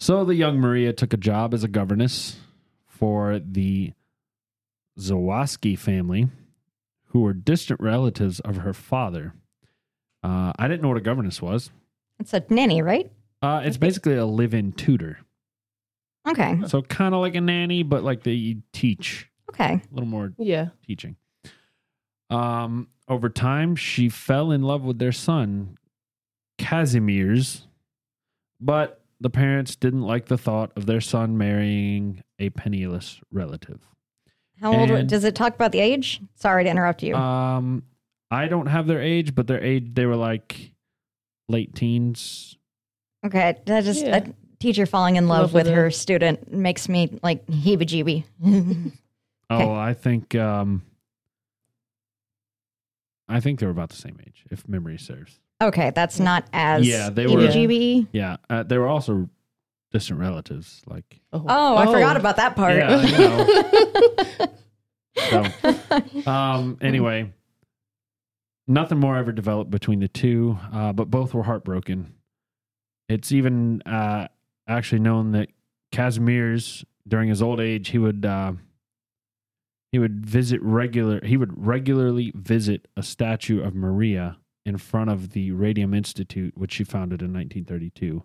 So 0.00 0.24
the 0.24 0.36
young 0.36 0.58
Maria 0.58 0.92
took 0.92 1.12
a 1.12 1.16
job 1.16 1.52
as 1.52 1.64
a 1.64 1.68
governess 1.68 2.36
for 2.86 3.40
the 3.40 3.92
Zawaski 4.96 5.78
family, 5.78 6.28
who 7.06 7.20
were 7.22 7.32
distant 7.32 7.80
relatives 7.80 8.38
of 8.40 8.58
her 8.58 8.72
father. 8.72 9.34
Uh, 10.22 10.52
I 10.56 10.68
didn't 10.68 10.82
know 10.82 10.88
what 10.88 10.98
a 10.98 11.00
governess 11.00 11.40
was. 11.42 11.70
it's 12.20 12.32
a 12.32 12.44
nanny, 12.48 12.80
right? 12.82 13.10
Uh, 13.42 13.62
it's 13.64 13.76
basically 13.76 14.14
a 14.16 14.24
live-in 14.26 14.72
tutor, 14.72 15.18
Okay. 16.28 16.60
so 16.66 16.82
kind 16.82 17.14
of 17.14 17.20
like 17.20 17.34
a 17.36 17.40
nanny, 17.40 17.82
but 17.84 18.02
like 18.04 18.22
they 18.24 18.58
teach 18.72 19.27
Okay. 19.50 19.74
a 19.74 19.94
little 19.94 20.08
more 20.08 20.32
Yeah. 20.38 20.68
teaching. 20.86 21.16
Um, 22.30 22.88
over 23.08 23.28
time, 23.28 23.74
she 23.76 24.08
fell 24.08 24.50
in 24.52 24.62
love 24.62 24.82
with 24.82 24.98
their 24.98 25.12
son, 25.12 25.78
Kazimierz 26.58 27.62
But 28.60 29.00
the 29.20 29.30
parents 29.30 29.76
didn't 29.76 30.02
like 30.02 30.26
the 30.26 30.36
thought 30.38 30.72
of 30.76 30.86
their 30.86 31.00
son 31.00 31.38
marrying 31.38 32.22
a 32.38 32.50
penniless 32.50 33.20
relative. 33.32 33.80
How 34.60 34.72
old 34.74 35.06
does 35.06 35.24
it 35.24 35.34
talk 35.36 35.54
about 35.54 35.70
the 35.72 35.78
age? 35.80 36.20
Sorry 36.34 36.64
to 36.64 36.70
interrupt 36.70 37.02
you. 37.02 37.14
Um, 37.14 37.84
I 38.30 38.46
don't 38.48 38.66
have 38.66 38.86
their 38.88 39.00
age, 39.00 39.34
but 39.34 39.46
their 39.46 39.62
age 39.62 39.94
they 39.94 40.04
were 40.06 40.16
like 40.16 40.72
late 41.48 41.74
teens. 41.74 42.56
okay, 43.24 43.56
that 43.66 43.84
just 43.84 44.04
Yeah. 44.04 44.16
a 44.16 44.32
teacher 44.58 44.84
falling 44.86 45.16
in 45.16 45.28
love, 45.28 45.40
Love 45.40 45.54
with 45.54 45.66
with 45.68 45.74
her 45.74 45.90
student 45.90 46.52
makes 46.52 46.88
me 46.88 47.18
like 47.22 47.46
heebie-jeebie. 47.46 48.24
Okay. 49.50 49.64
Oh, 49.64 49.72
I 49.74 49.94
think 49.94 50.34
um, 50.34 50.82
I 53.28 53.40
think 53.40 53.60
they 53.60 53.66
were 53.66 53.72
about 53.72 53.90
the 53.90 53.96
same 53.96 54.18
age, 54.26 54.44
if 54.50 54.66
memory 54.68 54.98
serves. 54.98 55.38
okay, 55.62 55.90
that's 55.94 56.18
not 56.20 56.44
as 56.52 56.86
Yeah, 56.86 57.10
they 57.10 57.26
were- 57.26 57.32
heebie-jeebie. 57.42 58.08
Yeah, 58.12 58.36
uh, 58.48 58.62
they 58.62 58.78
were 58.78 58.86
also 58.88 59.28
distant 59.92 60.20
relatives. 60.20 60.82
Like, 60.86 61.20
Oh, 61.32 61.76
I 61.76 61.86
forgot 61.86 62.16
about 62.16 62.36
that 62.36 62.56
part. 62.56 62.76
yeah, 62.76 63.02
you 63.02 63.18
know. 63.18 64.48
So, 65.30 66.30
um, 66.30 66.78
anyway, 66.80 67.32
nothing 68.68 68.98
more 69.00 69.16
ever 69.16 69.32
developed 69.32 69.68
between 69.70 69.98
the 69.98 70.06
two, 70.08 70.56
uh, 70.72 70.92
but 70.92 71.10
both 71.10 71.34
were 71.34 71.42
heartbroken. 71.42 72.14
It's 73.08 73.32
even 73.32 73.82
uh, 73.82 74.28
actually 74.68 75.00
known 75.00 75.32
that 75.32 75.48
Kazimierz 75.92 76.84
during 77.06 77.28
his 77.30 77.42
old 77.42 77.58
age 77.60 77.88
he 77.88 77.98
would 77.98 78.24
uh, 78.24 78.52
he 79.92 79.98
would 79.98 80.24
visit 80.24 80.60
regular 80.62 81.24
he 81.24 81.36
would 81.36 81.66
regularly 81.66 82.32
visit 82.34 82.88
a 82.96 83.02
statue 83.02 83.62
of 83.62 83.74
Maria 83.74 84.38
in 84.66 84.76
front 84.76 85.08
of 85.10 85.30
the 85.30 85.50
Radium 85.52 85.94
Institute, 85.94 86.56
which 86.56 86.72
she 86.72 86.84
founded 86.84 87.22
in 87.22 87.32
1932. 87.32 88.22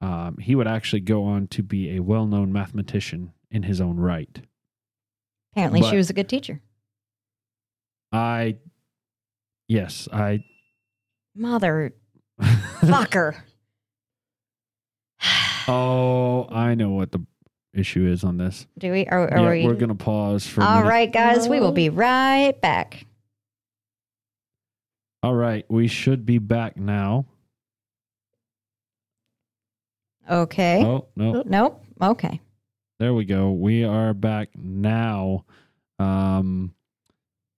Um, 0.00 0.36
he 0.38 0.54
would 0.54 0.68
actually 0.68 1.00
go 1.00 1.24
on 1.24 1.46
to 1.48 1.62
be 1.62 1.96
a 1.96 2.00
well-known 2.00 2.52
mathematician 2.52 3.32
in 3.50 3.62
his 3.62 3.80
own 3.80 3.96
right. 3.96 4.42
Apparently, 5.52 5.80
But- 5.80 5.90
she 5.90 5.96
was 5.96 6.10
a 6.10 6.12
good 6.12 6.28
teacher. 6.28 6.60
I, 8.12 8.56
yes, 9.66 10.08
I. 10.12 10.44
Mother 11.34 11.94
fucker. 12.40 13.36
oh, 15.68 16.48
I 16.50 16.74
know 16.74 16.90
what 16.90 17.12
the 17.12 17.24
issue 17.78 18.06
is 18.06 18.24
on 18.24 18.36
this. 18.38 18.66
Do 18.78 18.90
we? 18.92 19.06
Are, 19.06 19.28
are 19.32 19.38
yeah, 19.38 19.50
we? 19.50 19.66
we're 19.66 19.74
gonna 19.78 19.94
pause 19.94 20.46
for. 20.46 20.60
a 20.60 20.64
All 20.64 20.76
minute. 20.78 20.88
right, 20.88 21.12
guys, 21.12 21.48
we 21.48 21.60
will 21.60 21.72
be 21.72 21.88
right 21.88 22.58
back. 22.60 23.06
All 25.22 25.34
right, 25.34 25.64
we 25.68 25.88
should 25.88 26.24
be 26.26 26.38
back 26.38 26.76
now. 26.76 27.26
Okay. 30.30 30.84
Oh 30.84 31.08
no, 31.16 31.42
Nope. 31.46 31.84
Okay. 32.02 32.40
there 32.98 33.14
we 33.14 33.24
go. 33.24 33.50
We 33.52 33.84
are 33.84 34.12
back 34.14 34.50
now. 34.54 35.44
Um, 35.98 36.74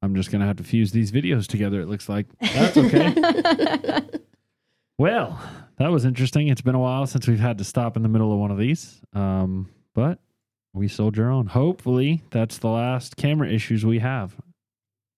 I'm 0.03 0.15
just 0.15 0.31
gonna 0.31 0.47
have 0.47 0.57
to 0.57 0.63
fuse 0.65 0.93
these 0.93 1.11
videos 1.13 1.47
together. 1.47 1.81
It 1.81 1.89
looks 1.89 2.09
like 2.09 2.27
that's 2.41 2.77
okay. 2.77 3.15
well, 4.99 5.39
that 5.79 5.89
was 5.91 6.05
interesting. 6.05 6.49
It's 6.49 6.61
been 6.63 6.75
a 6.75 6.79
while 6.81 7.07
since 7.07 7.27
we've 7.27 7.41
had 7.41 7.59
to 7.59 7.65
stop 7.65 7.97
in 7.97 8.03
the 8.03 8.09
middle 8.09 8.33
of 8.33 8.39
one 8.39 8.51
of 8.51 8.59
these. 8.59 9.01
Um, 9.15 9.69
but 9.95 10.19
we 10.73 10.89
soldier 10.89 11.31
on. 11.31 11.47
Hopefully, 11.47 12.23
that's 12.31 12.59
the 12.59 12.69
last 12.69 13.17
camera 13.17 13.49
issues 13.49 13.85
we 13.85 13.99
have. 13.99 14.37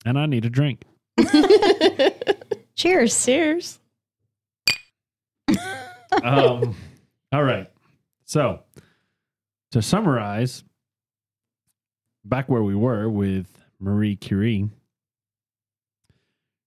And 0.05 0.19
I 0.19 0.27
need 0.27 0.45
a 0.45 0.51
drink. 0.51 0.83
Cheers. 2.75 3.25
Cheers. 3.25 3.79
Um, 6.23 6.75
all 7.33 7.43
right. 7.43 7.71
So, 8.25 8.63
to 9.73 9.83
summarize, 9.83 10.65
back 12.25 12.49
where 12.49 12.63
we 12.63 12.75
were 12.75 13.09
with 13.09 13.47
Marie 13.79 14.17
Curie, 14.17 14.71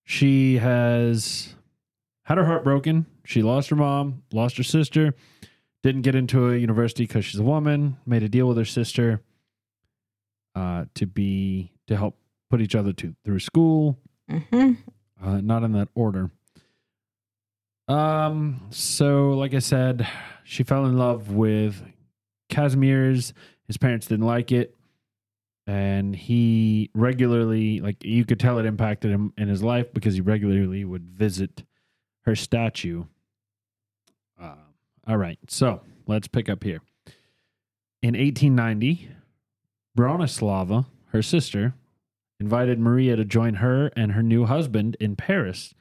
she 0.03 0.57
has 0.57 1.55
had 2.23 2.37
her 2.37 2.45
heart 2.45 2.63
broken. 2.63 3.05
She 3.25 3.41
lost 3.41 3.69
her 3.69 3.75
mom, 3.75 4.23
lost 4.31 4.57
her 4.57 4.63
sister, 4.63 5.15
didn't 5.85 6.01
get 6.01 6.15
into 6.15 6.49
a 6.49 6.57
university 6.57 7.03
because 7.03 7.23
she's 7.23 7.39
a 7.39 7.43
woman, 7.43 7.95
made 8.07 8.23
a 8.23 8.27
deal 8.27 8.47
with 8.47 8.57
her 8.57 8.65
sister 8.65 9.21
uh, 10.55 10.85
to 10.95 11.05
be 11.05 11.71
to 11.85 11.95
help 11.95 12.17
put 12.49 12.59
each 12.59 12.73
other 12.73 12.91
to, 12.91 13.15
through 13.23 13.37
school 13.39 13.99
hmm 14.27 14.71
uh, 15.23 15.39
not 15.41 15.63
in 15.63 15.73
that 15.73 15.87
order. 15.93 16.31
Um, 17.87 18.61
so 18.71 19.33
like 19.33 19.53
I 19.53 19.59
said, 19.59 20.07
she 20.43 20.63
fell 20.63 20.85
in 20.87 20.97
love 20.97 21.31
with 21.31 21.83
Kazimierz. 22.49 23.33
His 23.67 23.77
parents 23.77 24.07
didn't 24.07 24.25
like 24.25 24.51
it, 24.51 24.75
and 25.67 26.15
he 26.15 26.89
regularly, 26.95 27.79
like 27.79 28.03
you 28.03 28.25
could 28.25 28.39
tell, 28.39 28.57
it 28.57 28.65
impacted 28.65 29.11
him 29.11 29.33
in 29.37 29.47
his 29.47 29.61
life 29.61 29.93
because 29.93 30.15
he 30.15 30.21
regularly 30.21 30.83
would 30.83 31.05
visit 31.05 31.63
her 32.23 32.35
statue. 32.35 33.05
All 35.07 35.17
right, 35.17 35.37
so 35.47 35.81
let's 36.07 36.27
pick 36.27 36.49
up 36.49 36.63
here. 36.63 36.81
In 38.01 38.15
1890, 38.15 39.09
Bronislava, 39.95 40.87
her 41.09 41.21
sister, 41.21 41.75
invited 42.39 42.79
Maria 42.79 43.15
to 43.15 43.23
join 43.23 43.55
her 43.55 43.91
and 43.95 44.13
her 44.13 44.23
new 44.23 44.45
husband 44.45 44.97
in 44.99 45.15
Paris 45.15 45.75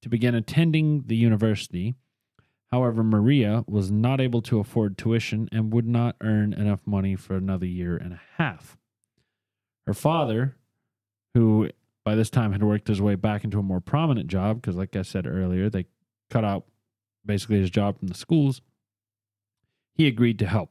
to 0.00 0.08
begin 0.08 0.34
attending 0.34 1.04
the 1.06 1.16
university. 1.16 1.94
However, 2.72 3.04
Maria 3.04 3.64
was 3.66 3.90
not 3.90 4.18
able 4.18 4.40
to 4.42 4.60
afford 4.60 4.96
tuition 4.96 5.48
and 5.52 5.74
would 5.74 5.86
not 5.86 6.16
earn 6.22 6.54
enough 6.54 6.86
money 6.86 7.16
for 7.16 7.36
another 7.36 7.66
year 7.66 7.98
and 7.98 8.14
a 8.14 8.20
half. 8.38 8.78
Her 9.86 9.94
father, 9.94 10.56
who 11.34 11.68
by 12.02 12.14
this 12.14 12.30
time 12.30 12.52
had 12.52 12.62
worked 12.62 12.88
his 12.88 13.02
way 13.02 13.14
back 13.14 13.44
into 13.44 13.58
a 13.58 13.62
more 13.62 13.80
prominent 13.80 14.28
job, 14.28 14.62
because, 14.62 14.76
like 14.76 14.96
I 14.96 15.02
said 15.02 15.26
earlier, 15.26 15.68
they 15.68 15.84
cut 16.30 16.44
out 16.46 16.64
basically 17.26 17.58
his 17.60 17.70
job 17.70 17.98
from 17.98 18.08
the 18.08 18.14
schools, 18.14 18.62
he 20.00 20.06
agreed 20.06 20.38
to 20.38 20.46
help. 20.46 20.70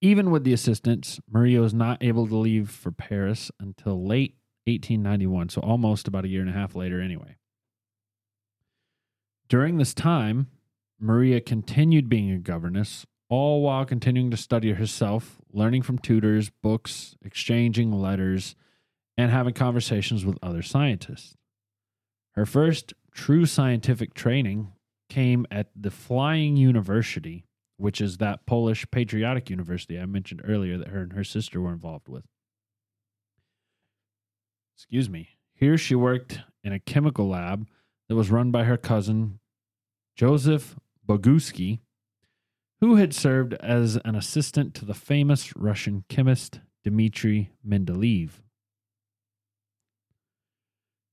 Even 0.00 0.32
with 0.32 0.42
the 0.42 0.52
assistance, 0.52 1.20
Maria 1.30 1.60
was 1.60 1.72
not 1.72 2.02
able 2.02 2.26
to 2.26 2.34
leave 2.34 2.68
for 2.68 2.90
Paris 2.90 3.52
until 3.60 4.04
late 4.04 4.34
1891, 4.64 5.50
so 5.50 5.60
almost 5.60 6.08
about 6.08 6.24
a 6.24 6.28
year 6.28 6.40
and 6.40 6.50
a 6.50 6.52
half 6.52 6.74
later, 6.74 7.00
anyway. 7.00 7.36
During 9.48 9.76
this 9.76 9.94
time, 9.94 10.48
Maria 10.98 11.40
continued 11.40 12.08
being 12.08 12.32
a 12.32 12.38
governess, 12.38 13.06
all 13.28 13.62
while 13.62 13.84
continuing 13.84 14.32
to 14.32 14.36
study 14.36 14.72
herself, 14.72 15.40
learning 15.52 15.82
from 15.82 16.00
tutors, 16.00 16.50
books, 16.50 17.14
exchanging 17.24 17.92
letters, 17.92 18.56
and 19.16 19.30
having 19.30 19.54
conversations 19.54 20.26
with 20.26 20.38
other 20.42 20.62
scientists. 20.62 21.36
Her 22.32 22.46
first 22.46 22.94
true 23.12 23.46
scientific 23.46 24.12
training 24.12 24.72
came 25.08 25.46
at 25.52 25.68
the 25.76 25.92
Flying 25.92 26.56
University, 26.56 27.44
which 27.76 28.00
is 28.00 28.18
that 28.18 28.46
Polish 28.46 28.86
patriotic 28.90 29.50
university 29.50 29.98
I 29.98 30.06
mentioned 30.06 30.42
earlier 30.44 30.78
that 30.78 30.88
her 30.88 31.02
and 31.02 31.12
her 31.12 31.24
sister 31.24 31.60
were 31.60 31.72
involved 31.72 32.08
with. 32.08 32.24
Excuse 34.74 35.08
me. 35.08 35.30
Here 35.54 35.78
she 35.78 35.94
worked 35.94 36.40
in 36.62 36.72
a 36.72 36.78
chemical 36.78 37.28
lab 37.28 37.66
that 38.08 38.14
was 38.14 38.30
run 38.30 38.50
by 38.50 38.64
her 38.64 38.76
cousin, 38.76 39.40
Joseph 40.14 40.76
Boguski, 41.06 41.80
who 42.80 42.96
had 42.96 43.14
served 43.14 43.54
as 43.54 43.96
an 44.04 44.14
assistant 44.14 44.74
to 44.74 44.84
the 44.84 44.94
famous 44.94 45.56
Russian 45.56 46.04
chemist 46.08 46.60
Dmitry 46.84 47.50
Mendeleev. 47.66 48.30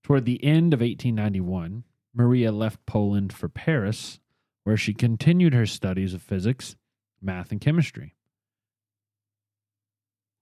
Toward 0.03 0.25
the 0.25 0.43
end 0.43 0.73
of 0.73 0.81
1891, 0.81 1.85
Maria 2.13 2.51
left 2.51 2.85
Poland 2.85 3.31
for 3.31 3.47
Paris, 3.47 4.19
where 4.63 4.77
she 4.77 4.93
continued 4.93 5.53
her 5.53 5.65
studies 5.65 6.13
of 6.13 6.21
physics, 6.21 6.75
math, 7.21 7.51
and 7.51 7.61
chemistry. 7.61 8.15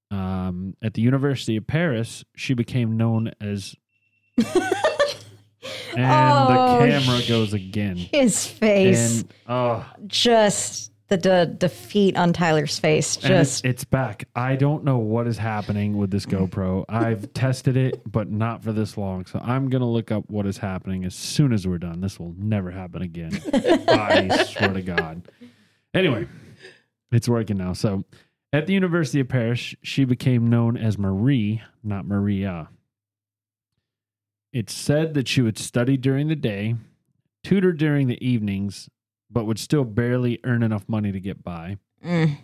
Um, 0.10 0.76
at 0.82 0.94
the 0.94 1.02
University 1.02 1.56
of 1.56 1.66
Paris, 1.68 2.24
she 2.36 2.54
became 2.54 2.98
known 2.98 3.32
as. 3.40 3.76
and 4.38 4.46
Oh, 5.98 6.80
the 6.80 6.88
camera 6.88 7.22
goes 7.28 7.54
again. 7.54 7.96
His 7.96 8.46
face. 8.46 9.22
And 9.22 9.34
oh, 9.48 9.86
just 10.08 10.91
the 11.12 11.18
de- 11.18 11.46
defeat 11.46 12.16
on 12.16 12.32
Tyler's 12.32 12.80
face. 12.80 13.18
and 13.18 13.26
it's, 13.34 13.52
Just 13.62 13.66
it's 13.66 13.84
back. 13.84 14.30
I 14.34 14.56
don't 14.56 14.86
know 14.86 14.98
what 14.98 15.28
is 15.28 15.38
happening 15.38 15.98
with 15.98 16.10
this 16.10 16.26
GoPro. 16.26 16.86
I've 16.88 17.34
tested 17.36 17.76
it, 17.76 18.02
but 18.10 18.32
not 18.32 18.64
for 18.64 18.72
this 18.72 18.98
long. 18.98 19.26
So 19.26 19.38
I'm 19.44 19.70
gonna 19.70 19.90
look 19.90 20.10
up 20.10 20.30
what 20.30 20.48
is 20.48 20.58
happening 20.58 21.04
as 21.04 21.14
soon 21.14 21.52
as 21.52 21.68
we're 21.68 21.80
done. 21.80 22.00
This 22.00 22.18
will 22.18 22.34
never 22.38 22.72
happen 22.72 23.02
again. 23.02 23.34
I 23.54 24.46
swear 24.46 24.72
to 24.74 24.82
God. 24.82 25.24
Anyway, 25.94 26.30
it's 27.12 27.28
working 27.28 27.58
now. 27.58 27.74
So 27.74 28.06
at 28.54 28.66
the 28.66 28.74
University 28.74 29.20
of 29.20 29.28
Paris, 29.28 29.76
she 29.84 30.06
became 30.06 30.50
known 30.50 30.78
as 30.78 30.98
Marie, 30.98 31.62
not 31.84 32.06
Maria. 32.06 32.70
It's 34.54 34.74
said 34.74 35.14
that 35.16 35.28
she 35.28 35.42
would 35.42 35.58
study 35.58 35.98
during 35.98 36.30
the 36.30 36.36
day, 36.38 36.76
tutor 37.44 37.74
during 37.74 38.08
the 38.08 38.26
evenings, 38.26 38.90
but 39.32 39.46
would 39.46 39.60
still 39.60 39.84
barely 39.84 40.40
earn 40.44 40.64
enough 40.64 40.88
money 40.88 41.12
to 41.12 41.20
get 41.20 41.44
by. 41.44 41.78
Mm. 42.06 42.38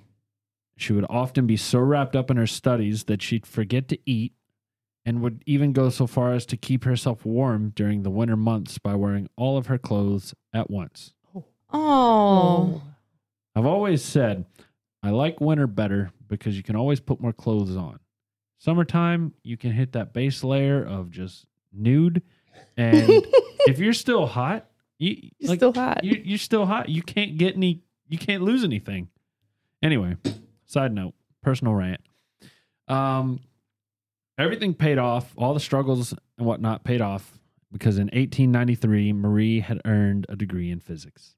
She 0.78 0.94
would 0.94 1.06
often 1.10 1.48
be 1.48 1.58
so 1.58 1.80
wrapped 1.80 2.16
up 2.16 2.30
in 2.32 2.38
her 2.38 2.48
studies 2.48 3.06
that 3.06 3.22
she'd 3.22 3.46
forget 3.46 3.88
to 3.90 4.00
eat 4.06 4.34
and 5.06 5.22
would 5.22 5.42
even 5.46 5.74
go 5.74 5.90
so 5.90 6.06
far 6.06 6.34
as 6.34 6.46
to 6.46 6.58
keep 6.58 6.84
herself 6.84 7.26
warm 7.26 7.72
during 7.76 8.04
the 8.04 8.10
winter 8.10 8.36
months 8.36 8.78
by 8.78 8.94
wearing 8.94 9.30
all 9.36 9.58
of 9.58 9.68
her 9.68 9.78
clothes 9.78 10.36
at 10.54 10.70
once. 10.70 11.14
Oh. 11.74 12.82
I've 13.56 13.66
always 13.66 14.04
said 14.04 14.46
I 15.02 15.10
like 15.12 15.42
winter 15.42 15.68
better 15.68 16.12
because 16.28 16.58
you 16.58 16.64
can 16.64 16.76
always 16.76 17.00
put 17.00 17.22
more 17.22 17.34
clothes 17.34 17.76
on. 17.76 18.00
Summertime, 18.60 19.34
you 19.44 19.56
can 19.58 19.72
hit 19.72 19.94
that 19.94 20.14
base 20.14 20.44
layer 20.44 20.84
of 20.84 21.10
just 21.10 21.46
nude. 21.72 22.22
And 22.76 23.10
if 23.68 23.80
you're 23.80 23.94
still 23.94 24.26
hot, 24.26 24.67
you, 25.00 25.32
You're 25.40 25.50
like, 25.50 25.60
still 25.60 25.74
hot. 25.74 26.04
You, 26.04 26.22
you're 26.24 26.38
still 26.38 26.66
hot. 26.66 26.90
You 26.90 27.02
can't 27.02 27.38
get 27.38 27.56
any, 27.56 27.84
you 28.08 28.18
can't 28.18 28.44
lose 28.44 28.64
anything. 28.64 29.10
Anyway, 29.82 30.18
side 30.66 30.94
note, 30.94 31.14
personal 31.44 31.74
rant. 31.74 32.02
Um, 32.88 33.40
everything 34.38 34.74
paid 34.74 34.98
off. 34.98 35.34
All 35.38 35.54
the 35.54 35.60
struggles 35.60 36.14
and 36.38 36.48
whatnot 36.48 36.84
paid 36.84 37.02
off 37.02 37.38
because 37.72 37.98
in 37.98 38.06
1893, 38.06 39.14
Marie 39.14 39.60
had 39.60 39.82
earned 39.86 40.26
a 40.30 40.36
degree 40.36 40.72
in 40.72 40.80
physics. 40.80 41.36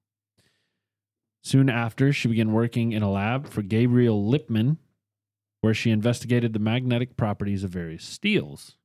Soon 1.41 1.69
after, 1.69 2.13
she 2.13 2.27
began 2.27 2.51
working 2.51 2.91
in 2.91 3.01
a 3.01 3.11
lab 3.11 3.47
for 3.47 3.61
Gabriel 3.61 4.27
Lippmann, 4.27 4.77
where 5.61 5.73
she 5.73 5.89
investigated 5.89 6.53
the 6.53 6.59
magnetic 6.59 7.17
properties 7.17 7.63
of 7.63 7.71
various 7.71 8.03
steels. 8.03 8.75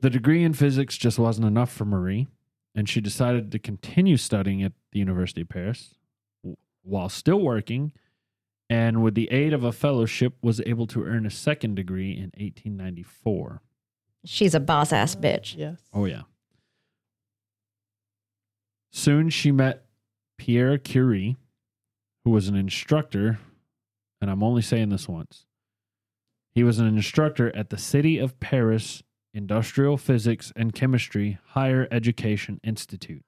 The 0.00 0.10
degree 0.10 0.44
in 0.44 0.52
physics 0.52 0.96
just 0.96 1.18
wasn't 1.18 1.46
enough 1.46 1.72
for 1.72 1.84
Marie, 1.84 2.28
and 2.74 2.88
she 2.88 3.00
decided 3.00 3.50
to 3.52 3.58
continue 3.58 4.16
studying 4.16 4.62
at 4.62 4.72
the 4.92 4.98
University 4.98 5.40
of 5.40 5.48
Paris 5.48 5.94
while 6.82 7.08
still 7.08 7.40
working, 7.40 7.92
and 8.68 9.02
with 9.02 9.14
the 9.14 9.30
aid 9.32 9.52
of 9.52 9.64
a 9.64 9.72
fellowship, 9.72 10.34
was 10.42 10.60
able 10.66 10.86
to 10.88 11.04
earn 11.04 11.26
a 11.26 11.30
second 11.30 11.74
degree 11.74 12.12
in 12.12 12.30
1894. 12.36 13.62
She's 14.24 14.54
a 14.54 14.60
boss 14.60 14.92
ass 14.92 15.16
bitch. 15.16 15.56
Yes. 15.56 15.80
Oh, 15.92 16.04
yeah. 16.04 16.22
Soon 18.92 19.30
she 19.30 19.50
met 19.50 19.86
Pierre 20.38 20.78
Curie, 20.78 21.36
who 22.24 22.30
was 22.30 22.48
an 22.48 22.56
instructor, 22.56 23.38
and 24.20 24.30
I'm 24.30 24.42
only 24.42 24.62
saying 24.62 24.88
this 24.90 25.08
once. 25.08 25.46
He 26.54 26.64
was 26.64 26.78
an 26.78 26.86
instructor 26.86 27.54
at 27.54 27.70
the 27.70 27.78
City 27.78 28.18
of 28.18 28.40
Paris 28.40 29.02
Industrial 29.36 29.98
Physics 29.98 30.50
and 30.56 30.74
Chemistry 30.74 31.38
Higher 31.48 31.86
Education 31.90 32.58
Institute. 32.64 33.22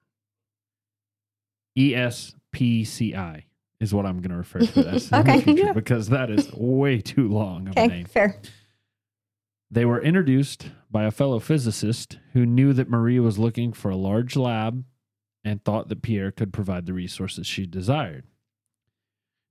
ESPCI 1.77 3.43
is 3.79 3.93
what 3.93 4.05
I'm 4.07 4.17
going 4.19 4.31
to 4.31 4.37
refer 4.37 4.59
to 4.59 4.87
as 4.89 5.13
Okay. 5.13 5.43
Yeah. 5.53 5.71
because 5.73 6.09
that 6.09 6.31
is 6.31 6.51
way 6.51 6.99
too 6.99 7.27
long 7.29 7.67
of 7.67 7.77
a 7.77 7.81
Okay, 7.81 7.87
name. 7.97 8.05
fair. 8.05 8.41
They 9.71 9.85
were 9.85 10.01
introduced 10.01 10.71
by 10.89 11.03
a 11.03 11.11
fellow 11.11 11.37
physicist 11.37 12.17
who 12.33 12.43
knew 12.45 12.73
that 12.73 12.89
Marie 12.89 13.19
was 13.19 13.37
looking 13.37 13.71
for 13.71 13.91
a 13.91 13.95
large 13.95 14.35
lab 14.35 14.83
and 15.43 15.63
thought 15.63 15.89
that 15.89 16.01
Pierre 16.01 16.31
could 16.31 16.51
provide 16.51 16.87
the 16.87 16.93
resources 16.93 17.45
she 17.45 17.67
desired. 17.67 18.25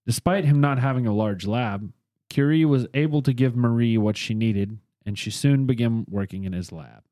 Despite 0.07 0.45
him 0.45 0.61
not 0.61 0.81
having 0.81 1.07
a 1.07 1.15
large 1.15 1.47
lab, 1.47 1.93
Curie 2.29 2.65
was 2.65 2.89
able 2.95 3.23
to 3.23 3.33
give 3.33 3.55
Marie 3.57 3.97
what 3.97 4.17
she 4.17 4.35
needed, 4.35 4.79
and 5.09 5.19
she 5.19 5.31
soon 5.31 5.65
began 5.65 6.05
working 6.07 6.45
in 6.45 6.53
his 6.53 6.71
lab. 6.71 7.03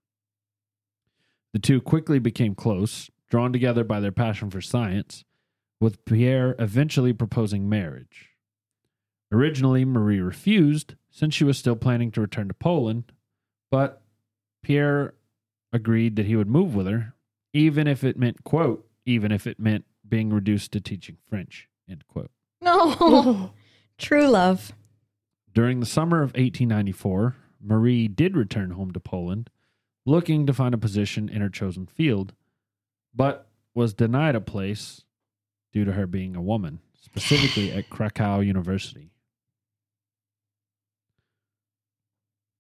The 1.54 1.58
two 1.58 1.80
quickly 1.80 2.18
became 2.18 2.54
close, 2.54 3.10
drawn 3.30 3.54
together 3.54 3.84
by 3.84 4.00
their 4.00 4.12
passion 4.12 4.50
for 4.50 4.60
science, 4.60 5.24
with 5.80 6.04
Pierre 6.04 6.54
eventually 6.58 7.14
proposing 7.14 7.70
marriage. 7.70 8.34
Originally, 9.32 9.86
Marie 9.86 10.20
refused 10.20 10.94
since 11.10 11.34
she 11.34 11.42
was 11.42 11.56
still 11.56 11.74
planning 11.74 12.10
to 12.10 12.20
return 12.20 12.48
to 12.48 12.54
Poland, 12.54 13.12
but 13.70 14.02
Pierre 14.62 15.14
agreed 15.72 16.16
that 16.16 16.26
he 16.26 16.36
would 16.36 16.50
move 16.50 16.74
with 16.74 16.86
her, 16.86 17.14
even 17.54 17.86
if 17.86 18.04
it 18.04 18.18
meant, 18.18 18.44
quote, 18.44 18.86
even 19.06 19.32
if 19.32 19.46
it 19.46 19.58
meant 19.58 19.86
being 20.06 20.28
reduced 20.28 20.70
to 20.72 20.82
teaching 20.82 21.16
French, 21.30 21.66
end 21.88 22.06
quote. 22.08 22.30
No. 22.60 23.52
True 23.96 24.28
love. 24.28 24.74
During 25.54 25.80
the 25.80 25.86
summer 25.86 26.18
of 26.18 26.34
1894, 26.34 27.36
Marie 27.66 28.06
did 28.06 28.36
return 28.36 28.70
home 28.70 28.92
to 28.92 29.00
Poland, 29.00 29.50
looking 30.04 30.46
to 30.46 30.54
find 30.54 30.72
a 30.72 30.78
position 30.78 31.28
in 31.28 31.40
her 31.40 31.48
chosen 31.48 31.86
field, 31.86 32.32
but 33.14 33.48
was 33.74 33.92
denied 33.92 34.36
a 34.36 34.40
place 34.40 35.02
due 35.72 35.84
to 35.84 35.92
her 35.92 36.06
being 36.06 36.36
a 36.36 36.42
woman, 36.42 36.78
specifically 37.00 37.72
at 37.72 37.90
Krakow 37.90 38.40
University. 38.40 39.10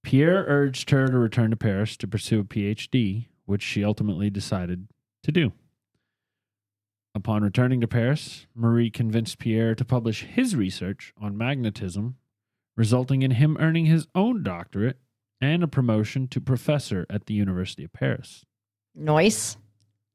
Pierre 0.02 0.44
urged 0.46 0.90
her 0.90 1.06
to 1.06 1.18
return 1.18 1.50
to 1.50 1.56
Paris 1.56 1.96
to 1.96 2.08
pursue 2.08 2.40
a 2.40 2.44
PhD, 2.44 3.26
which 3.44 3.62
she 3.62 3.84
ultimately 3.84 4.28
decided 4.28 4.88
to 5.22 5.32
do. 5.32 5.52
Upon 7.14 7.42
returning 7.42 7.80
to 7.80 7.88
Paris, 7.88 8.46
Marie 8.54 8.90
convinced 8.90 9.38
Pierre 9.38 9.74
to 9.74 9.84
publish 9.84 10.24
his 10.24 10.54
research 10.54 11.14
on 11.20 11.36
magnetism, 11.38 12.16
resulting 12.76 13.22
in 13.22 13.32
him 13.32 13.56
earning 13.58 13.86
his 13.86 14.06
own 14.14 14.42
doctorate 14.42 14.98
and 15.40 15.62
a 15.62 15.68
promotion 15.68 16.28
to 16.28 16.40
professor 16.40 17.06
at 17.10 17.26
the 17.26 17.34
University 17.34 17.84
of 17.84 17.92
Paris. 17.92 18.44
Noise. 18.94 19.56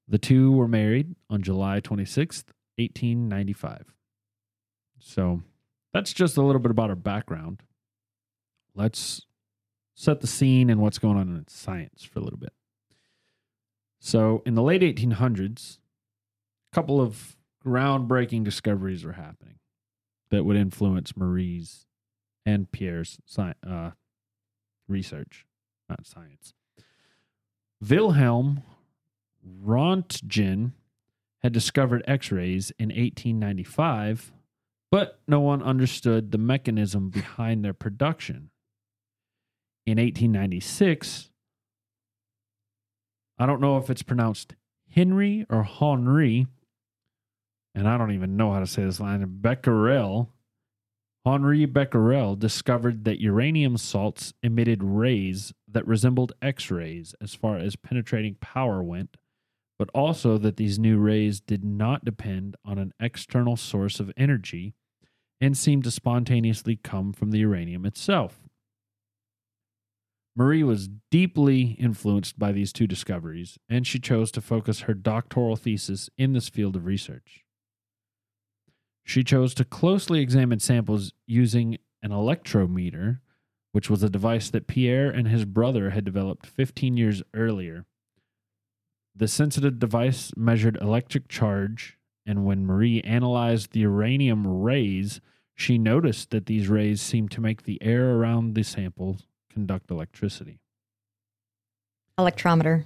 The 0.08 0.18
two 0.18 0.52
were 0.52 0.68
married 0.68 1.16
on 1.30 1.42
July 1.42 1.80
26th, 1.80 2.46
1895. 2.78 3.94
So 5.00 5.42
that's 5.94 6.14
just 6.14 6.38
a 6.38 6.42
little 6.42 6.62
bit 6.62 6.72
about 6.72 6.90
her 6.90 6.96
background. 6.96 7.62
Let's 8.76 9.26
set 9.94 10.22
the 10.22 10.28
scene 10.28 10.70
and 10.70 10.82
what's 10.82 11.00
going 11.00 11.18
on 11.18 11.30
in 11.30 11.48
science 11.48 12.04
for 12.04 12.20
a 12.20 12.24
little 12.24 12.40
bit. 12.40 12.54
So, 14.00 14.42
in 14.48 14.56
the 14.56 14.64
late 14.64 14.82
1800s, 14.82 15.78
a 16.72 16.76
couple 16.76 17.00
of 17.00 17.38
groundbreaking 17.64 18.44
discoveries 18.44 19.06
were 19.06 19.12
happening 19.12 19.60
that 20.32 20.44
would 20.44 20.58
influence 20.58 21.16
Marie's 21.16 21.86
and 22.46 22.72
Pierre's 22.72 23.18
sci- 23.28 23.54
uh, 23.68 23.92
research, 24.88 25.46
not 25.90 26.06
science. 26.06 26.54
Wilhelm 27.82 28.64
Rontgen 29.46 30.74
had 31.42 31.52
discovered 31.52 32.04
X 32.08 32.32
rays 32.32 32.72
in 32.78 32.90
1895, 32.90 34.32
but 34.92 35.20
no 35.28 35.40
one 35.40 35.64
understood 35.64 36.32
the 36.32 36.38
mechanism 36.38 37.10
behind 37.10 37.66
their 37.66 37.74
production. 37.74 38.52
In 39.86 39.98
1896, 39.98 41.30
I 43.40 43.46
don't 43.48 43.62
know 43.62 43.78
if 43.78 43.90
it's 43.90 44.04
pronounced 44.04 44.54
Henry 44.92 45.48
or 45.50 45.64
Henri, 45.64 46.46
and 47.74 47.88
I 47.88 47.98
don't 47.98 48.12
even 48.12 48.38
know 48.38 48.52
how 48.52 48.60
to 48.60 48.68
say 48.68 48.84
this 48.84 49.00
line. 49.00 49.26
Becquerel, 49.28 50.30
Henri 51.26 51.66
Becquerel 51.66 52.36
discovered 52.36 53.04
that 53.06 53.20
uranium 53.20 53.78
salts 53.78 54.34
emitted 54.42 54.84
rays 54.84 55.54
that 55.68 55.88
resembled 55.88 56.34
X 56.42 56.72
rays 56.72 57.14
as 57.22 57.36
far 57.36 57.58
as 57.58 57.76
penetrating 57.76 58.36
power 58.42 58.82
went 58.82 59.18
but 59.82 59.90
also 59.96 60.38
that 60.38 60.58
these 60.58 60.78
new 60.78 61.00
rays 61.00 61.40
did 61.40 61.64
not 61.64 62.06
depend 62.06 62.56
on 62.64 62.78
an 62.78 62.94
external 63.00 63.58
source 63.58 64.00
of 64.00 64.12
energy 64.16 64.76
and 65.42 65.58
seemed 65.58 65.84
to 65.84 65.90
spontaneously 65.90 66.76
come 66.76 67.12
from 67.12 67.32
the 67.32 67.40
uranium 67.40 67.84
itself. 67.84 68.42
Marie 70.36 70.62
was 70.62 70.88
deeply 71.10 71.76
influenced 71.80 72.38
by 72.38 72.52
these 72.52 72.72
two 72.72 72.86
discoveries, 72.86 73.58
and 73.68 73.88
she 73.88 73.98
chose 73.98 74.30
to 74.32 74.40
focus 74.40 74.82
her 74.82 74.94
doctoral 74.94 75.56
thesis 75.56 76.12
in 76.16 76.34
this 76.34 76.48
field 76.48 76.76
of 76.76 76.86
research. 76.86 77.44
She 79.04 79.24
chose 79.24 79.54
to 79.56 79.66
closely 79.66 80.22
examine 80.22 80.60
samples 80.60 81.14
using 81.26 81.78
an 82.04 82.12
electrometer, 82.12 83.20
which 83.72 83.90
was 83.90 84.04
a 84.04 84.10
device 84.10 84.50
that 84.50 84.68
Pierre 84.68 85.10
and 85.10 85.28
his 85.28 85.46
brother 85.46 85.92
had 85.92 86.06
developed 86.06 86.46
15 86.46 86.98
years 86.98 87.24
earlier. 87.34 87.86
The 89.16 89.28
sensitive 89.28 89.80
device 89.80 90.32
measured 90.38 90.78
electric 90.82 91.28
charge, 91.28 91.98
and 92.26 92.46
when 92.46 92.66
Marie 92.66 93.02
analyzed 93.02 93.72
the 93.72 93.82
uranium 93.82 94.48
rays, 94.48 95.20
she 95.56 95.78
noticed 95.78 96.30
that 96.32 96.46
these 96.46 96.68
rays 96.70 97.02
seemed 97.02 97.32
to 97.32 97.42
make 97.42 97.64
the 97.64 97.82
air 97.82 98.16
around 98.16 98.56
the 98.56 98.64
sample 98.64 99.18
conduct 99.52 99.92
electricity. 99.92 100.60
Electrometer. 102.18 102.86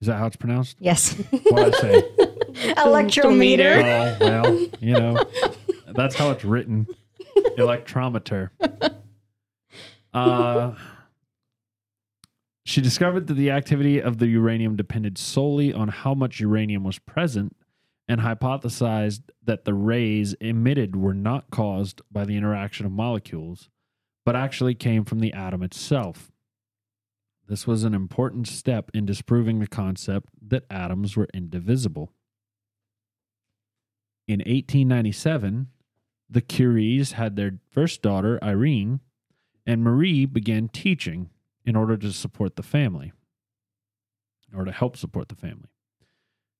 Is 0.00 0.06
that 0.08 0.16
how 0.16 0.26
it's 0.26 0.36
pronounced? 0.36 0.76
Yes. 0.80 1.14
What 1.30 1.74
I 1.74 1.78
say? 1.78 2.02
Electrometer. 2.54 4.16
oh, 4.20 4.42
well, 4.42 4.66
you 4.80 4.92
know, 4.92 5.24
that's 5.94 6.14
how 6.14 6.30
it's 6.30 6.44
written. 6.44 6.86
Electrometer. 7.58 8.50
Uh, 10.12 10.72
She 12.64 12.80
discovered 12.80 13.26
that 13.26 13.34
the 13.34 13.50
activity 13.50 14.00
of 14.00 14.18
the 14.18 14.28
uranium 14.28 14.76
depended 14.76 15.18
solely 15.18 15.72
on 15.72 15.88
how 15.88 16.14
much 16.14 16.40
uranium 16.40 16.84
was 16.84 16.98
present 16.98 17.56
and 18.08 18.20
hypothesized 18.20 19.22
that 19.42 19.64
the 19.64 19.74
rays 19.74 20.34
emitted 20.34 20.94
were 20.96 21.14
not 21.14 21.50
caused 21.50 22.00
by 22.10 22.24
the 22.24 22.36
interaction 22.36 22.86
of 22.86 22.92
molecules, 22.92 23.68
but 24.24 24.36
actually 24.36 24.74
came 24.74 25.04
from 25.04 25.20
the 25.20 25.32
atom 25.32 25.62
itself. 25.62 26.30
This 27.48 27.66
was 27.66 27.82
an 27.82 27.94
important 27.94 28.46
step 28.46 28.90
in 28.94 29.04
disproving 29.06 29.58
the 29.58 29.66
concept 29.66 30.28
that 30.48 30.64
atoms 30.70 31.16
were 31.16 31.28
indivisible. 31.34 32.12
In 34.30 34.38
1897, 34.38 35.66
the 36.30 36.40
Curies 36.40 37.14
had 37.14 37.34
their 37.34 37.58
first 37.68 38.00
daughter, 38.00 38.38
Irene, 38.44 39.00
and 39.66 39.82
Marie 39.82 40.24
began 40.24 40.68
teaching 40.68 41.30
in 41.64 41.74
order 41.74 41.96
to 41.96 42.12
support 42.12 42.54
the 42.54 42.62
family, 42.62 43.10
or 44.56 44.64
to 44.64 44.70
help 44.70 44.96
support 44.96 45.30
the 45.30 45.34
family. 45.34 45.66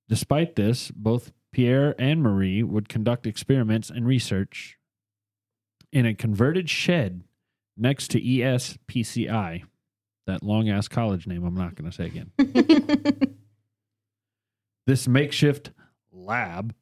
Despite 0.08 0.56
this, 0.56 0.90
both 0.90 1.30
Pierre 1.52 1.94
and 1.96 2.20
Marie 2.20 2.64
would 2.64 2.88
conduct 2.88 3.24
experiments 3.24 3.88
and 3.88 4.04
research 4.04 4.76
in 5.92 6.04
a 6.06 6.12
converted 6.12 6.68
shed 6.68 7.22
next 7.76 8.08
to 8.08 8.20
ESPCI, 8.20 9.62
that 10.26 10.42
long 10.42 10.68
ass 10.68 10.88
college 10.88 11.28
name 11.28 11.44
I'm 11.44 11.54
not 11.54 11.76
going 11.76 11.88
to 11.88 11.96
say 11.96 12.06
again. 12.06 12.32
this 14.88 15.06
makeshift 15.06 15.70
lab 16.10 16.74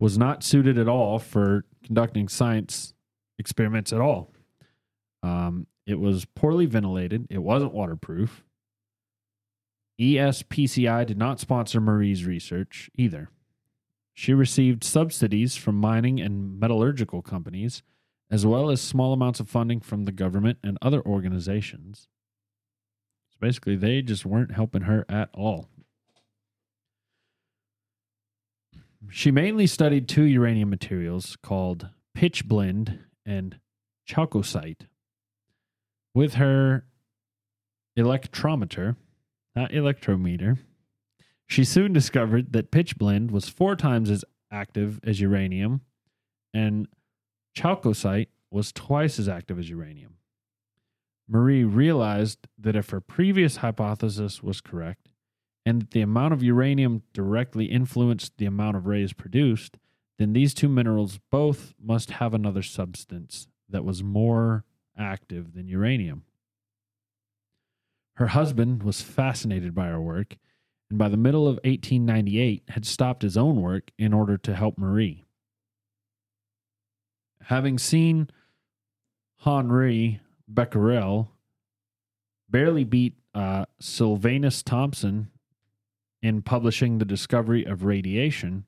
was 0.00 0.18
not 0.18 0.42
suited 0.42 0.78
at 0.78 0.88
all 0.88 1.18
for 1.18 1.64
conducting 1.84 2.26
science 2.26 2.94
experiments 3.38 3.92
at 3.92 4.00
all. 4.00 4.32
Um, 5.22 5.66
it 5.86 6.00
was 6.00 6.24
poorly 6.24 6.66
ventilated. 6.66 7.26
It 7.30 7.42
wasn't 7.42 7.74
waterproof. 7.74 8.42
ESPCI 10.00 11.04
did 11.06 11.18
not 11.18 11.38
sponsor 11.38 11.80
Marie's 11.80 12.24
research 12.24 12.90
either. 12.96 13.28
She 14.14 14.32
received 14.32 14.82
subsidies 14.82 15.56
from 15.56 15.76
mining 15.76 16.20
and 16.20 16.58
metallurgical 16.58 17.20
companies, 17.20 17.82
as 18.30 18.46
well 18.46 18.70
as 18.70 18.80
small 18.80 19.12
amounts 19.12 19.40
of 19.40 19.48
funding 19.48 19.80
from 19.80 20.06
the 20.06 20.12
government 20.12 20.58
and 20.64 20.78
other 20.80 21.02
organizations. 21.04 22.08
So 23.30 23.36
basically, 23.40 23.76
they 23.76 24.00
just 24.00 24.24
weren't 24.24 24.52
helping 24.52 24.82
her 24.82 25.04
at 25.10 25.28
all. 25.34 25.68
She 29.08 29.30
mainly 29.30 29.66
studied 29.66 30.08
two 30.08 30.24
uranium 30.24 30.68
materials 30.68 31.36
called 31.42 31.88
pitchblende 32.16 32.98
and 33.24 33.58
chalcolite. 34.08 34.86
With 36.14 36.34
her 36.34 36.84
electrometer, 37.98 38.96
not 39.56 39.70
electrometer, 39.70 40.58
she 41.46 41.64
soon 41.64 41.92
discovered 41.92 42.52
that 42.52 42.70
pitchblende 42.70 43.30
was 43.30 43.48
four 43.48 43.74
times 43.74 44.10
as 44.10 44.24
active 44.52 45.00
as 45.02 45.20
uranium, 45.20 45.80
and 46.52 46.86
chalcolite 47.56 48.28
was 48.50 48.72
twice 48.72 49.18
as 49.18 49.28
active 49.28 49.58
as 49.58 49.70
uranium. 49.70 50.16
Marie 51.28 51.64
realized 51.64 52.48
that 52.58 52.74
if 52.74 52.90
her 52.90 53.00
previous 53.00 53.58
hypothesis 53.58 54.42
was 54.42 54.60
correct, 54.60 55.09
and 55.64 55.82
that 55.82 55.90
the 55.90 56.00
amount 56.00 56.32
of 56.32 56.42
uranium 56.42 57.02
directly 57.12 57.66
influenced 57.66 58.36
the 58.38 58.46
amount 58.46 58.76
of 58.76 58.86
rays 58.86 59.12
produced, 59.12 59.76
then 60.18 60.32
these 60.32 60.54
two 60.54 60.68
minerals 60.68 61.18
both 61.30 61.74
must 61.82 62.12
have 62.12 62.34
another 62.34 62.62
substance 62.62 63.48
that 63.68 63.84
was 63.84 64.02
more 64.02 64.64
active 64.98 65.54
than 65.54 65.68
uranium. 65.68 66.24
Her 68.14 68.28
husband 68.28 68.82
was 68.82 69.00
fascinated 69.00 69.74
by 69.74 69.86
her 69.86 70.00
work, 70.00 70.36
and 70.90 70.98
by 70.98 71.08
the 71.08 71.16
middle 71.16 71.46
of 71.46 71.54
1898 71.64 72.64
had 72.68 72.84
stopped 72.84 73.22
his 73.22 73.36
own 73.36 73.62
work 73.62 73.90
in 73.98 74.12
order 74.12 74.36
to 74.38 74.54
help 74.54 74.76
Marie. 74.76 75.24
Having 77.44 77.78
seen 77.78 78.28
Henri 79.38 80.20
Becquerel 80.46 81.30
barely 82.50 82.84
beat 82.84 83.14
uh, 83.34 83.64
Silvanus 83.80 84.62
Thompson 84.62 85.30
in 86.22 86.42
publishing 86.42 86.98
the 86.98 87.04
discovery 87.04 87.64
of 87.64 87.84
radiation, 87.84 88.66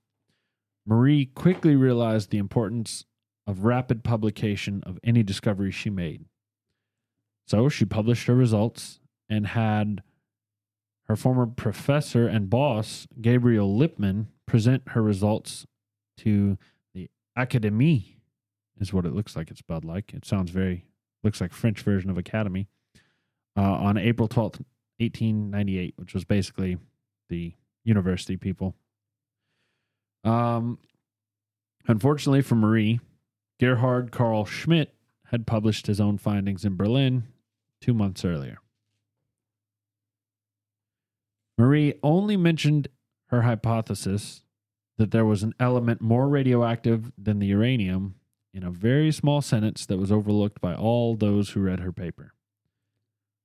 Marie 0.86 1.26
quickly 1.26 1.76
realized 1.76 2.30
the 2.30 2.38
importance 2.38 3.04
of 3.46 3.64
rapid 3.64 4.02
publication 4.04 4.82
of 4.84 4.98
any 5.04 5.22
discovery 5.22 5.70
she 5.70 5.90
made. 5.90 6.24
So 7.46 7.68
she 7.68 7.84
published 7.84 8.26
her 8.26 8.34
results 8.34 9.00
and 9.28 9.48
had 9.48 10.02
her 11.08 11.16
former 11.16 11.46
professor 11.46 12.26
and 12.26 12.48
boss, 12.48 13.06
Gabriel 13.20 13.76
Lippmann, 13.76 14.28
present 14.46 14.82
her 14.88 15.02
results 15.02 15.66
to 16.18 16.56
the 16.94 17.10
Académie, 17.36 18.16
is 18.80 18.92
what 18.92 19.04
it 19.04 19.14
looks 19.14 19.36
like 19.36 19.50
it's 19.50 19.60
spelled 19.60 19.84
like. 19.84 20.14
It 20.14 20.24
sounds 20.24 20.50
very, 20.50 20.86
looks 21.22 21.40
like 21.40 21.52
French 21.52 21.80
version 21.82 22.10
of 22.10 22.18
Academy, 22.18 22.68
uh, 23.56 23.62
on 23.62 23.98
April 23.98 24.28
12th, 24.28 24.60
1898, 24.98 25.94
which 25.96 26.14
was 26.14 26.24
basically 26.24 26.78
the 27.32 27.54
university 27.82 28.36
people. 28.36 28.76
Um, 30.22 30.78
unfortunately 31.88 32.42
for 32.42 32.54
Marie, 32.54 33.00
Gerhard 33.58 34.12
Carl 34.12 34.44
Schmidt 34.44 34.94
had 35.28 35.46
published 35.46 35.86
his 35.86 35.98
own 35.98 36.18
findings 36.18 36.64
in 36.64 36.76
Berlin 36.76 37.24
two 37.80 37.94
months 37.94 38.22
earlier. 38.22 38.58
Marie 41.56 41.94
only 42.02 42.36
mentioned 42.36 42.88
her 43.28 43.42
hypothesis 43.42 44.42
that 44.98 45.10
there 45.10 45.24
was 45.24 45.42
an 45.42 45.54
element 45.58 46.02
more 46.02 46.28
radioactive 46.28 47.12
than 47.16 47.38
the 47.38 47.46
uranium 47.46 48.16
in 48.52 48.62
a 48.62 48.70
very 48.70 49.10
small 49.10 49.40
sentence 49.40 49.86
that 49.86 49.96
was 49.96 50.12
overlooked 50.12 50.60
by 50.60 50.74
all 50.74 51.16
those 51.16 51.50
who 51.50 51.60
read 51.60 51.80
her 51.80 51.92
paper. 51.92 52.34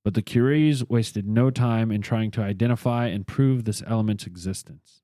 But 0.08 0.14
the 0.14 0.22
Curies 0.22 0.88
wasted 0.88 1.28
no 1.28 1.50
time 1.50 1.90
in 1.90 2.00
trying 2.00 2.30
to 2.30 2.40
identify 2.40 3.08
and 3.08 3.26
prove 3.26 3.64
this 3.64 3.82
element's 3.86 4.26
existence. 4.26 5.02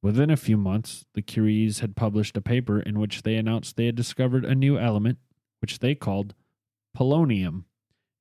Within 0.00 0.30
a 0.30 0.38
few 0.38 0.56
months, 0.56 1.04
the 1.12 1.20
Curies 1.20 1.80
had 1.80 1.96
published 1.96 2.34
a 2.34 2.40
paper 2.40 2.80
in 2.80 2.98
which 2.98 3.24
they 3.24 3.34
announced 3.34 3.76
they 3.76 3.84
had 3.84 3.94
discovered 3.94 4.46
a 4.46 4.54
new 4.54 4.78
element, 4.78 5.18
which 5.60 5.80
they 5.80 5.94
called 5.94 6.34
polonium, 6.96 7.64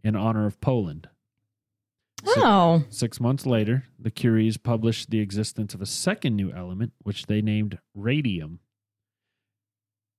in 0.04 0.18
honor 0.18 0.46
of 0.46 0.60
Poland. 0.60 1.08
Oh! 2.28 2.84
Six 2.89 3.22
months 3.22 3.46
later, 3.46 3.86
the 3.98 4.12
Curies 4.12 4.62
published 4.62 5.12
the 5.12 5.22
existence 5.22 5.74
of 5.74 5.82
a 5.82 5.86
second 5.86 6.36
new 6.36 6.52
element, 6.52 6.91
which 7.04 7.28
they 7.28 7.41
named 7.41 7.80
radium. 7.93 8.60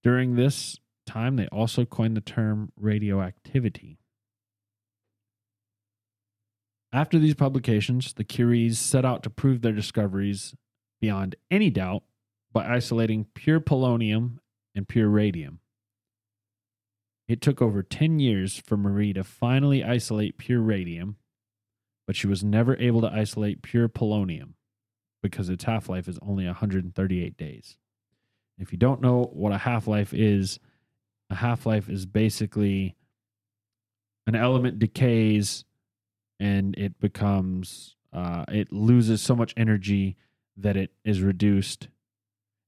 During 0.02 0.36
this 0.36 0.78
time, 1.04 1.36
they 1.36 1.48
also 1.48 1.84
coined 1.84 2.16
the 2.16 2.22
term 2.22 2.72
radioactivity. 2.78 3.98
After 6.96 7.18
these 7.18 7.34
publications, 7.34 8.14
the 8.14 8.24
Curies 8.24 8.76
set 8.76 9.04
out 9.04 9.22
to 9.24 9.28
prove 9.28 9.60
their 9.60 9.74
discoveries 9.74 10.54
beyond 10.98 11.36
any 11.50 11.68
doubt 11.68 12.04
by 12.54 12.66
isolating 12.66 13.26
pure 13.34 13.60
polonium 13.60 14.38
and 14.74 14.88
pure 14.88 15.10
radium. 15.10 15.60
It 17.28 17.42
took 17.42 17.60
over 17.60 17.82
10 17.82 18.18
years 18.18 18.56
for 18.58 18.78
Marie 18.78 19.12
to 19.12 19.24
finally 19.24 19.84
isolate 19.84 20.38
pure 20.38 20.62
radium, 20.62 21.16
but 22.06 22.16
she 22.16 22.26
was 22.26 22.42
never 22.42 22.78
able 22.78 23.02
to 23.02 23.12
isolate 23.12 23.60
pure 23.60 23.90
polonium 23.90 24.54
because 25.22 25.50
its 25.50 25.64
half 25.64 25.90
life 25.90 26.08
is 26.08 26.18
only 26.22 26.46
138 26.46 27.36
days. 27.36 27.76
If 28.56 28.72
you 28.72 28.78
don't 28.78 29.02
know 29.02 29.28
what 29.34 29.52
a 29.52 29.58
half 29.58 29.86
life 29.86 30.14
is, 30.14 30.58
a 31.28 31.34
half 31.34 31.66
life 31.66 31.90
is 31.90 32.06
basically 32.06 32.96
an 34.26 34.34
element 34.34 34.78
decays 34.78 35.66
and 36.40 36.76
it 36.78 36.98
becomes, 37.00 37.96
uh, 38.12 38.44
it 38.48 38.72
loses 38.72 39.20
so 39.22 39.34
much 39.36 39.52
energy 39.56 40.16
that 40.56 40.76
it 40.76 40.92
is 41.04 41.20
reduced. 41.22 41.88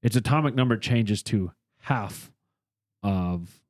Its 0.01 0.15
atomic 0.15 0.55
number 0.55 0.77
changes 0.77 1.21
to 1.23 1.51
half 1.81 2.31
of 3.03 3.61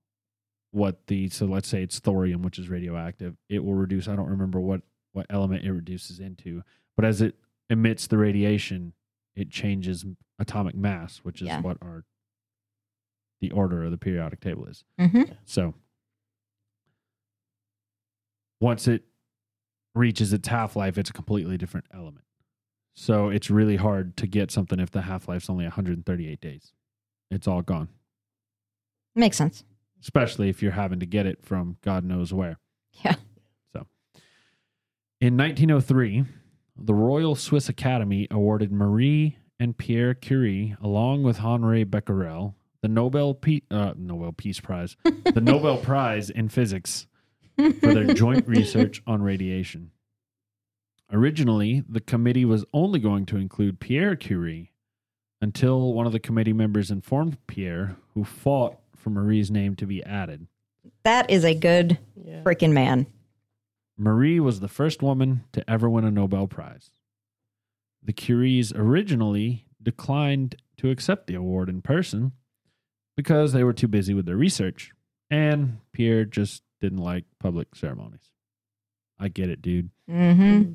what 0.72 1.08
the, 1.08 1.30
so 1.30 1.46
let's 1.46 1.68
say 1.68 1.82
it's 1.84 2.00
thorium, 2.00 2.42
which 2.42 2.60
is 2.60 2.70
radioactive. 2.70 3.36
It 3.50 3.64
will 3.64 3.74
reduce, 3.76 4.08
I 4.08 4.16
don't 4.16 4.30
remember 4.30 4.60
what 4.60 4.82
what 5.14 5.26
element 5.32 5.66
it 5.66 5.72
reduces 5.72 6.20
into. 6.20 6.62
But 6.96 7.04
as 7.06 7.20
it 7.20 7.34
emits 7.68 8.06
the 8.06 8.18
radiation, 8.18 8.94
it 9.36 9.50
changes 9.50 10.06
atomic 10.38 10.76
mass, 10.76 11.18
which 11.24 11.42
is 11.42 11.48
Yeah. 11.48 11.62
what 11.62 11.78
our 11.82 12.04
the 13.42 13.50
order 13.52 13.84
of 13.86 13.92
the 13.92 13.98
periodic 13.98 14.40
table 14.42 14.66
is. 14.68 14.84
hmm 15.00 15.24
So 15.46 15.74
once 18.60 18.88
it 18.88 19.04
reaches 20.00 20.34
its 20.34 20.48
half 20.48 20.76
life, 20.76 20.98
it's 20.98 21.10
a 21.10 21.14
completely 21.14 21.58
different 21.58 21.86
element. 21.94 22.26
So 22.96 23.30
it's 23.30 23.50
really 23.50 23.76
hard 23.76 24.18
to 24.18 24.28
get 24.28 24.50
something 24.52 24.80
if 24.80 24.92
the 24.92 25.02
half 25.04 25.28
life's 25.28 25.50
only 25.50 25.66
138 25.66 26.42
days. 26.42 26.74
It's 27.32 27.48
all 27.48 27.62
gone, 27.62 27.90
makes 29.16 29.38
sense. 29.38 29.64
especially 30.02 30.50
if 30.50 30.62
you're 30.64 30.72
having 30.72 31.00
to 31.00 31.06
get 31.06 31.26
it 31.26 31.46
from 31.46 31.78
God 31.84 32.04
knows 32.04 32.34
where. 32.34 32.58
Yeah. 33.06 33.16
So 33.74 33.86
In 35.22 35.38
1903, 35.38 36.26
the 36.76 36.94
Royal 36.94 37.36
Swiss 37.36 37.70
Academy 37.70 38.28
awarded 38.32 38.72
Marie 38.72 39.38
and 39.60 39.78
Pierre 39.78 40.14
Curie, 40.16 40.76
along 40.82 41.24
with 41.24 41.38
Henri 41.40 41.84
Becquerel, 41.84 42.56
the 42.82 42.88
Nobel 42.88 43.34
Pe- 43.34 43.62
uh, 43.70 43.94
Nobel 43.98 44.32
Peace 44.32 44.60
Prize, 44.62 44.96
the 45.04 45.42
Nobel 45.44 45.78
Prize 45.78 46.30
in 46.30 46.48
Physics 46.50 47.06
for 47.80 47.94
their 47.94 48.14
joint 48.14 48.48
research 48.48 49.02
on 49.08 49.22
radiation. 49.22 49.92
Originally, 51.12 51.84
the 51.90 52.00
committee 52.00 52.46
was 52.46 52.66
only 52.74 53.00
going 53.00 53.26
to 53.28 53.38
include 53.38 53.80
Pierre 53.80 54.16
Curie 54.16 54.72
until 55.42 55.94
one 55.94 56.06
of 56.06 56.12
the 56.12 56.20
committee 56.20 56.54
members 56.54 56.92
informed 56.92 57.38
Pierre, 57.48 57.96
who 58.14 58.24
fought 58.24 58.78
for 58.96 59.10
Marie's 59.10 59.50
name 59.50 59.76
to 59.78 59.86
be 59.88 60.04
added. 60.04 60.48
That 61.04 61.30
is 61.30 61.44
a 61.46 61.56
good 61.56 61.98
Yeah. 62.16 62.44
freaking 62.44 62.74
man. 62.74 63.08
Marie 63.98 64.40
was 64.40 64.60
the 64.60 64.68
first 64.68 65.02
woman 65.02 65.44
to 65.54 65.68
ever 65.70 65.90
win 65.90 66.06
a 66.06 66.12
Nobel 66.12 66.48
Prize. 66.48 66.92
The 68.04 68.14
Curies 68.14 68.72
originally 68.74 69.66
declined 69.82 70.56
to 70.78 70.90
accept 70.90 71.28
the 71.28 71.34
award 71.36 71.70
in 71.70 71.82
person 71.82 72.34
because 73.18 73.52
they 73.52 73.64
were 73.64 73.74
too 73.74 73.88
busy 73.88 74.14
with 74.14 74.26
their 74.26 74.38
research, 74.38 74.92
and 75.30 75.80
Pierre 75.92 76.24
just 76.26 76.64
didn't 76.82 77.00
like 77.00 77.26
public 77.40 77.76
ceremonies. 77.76 78.32
I 79.20 79.28
get 79.28 79.50
it, 79.50 79.62
dude. 79.62 79.90
Mm-hmm. 80.10 80.74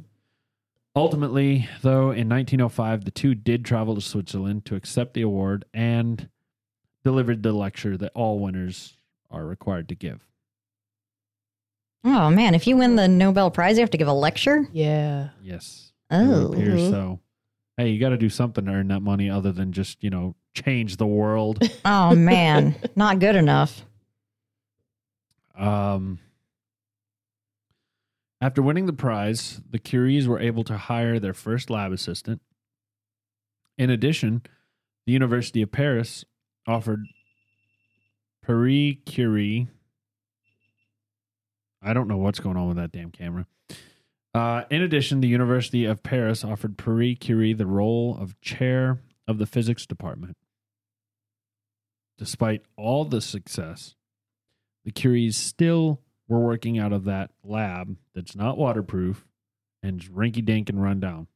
Ultimately, 0.97 1.69
though, 1.83 2.11
in 2.13 2.29
1905, 2.29 3.05
the 3.05 3.11
two 3.11 3.35
did 3.35 3.65
travel 3.65 3.95
to 3.95 4.01
Switzerland 4.01 4.65
to 4.67 4.77
accept 4.77 5.15
the 5.15 5.23
award 5.23 5.65
and 5.75 6.29
delivered 7.03 7.43
the 7.43 7.53
lecture 7.53 7.97
that 7.97 8.13
all 8.15 8.39
winners 8.39 8.95
are 9.31 9.45
required 9.45 9.89
to 9.89 9.95
give. 9.95 10.21
Oh 12.05 12.31
man, 12.31 12.55
if 12.55 12.67
you 12.67 12.77
win 12.77 12.97
the 12.97 13.09
Nobel 13.09 13.51
Prize, 13.51 13.77
you 13.77 13.81
have 13.83 13.91
to 13.91 13.99
give 13.99 14.09
a 14.09 14.13
lecture. 14.13 14.69
Yeah. 14.73 15.31
Yes. 15.43 15.93
Oh, 16.11 16.53
appear 16.53 16.73
Mhm. 16.73 16.91
so. 16.91 17.21
Hey, 17.77 17.91
you 17.91 17.99
got 17.99 18.11
to 18.11 18.17
do 18.19 18.29
something 18.29 18.67
to 18.67 18.71
earn 18.71 18.89
that 18.89 19.01
money 19.01 19.29
other 19.31 19.51
than 19.51 19.73
just, 19.73 20.05
you 20.05 20.11
know, 20.11 20.37
change 20.55 20.97
the 20.99 21.07
world. 21.07 21.59
oh 21.85 22.15
man, 22.15 22.77
not 22.95 23.19
good 23.19 23.35
enough. 23.37 23.85
Um, 25.57 26.19
after 28.41 28.61
winning 28.61 28.87
the 28.87 28.93
prize, 28.93 29.61
the 29.69 29.79
Curies 29.79 30.27
were 30.27 30.41
able 30.41 30.65
to 30.65 30.77
hire 30.77 31.19
their 31.19 31.35
first 31.35 31.71
lab 31.71 31.93
assistant. 31.93 32.43
In 33.79 33.91
addition, 33.91 34.43
the 35.07 35.13
University 35.13 35.63
of 35.63 35.73
Paris 35.73 36.25
offered 36.67 37.07
Paris 38.45 38.97
Curie. 39.07 39.69
I 41.83 41.93
don't 41.93 42.09
know 42.09 42.17
what's 42.17 42.41
going 42.41 42.57
on 42.57 42.69
with 42.69 42.77
that 42.77 42.93
damn 42.93 43.11
camera. 43.11 43.47
Uh, 44.35 44.65
in 44.69 44.83
addition, 44.83 45.21
the 45.21 45.29
University 45.29 45.85
of 45.85 46.03
Paris 46.03 46.45
offered 46.45 46.77
Paris 46.77 47.17
Curie 47.21 47.53
the 47.53 47.67
role 47.67 48.17
of 48.21 48.41
chair 48.41 49.01
of 49.29 49.39
the 49.39 49.47
physics 49.47 49.87
department. 49.87 50.37
Despite 52.19 52.63
all 52.77 53.05
the 53.05 53.21
success, 53.21 53.95
the 54.85 54.93
Curies 54.93 55.35
still 55.37 56.01
were 56.28 56.41
working 56.41 56.78
out 56.78 56.93
of 56.93 57.05
that 57.05 57.30
lab 57.43 57.97
that's 58.14 58.35
not 58.37 58.57
waterproof 58.59 59.26
and 59.82 60.01
rinky 60.05 60.45
dink 60.45 60.68
and 60.68 60.82
run 60.82 61.01
down. 61.01 61.26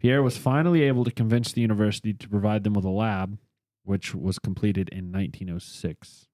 Pierre 0.00 0.22
was 0.22 0.36
finally 0.38 0.82
able 0.82 1.04
to 1.04 1.10
convince 1.10 1.52
the 1.52 1.60
university 1.60 2.12
to 2.14 2.28
provide 2.28 2.64
them 2.64 2.72
with 2.72 2.84
a 2.84 2.90
lab, 2.90 3.38
which 3.84 4.14
was 4.14 4.38
completed 4.38 4.88
in 4.90 5.12
1906. 5.12 6.26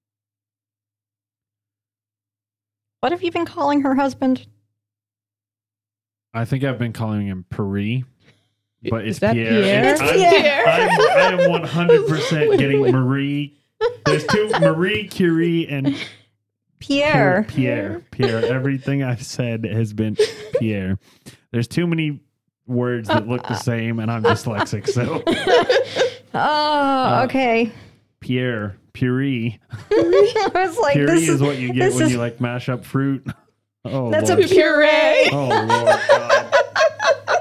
What 3.00 3.12
have 3.12 3.22
you 3.22 3.30
been 3.30 3.46
calling 3.46 3.82
her 3.82 3.94
husband? 3.94 4.46
I 6.34 6.44
think 6.44 6.64
I've 6.64 6.78
been 6.78 6.92
calling 6.92 7.26
him 7.26 7.44
Paris, 7.48 8.02
but 8.90 9.04
Is 9.04 9.16
it's 9.16 9.18
that 9.20 9.34
Pierre. 9.34 9.62
Pierre? 9.62 9.84
It's- 9.94 10.00
It's 10.00 10.12
I'm, 10.12 10.18
Pierre. 10.42 10.66
I'm, 10.68 11.40
I 11.40 11.54
am 11.54 11.62
100% 11.64 12.58
getting. 12.58 12.80
Marie. 12.92 13.56
There's 14.04 14.26
two 14.26 14.48
Marie 14.60 15.06
Curie 15.08 15.66
and 15.68 15.96
Pierre. 16.78 17.44
Pierre. 17.48 18.02
Pierre. 18.10 18.44
Everything 18.44 19.02
I've 19.02 19.22
said 19.24 19.64
has 19.64 19.92
been 19.92 20.16
Pierre. 20.58 20.98
There's 21.52 21.68
too 21.68 21.86
many 21.86 22.20
words 22.66 23.08
that 23.08 23.26
look 23.28 23.46
the 23.46 23.54
same, 23.56 23.98
and 24.00 24.10
I'm 24.10 24.22
dyslexic. 24.22 24.88
So 24.88 25.22
Oh, 26.34 26.38
Uh, 26.38 27.22
okay. 27.24 27.72
Pierre, 28.20 28.76
Puree. 28.92 29.58
I 29.90 30.50
was 30.54 30.78
like, 30.78 30.94
Puree 30.94 31.06
this 31.06 31.28
is 31.28 31.40
what 31.40 31.58
you 31.58 31.72
get 31.72 31.84
this 31.86 31.94
when 31.94 32.06
is- 32.06 32.12
you 32.12 32.18
like 32.18 32.40
mash 32.40 32.68
up 32.68 32.84
fruit. 32.84 33.26
Oh, 33.84 34.10
That's 34.10 34.30
a 34.30 34.34
Lord. 34.34 34.48
Puree. 34.48 35.30
oh 35.32 35.48
Lord 35.48 35.68
God. 35.68 36.54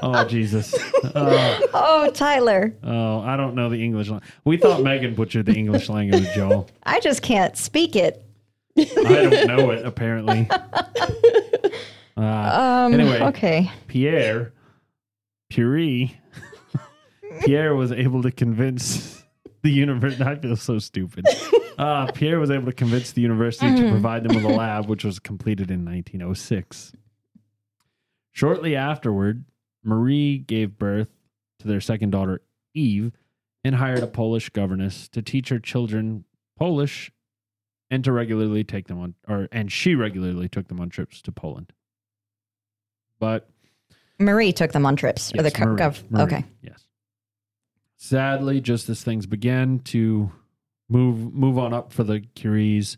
Oh 0.06 0.24
Jesus. 0.26 0.74
Oh, 1.18 1.60
Oh, 1.74 2.12
Tyler, 2.12 2.76
oh, 2.84 3.20
I 3.22 3.38
don't 3.38 3.56
know 3.56 3.70
the 3.70 3.82
English. 3.84 4.10
lang- 4.10 4.22
We 4.44 4.58
thought 4.58 4.82
Megan 4.84 5.14
butchered 5.16 5.46
the 5.46 5.54
English 5.54 5.88
language, 5.90 6.28
Joel. 6.34 6.68
I 6.84 7.00
just 7.00 7.22
can't 7.22 7.56
speak 7.58 7.96
it. 7.96 8.24
I 8.78 8.84
don't 8.94 9.48
know 9.48 9.72
it 9.72 9.86
apparently. 9.86 10.48
Uh, 12.18 12.22
Um, 12.88 12.94
Anyway. 12.94 13.20
okay. 13.22 13.70
Pierre, 13.88 14.54
Puree, 15.50 16.16
Pierre 17.42 17.76
was 17.76 17.92
able 17.92 18.22
to 18.24 18.32
convince 18.32 19.22
the 19.64 19.70
university. 19.70 20.24
I 20.24 20.36
feel 20.38 20.56
so 20.56 20.80
stupid. 20.80 21.26
Uh, 21.78 22.10
Pierre 22.14 22.40
was 22.40 22.52
able 22.52 22.68
to 22.68 22.72
convince 22.72 23.12
the 23.12 23.22
university 23.22 23.76
to 23.76 23.90
provide 23.90 24.24
them 24.24 24.34
with 24.36 24.46
a 24.46 24.56
lab, 24.56 24.88
which 24.88 25.04
was 25.04 25.20
completed 25.20 25.70
in 25.70 25.84
1906. 25.84 26.94
Shortly 28.32 28.76
afterward, 28.78 29.44
Marie 29.86 30.38
gave 30.40 30.78
birth 30.78 31.10
to 31.60 31.68
their 31.68 31.80
second 31.80 32.10
daughter, 32.10 32.42
Eve, 32.74 33.12
and 33.64 33.76
hired 33.76 34.04
a 34.04 34.08
Polish 34.08 34.50
governess 34.50 35.08
to 35.10 35.22
teach 35.22 35.50
her 35.50 35.60
children 35.60 36.26
Polish 36.58 37.12
and 37.90 38.04
to 38.04 38.12
regularly 38.12 38.64
take 38.64 38.88
them 38.88 39.00
on, 39.00 39.14
or 39.28 39.48
and 39.52 39.72
she 39.72 39.96
regularly 39.96 40.50
took 40.50 40.68
them 40.68 40.80
on 40.82 40.90
trips 40.90 41.22
to 41.22 41.32
Poland. 41.32 41.72
But 43.20 43.50
Marie 44.20 44.52
took 44.54 44.72
them 44.72 44.86
on 44.86 44.96
trips. 44.96 45.32
or 45.34 45.38
the 45.38 45.44
Yes, 45.50 45.54
co- 45.56 45.66
Marie, 45.66 45.80
gov- 45.80 46.12
Marie, 46.12 46.24
Okay. 46.24 46.46
Yes. 46.62 46.88
Sadly, 47.98 48.60
just 48.62 48.90
as 48.90 49.04
things 49.04 49.26
began 49.26 49.80
to 49.80 50.32
move 50.90 51.34
move 51.34 51.58
on 51.58 51.74
up 51.74 51.92
for 51.94 52.04
the 52.04 52.22
Curies, 52.36 52.98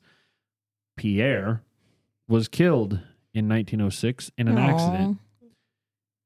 Pierre 0.96 1.64
was 2.28 2.48
killed 2.48 3.00
in 3.34 3.48
1906 3.48 4.32
in 4.38 4.48
an 4.48 4.58
Aw. 4.58 4.68
accident 4.70 5.18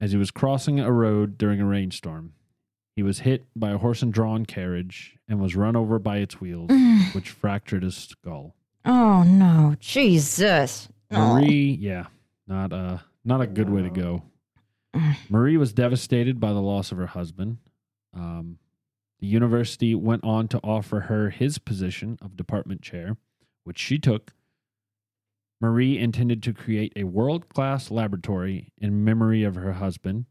as 0.02 0.12
he 0.12 0.18
was 0.18 0.32
crossing 0.32 0.80
a 0.80 0.92
road 0.92 1.38
during 1.38 1.62
a 1.62 1.66
rainstorm. 1.66 2.34
He 2.96 3.04
was 3.04 3.20
hit 3.20 3.46
by 3.56 3.70
a 3.72 3.78
horse 3.78 4.02
and 4.02 4.12
drawn 4.12 4.46
carriage 4.46 5.16
and 5.30 5.40
was 5.40 5.56
run 5.56 5.76
over 5.76 6.00
by 6.00 6.18
its 6.18 6.42
wheels, 6.42 6.70
which 7.14 7.30
fractured 7.30 7.84
his 7.84 7.96
skull. 7.96 8.56
Oh 8.84 9.24
no, 9.24 9.76
Jesus. 9.80 10.90
Oh. 11.12 11.36
Marie, 11.36 11.78
yeah, 11.80 12.08
not 12.48 12.74
a 12.74 13.04
not 13.24 13.42
a 13.42 13.48
good 13.48 13.70
way 13.70 13.84
to 13.84 13.90
go. 13.90 14.24
Marie 15.30 15.58
was 15.58 15.72
devastated 15.72 16.40
by 16.40 16.52
the 16.52 16.62
loss 16.62 16.92
of 16.92 16.98
her 16.98 17.08
husband. 17.08 17.60
Um, 18.14 18.58
the 19.20 19.28
university 19.28 19.94
went 19.96 20.24
on 20.24 20.48
to 20.50 20.60
offer 20.64 21.02
her 21.02 21.30
his 21.30 21.60
position 21.60 22.18
of 22.22 22.36
department 22.36 22.82
chair, 22.82 23.18
which 23.64 23.78
she 23.78 24.00
took. 24.00 24.34
Marie 25.62 26.00
intended 26.00 26.42
to 26.42 26.54
create 26.54 26.92
a 26.96 27.04
world 27.04 27.48
class 27.48 27.92
laboratory 27.92 28.74
in 28.80 29.06
memory 29.06 29.44
of 29.44 29.54
her 29.54 29.74
husband. 29.74 30.26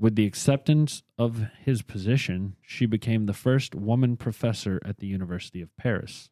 With 0.00 0.16
the 0.16 0.26
acceptance 0.26 1.04
of 1.16 1.46
his 1.64 1.82
position, 1.82 2.56
she 2.60 2.86
became 2.86 3.26
the 3.26 3.32
first 3.32 3.74
woman 3.74 4.16
professor 4.16 4.82
at 4.84 4.98
the 4.98 5.06
University 5.06 5.62
of 5.62 5.74
Paris. 5.76 6.28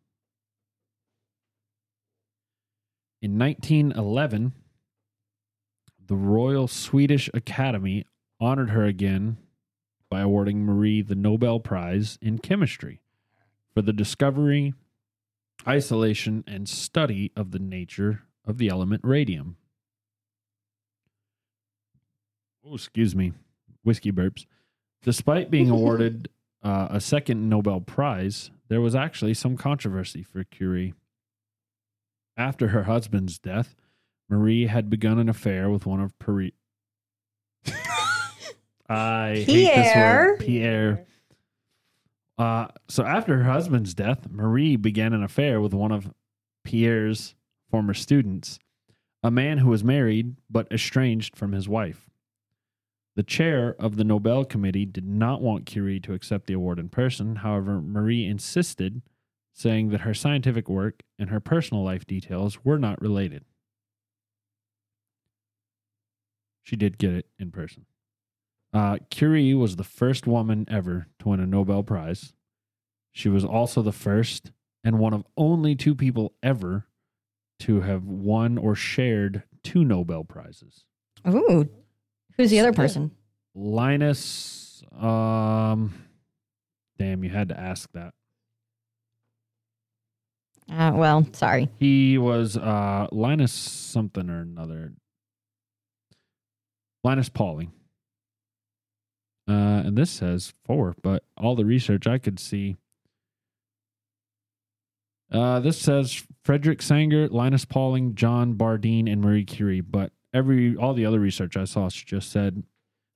In 3.23 3.39
1911, 3.39 4.53
the 6.05 6.17
Royal 6.17 6.69
Swedish 6.69 7.31
Academy 7.33 8.05
honored 8.41 8.71
her 8.71 8.85
again 8.85 9.39
by 10.11 10.21
awarding 10.21 10.65
Marie 10.65 11.01
the 11.01 11.15
Nobel 11.15 11.61
Prize 11.61 12.19
in 12.21 12.39
Chemistry 12.39 13.01
for 13.73 13.83
the 13.83 13.93
discovery, 13.93 14.75
isolation, 15.67 16.45
and 16.47 16.69
study 16.69 17.33
of 17.37 17.51
the 17.51 17.59
nature 17.59 18.23
of 18.47 18.59
the 18.59 18.69
element 18.69 19.03
radium. 19.05 19.57
Oh, 22.67 22.75
excuse 22.75 23.15
me, 23.15 23.33
whiskey 23.83 24.13
burps. 24.13 24.47
Despite 25.03 25.51
being 25.51 25.71
awarded 25.71 26.29
uh, 26.63 26.89
a 26.91 27.01
second 27.01 27.49
Nobel 27.49 27.81
Prize, 27.81 28.51
there 28.69 28.81
was 28.81 28.95
actually 28.95 29.35
some 29.35 29.57
controversy 29.57 30.23
for 30.23 30.43
Curie. 30.45 30.95
After 32.37 32.69
her 32.69 32.85
husband's 32.85 33.39
death, 33.39 33.77
Marie 34.29 34.67
had 34.67 34.91
begun 34.91 35.19
an 35.19 35.29
affair 35.29 35.71
with 35.71 35.87
one 35.87 36.01
of 36.01 36.19
Paris. 36.19 36.53
I 38.89 39.45
hate 39.47 39.75
this 39.75 39.97
word. 39.97 40.41
Pierre. 40.41 41.07
Uh, 42.37 42.67
so 42.89 43.05
after 43.05 43.39
her 43.39 43.53
husband's 43.53 43.95
death, 43.95 44.29
Marie 44.29 44.77
began 44.77 45.13
an 45.13 45.23
affair 45.23 45.61
with 45.61 45.73
one 45.73 45.93
of 45.93 46.13
Pierre's 46.65 47.35
former 47.71 47.95
students, 47.95 48.59
a 49.23 49.31
man 49.31 49.59
who 49.59 49.69
was 49.69 49.85
married 49.85 50.37
but 50.51 50.71
estranged 50.73 51.37
from 51.37 51.53
his 51.53 51.69
wife. 51.69 52.11
The 53.17 53.23
chair 53.23 53.77
of 53.79 53.97
the 53.97 54.05
Nobel 54.05 54.45
Committee 54.45 54.87
did 54.87 55.07
not 55.07 55.41
want 55.41 55.67
Curie 55.67 56.01
to 56.01 56.15
accept 56.15 56.47
the 56.49 56.55
award 56.55 56.81
in 56.81 56.89
person. 56.89 57.37
However, 57.37 57.81
Marie 57.81 58.27
insisted, 58.27 59.03
saying 59.53 59.91
that 59.91 60.01
her 60.01 60.15
scientific 60.15 60.69
work 60.69 61.03
and 61.17 61.31
her 61.31 61.39
personal 61.39 61.85
life 61.85 62.05
details 62.05 62.65
were 62.65 62.79
not 62.79 63.01
related. 63.01 63.45
She 66.65 66.75
did 66.75 66.99
get 66.99 67.13
it 67.13 67.27
in 67.39 67.53
person. 67.53 67.87
Uh, 68.75 68.99
Curie 69.09 69.55
was 69.55 69.77
the 69.77 69.85
first 69.85 70.27
woman 70.27 70.67
ever 70.69 71.07
to 71.21 71.29
win 71.29 71.39
a 71.39 71.47
Nobel 71.47 71.85
Prize. 71.85 72.33
She 73.13 73.29
was 73.29 73.45
also 73.45 73.81
the 73.83 73.93
first 73.93 74.51
and 74.83 74.99
one 74.99 75.15
of 75.15 75.25
only 75.37 75.77
two 75.77 75.95
people 75.95 76.35
ever 76.43 76.87
to 77.61 77.83
have 77.83 78.05
won 78.05 78.59
or 78.59 78.75
shared 78.75 79.45
two 79.63 79.85
Nobel 79.85 80.25
Prizes. 80.25 80.85
Ooh. 81.29 81.69
Who's 82.37 82.51
the 82.51 82.59
other 82.59 82.73
person? 82.73 83.13
Linus, 83.55 84.83
um, 85.01 85.95
damn, 86.99 87.23
you 87.23 87.31
had 87.31 87.51
to 87.51 87.59
ask 87.59 87.89
that. 87.93 88.13
Uh, 90.69 90.93
well, 90.95 91.25
sorry. 91.33 91.69
He 91.79 92.19
was 92.19 92.57
uh 92.57 93.07
Linus 93.13 93.53
something 93.53 94.29
or 94.29 94.41
another. 94.41 94.95
Linus 97.05 97.29
Pauling. 97.29 97.71
Uh, 99.49 99.83
and 99.85 99.97
this 99.97 100.11
says 100.11 100.55
four, 100.65 100.95
but 101.03 101.25
all 101.37 101.55
the 101.55 101.65
research 101.65 102.07
I 102.07 102.19
could 102.19 102.39
see. 102.39 102.77
Uh, 105.31 105.61
this 105.61 105.79
says 105.79 106.25
Frederick 106.45 106.81
Sanger, 106.81 107.29
Linus 107.29 107.65
Pauling, 107.65 108.15
John 108.15 108.55
Bardeen, 108.55 109.11
and 109.11 109.21
Marie 109.21 109.45
Curie. 109.45 109.81
But 109.81 110.13
every 110.33 110.77
all 110.77 110.95
the 110.95 111.05
other 111.05 111.21
research 111.21 111.57
I 111.57 111.65
saw 111.65 111.89
just 111.89 112.31
said 112.31 112.63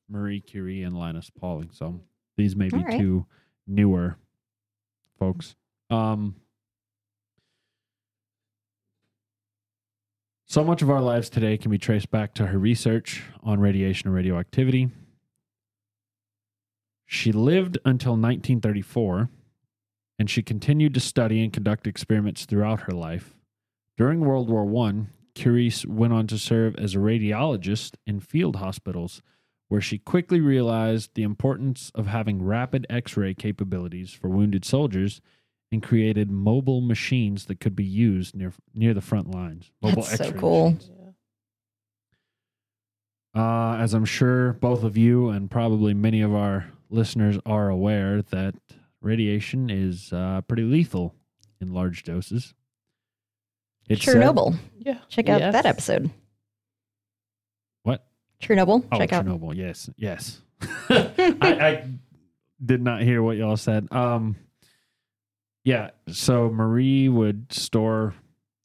Marie 0.08 0.40
Curie 0.40 0.82
and 0.82 0.98
Linus 0.98 1.30
Pauling. 1.30 1.70
So 1.72 2.00
these 2.36 2.56
may 2.56 2.68
be 2.68 2.78
right. 2.78 2.98
two 2.98 3.26
newer 3.66 4.16
folks. 5.18 5.54
Um, 5.90 6.36
So 10.50 10.64
much 10.64 10.80
of 10.80 10.88
our 10.88 11.02
lives 11.02 11.28
today 11.28 11.58
can 11.58 11.70
be 11.70 11.76
traced 11.76 12.10
back 12.10 12.32
to 12.36 12.46
her 12.46 12.58
research 12.58 13.22
on 13.42 13.60
radiation 13.60 14.08
and 14.08 14.16
radioactivity. 14.16 14.88
She 17.11 17.32
lived 17.32 17.78
until 17.86 18.12
1934, 18.12 19.30
and 20.18 20.28
she 20.28 20.42
continued 20.42 20.92
to 20.92 21.00
study 21.00 21.42
and 21.42 21.50
conduct 21.50 21.86
experiments 21.86 22.44
throughout 22.44 22.82
her 22.82 22.92
life. 22.92 23.34
During 23.96 24.20
World 24.20 24.50
War 24.50 24.86
I, 24.86 25.06
Curie 25.34 25.72
went 25.86 26.12
on 26.12 26.26
to 26.26 26.36
serve 26.38 26.76
as 26.76 26.94
a 26.94 26.98
radiologist 26.98 27.94
in 28.06 28.20
field 28.20 28.56
hospitals, 28.56 29.22
where 29.68 29.80
she 29.80 29.96
quickly 29.96 30.38
realized 30.38 31.12
the 31.14 31.22
importance 31.22 31.90
of 31.94 32.09
having 32.09 32.44
rapid 32.44 32.86
X 32.90 33.16
ray 33.16 33.32
capabilities 33.32 34.12
for 34.12 34.28
wounded 34.28 34.66
soldiers 34.66 35.22
and 35.72 35.82
created 35.82 36.30
mobile 36.30 36.82
machines 36.82 37.46
that 37.46 37.59
could 37.59 37.74
be 37.74 37.84
used 37.84 38.34
near 38.36 38.52
near 38.74 38.92
the 38.92 39.00
front 39.00 39.30
lines. 39.30 39.72
Mobile 39.80 40.02
That's 40.02 40.18
so 40.18 40.24
X-ray 40.24 40.40
cool. 40.40 40.70
machines. 40.72 40.90
Uh, 43.34 43.76
as 43.76 43.94
I'm 43.94 44.04
sure 44.04 44.52
both 44.52 44.84
of 44.84 44.98
you 44.98 45.30
and 45.30 45.50
probably 45.50 45.94
many 45.94 46.20
of 46.20 46.34
our 46.34 46.66
listeners 46.91 47.39
are 47.47 47.68
aware, 47.68 48.22
that 48.22 48.55
radiation 49.01 49.70
is 49.70 50.12
uh, 50.12 50.41
pretty 50.43 50.62
lethal 50.64 51.14
in 51.61 51.72
large 51.72 52.03
doses. 52.05 52.55
It's 53.89 54.05
said- 54.05 54.16
Chernobyl. 54.16 54.57
Yeah. 54.78 54.99
Check 55.09 55.28
out 55.28 55.41
Yes. 55.41 55.53
that 55.53 55.66
episode. 55.66 56.11
What? 57.82 58.07
Chernobyl. 58.43 58.84
Oh, 58.93 58.99
Check 58.99 59.12
out. 59.12 59.24
Chernobyl. 59.26 59.55
Yes, 59.55 59.89
yes. 59.97 60.41
I, 60.91 61.34
I 61.43 61.84
did 62.64 62.82
not 62.82 63.03
hear 63.03 63.22
what 63.22 63.36
y'all 63.36 63.57
said. 63.57 63.89
Um, 63.93 64.36
yeah. 65.64 65.91
So 66.11 66.49
Marie 66.51 67.09
would 67.09 67.53
store 67.53 68.14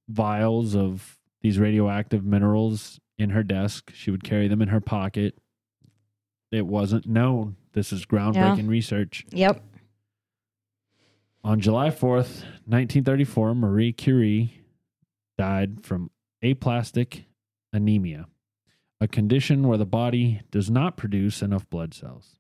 vials 0.10 0.76
of 0.76 1.18
these 1.42 1.60
radioactive 1.60 2.24
minerals 2.26 3.00
in 3.18 3.30
her 3.32 3.44
desk. 3.44 3.92
She 3.94 4.12
would 4.12 4.24
carry 4.24 4.48
them 4.48 4.62
in 4.62 4.70
her 4.70 4.82
pocket. 4.82 5.38
It 6.52 6.66
wasn't 6.66 7.08
known. 7.08 7.56
This 7.74 7.92
is 7.92 8.06
groundbreaking 8.06 8.68
research. 8.68 9.26
Yep. 9.32 9.62
On 11.44 11.60
July 11.60 11.90
4th, 11.90 12.46
1934, 12.66 13.54
Marie 13.56 13.92
Curie 13.92 14.62
died 15.38 15.84
from 15.84 16.10
aplastic 16.42 17.26
anemia, 17.74 18.28
a 19.02 19.08
condition 19.08 19.68
where 19.68 19.78
the 19.78 19.86
body 19.86 20.42
does 20.52 20.70
not 20.70 20.96
produce 20.96 21.42
enough 21.42 21.70
blood 21.70 21.94
cells. 21.94 22.38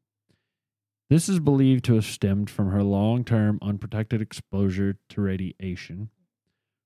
This 1.09 1.27
is 1.27 1.39
believed 1.39 1.83
to 1.85 1.95
have 1.95 2.05
stemmed 2.05 2.49
from 2.49 2.71
her 2.71 2.83
long 2.83 3.23
term 3.25 3.59
unprotected 3.61 4.21
exposure 4.21 4.97
to 5.09 5.21
radiation. 5.21 6.09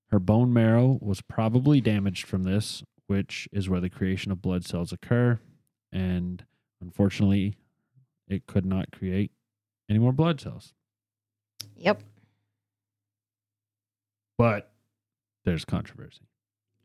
Her 0.09 0.19
bone 0.19 0.51
marrow 0.51 0.97
was 1.01 1.21
probably 1.21 1.81
damaged 1.81 2.25
from 2.25 2.43
this, 2.43 2.81
which 3.07 3.47
is 3.51 3.69
where 3.69 3.81
the 3.81 3.89
creation 3.89 4.31
of 4.31 4.41
blood 4.41 4.65
cells 4.65 4.91
occur, 4.91 5.39
and 5.91 6.45
unfortunately, 6.81 7.55
it 8.27 8.45
could 8.47 8.65
not 8.65 8.91
create 8.91 9.31
any 9.89 9.99
more 9.99 10.11
blood 10.11 10.41
cells. 10.41 10.73
Yep. 11.75 12.01
but 14.37 14.71
there's 15.45 15.65
controversy. 15.65 16.27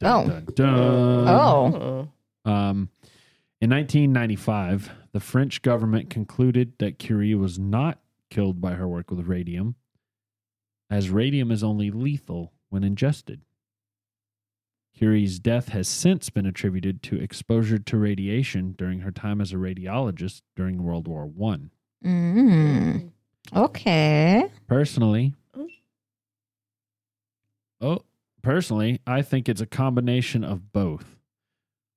Oh. 0.03 0.27
dun, 0.27 0.47
dun. 0.55 1.29
Oh. 1.29 2.09
Um, 2.45 2.89
in 3.61 3.71
1995, 3.71 4.91
the 5.13 5.21
French 5.21 5.63
government 5.63 6.11
concluded 6.11 6.73
that 6.79 6.99
Curie 6.99 7.35
was 7.35 7.59
not 7.59 7.99
killed 8.31 8.61
by 8.61 8.73
her 8.73 8.89
work 8.89 9.11
with 9.11 9.27
radium, 9.27 9.77
as 10.91 11.11
radium 11.11 11.51
is 11.51 11.63
only 11.63 11.91
lethal 11.91 12.53
when 12.71 12.83
ingested. 12.83 13.43
Curie's 14.97 15.39
death 15.39 15.71
has 15.71 15.89
since 15.89 16.31
been 16.31 16.47
attributed 16.47 17.03
to 17.05 17.17
exposure 17.17 17.79
to 17.79 17.97
radiation 17.97 18.73
during 18.77 19.01
her 19.01 19.11
time 19.11 19.41
as 19.41 19.53
a 19.53 19.57
radiologist 19.57 20.43
during 20.55 20.83
World 20.83 21.09
War 21.09 21.27
One. 21.27 21.71
Mm. 22.05 23.11
Okay. 23.55 24.51
Personally, 24.67 25.35
Oh. 25.57 25.69
oh, 27.81 27.99
personally, 28.43 29.01
I 29.07 29.23
think 29.23 29.49
it's 29.49 29.61
a 29.61 29.67
combination 29.67 30.45
of 30.45 30.73
both. 30.73 31.17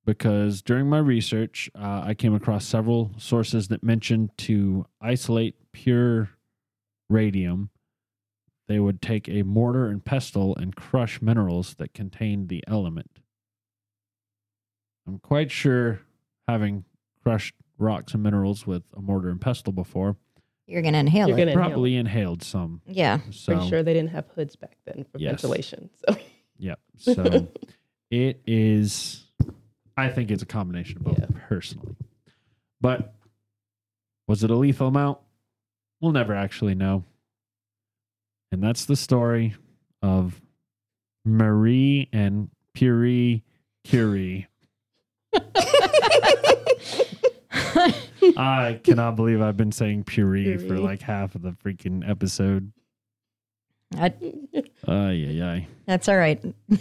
Because 0.06 0.62
during 0.62 0.88
my 0.88 1.00
research, 1.00 1.70
uh, 1.74 2.04
I 2.06 2.14
came 2.14 2.36
across 2.36 2.66
several 2.66 3.12
sources 3.18 3.70
that 3.70 3.84
mentioned 3.84 4.30
to 4.40 4.86
isolate 5.02 5.56
pure 5.72 6.30
radium, 7.10 7.72
they 8.68 8.80
would 8.80 9.02
take 9.02 9.28
a 9.30 9.44
mortar 9.44 9.88
and 9.88 10.04
pestle 10.04 10.56
and 10.56 10.76
crush 10.76 11.22
minerals 11.22 11.76
that 11.76 11.94
contained 11.94 12.50
the 12.50 12.64
element. 12.68 13.20
I'm 15.08 15.20
quite 15.20 15.52
sure, 15.52 16.02
having 16.48 16.84
crushed 17.24 17.54
rocks 17.78 18.14
and 18.14 18.24
minerals 18.24 18.66
with 18.66 18.84
a 18.96 19.02
mortar 19.02 19.30
and 19.30 19.40
pestle 19.40 19.72
before, 19.74 20.16
You're 20.68 20.82
gonna 20.82 20.98
inhale 20.98 21.28
You're 21.28 21.38
it. 21.38 21.42
gonna 21.42 21.52
inhale. 21.52 21.70
probably 21.70 21.96
inhaled 21.96 22.42
some. 22.44 22.82
Yeah. 22.88 23.20
So 23.32 23.54
Pretty 23.54 23.70
sure 23.70 23.84
they 23.84 23.94
didn't 23.94 24.10
have 24.12 24.26
hoods 24.36 24.56
back 24.56 24.78
then 24.86 25.06
for 25.12 25.20
Yes. 25.20 25.42
ventilation. 25.42 25.90
So 26.08 26.18
Yep. 26.58 26.80
So 26.98 27.48
it 28.10 28.42
is. 28.48 29.26
I 29.98 30.10
think 30.10 30.32
it's 30.32 30.42
a 30.42 30.46
combination 30.48 30.98
of 30.98 31.04
both, 31.04 31.20
Yeah. 31.20 31.28
personally. 31.48 31.96
But 32.82 33.14
was 34.28 34.44
it 34.44 34.50
a 34.50 34.56
lethal 34.56 34.88
amount? 34.88 35.20
We'll 36.02 36.12
never 36.14 36.34
actually 36.34 36.74
know. 36.76 37.04
And 38.56 38.64
that's 38.64 38.86
the 38.86 38.96
story 38.96 39.54
of 40.02 40.40
Marie 41.26 42.08
and 42.14 42.50
Puri 42.74 43.44
Curie. 43.84 44.48
I 48.38 48.80
cannot 48.82 49.18
believe 49.18 49.42
I've 49.42 49.58
been 49.58 49.74
saying 49.74 50.06
Puri 50.06 50.58
for 50.58 50.78
like 50.80 51.02
half 51.02 51.36
of 51.36 51.42
the 51.42 51.52
freaking 51.52 52.10
episode. 52.10 52.72
I- 53.98 54.14
Ay, 54.88 55.28
ay, 55.30 55.42
ay. 55.44 55.68
that's 55.86 56.08
all 56.08 56.16
right. 56.18 56.42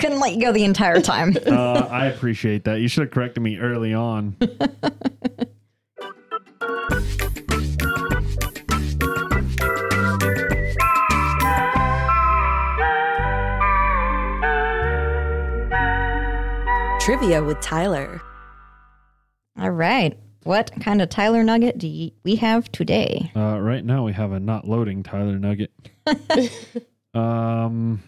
Couldn't 0.00 0.18
let 0.18 0.34
you 0.34 0.40
go 0.40 0.50
the 0.50 0.64
entire 0.64 1.00
time. 1.00 1.36
Uh, 1.46 1.86
I 1.88 2.06
appreciate 2.06 2.64
that. 2.64 2.80
You 2.80 2.88
should 2.88 3.02
have 3.04 3.12
corrected 3.12 3.44
me 3.44 3.58
early 3.58 3.94
on. 3.94 4.36
Trivia 17.04 17.42
with 17.42 17.60
Tyler. 17.60 18.22
All 19.58 19.72
right. 19.72 20.16
What 20.44 20.70
kind 20.80 21.02
of 21.02 21.08
Tyler 21.08 21.42
Nugget 21.42 21.76
do 21.76 21.88
you, 21.88 22.12
we 22.22 22.36
have 22.36 22.70
today? 22.70 23.32
Uh, 23.34 23.58
right 23.58 23.84
now 23.84 24.04
we 24.04 24.12
have 24.12 24.30
a 24.30 24.38
not 24.38 24.68
loading 24.68 25.02
Tyler 25.02 25.36
Nugget. 25.36 25.72
um, 27.14 28.00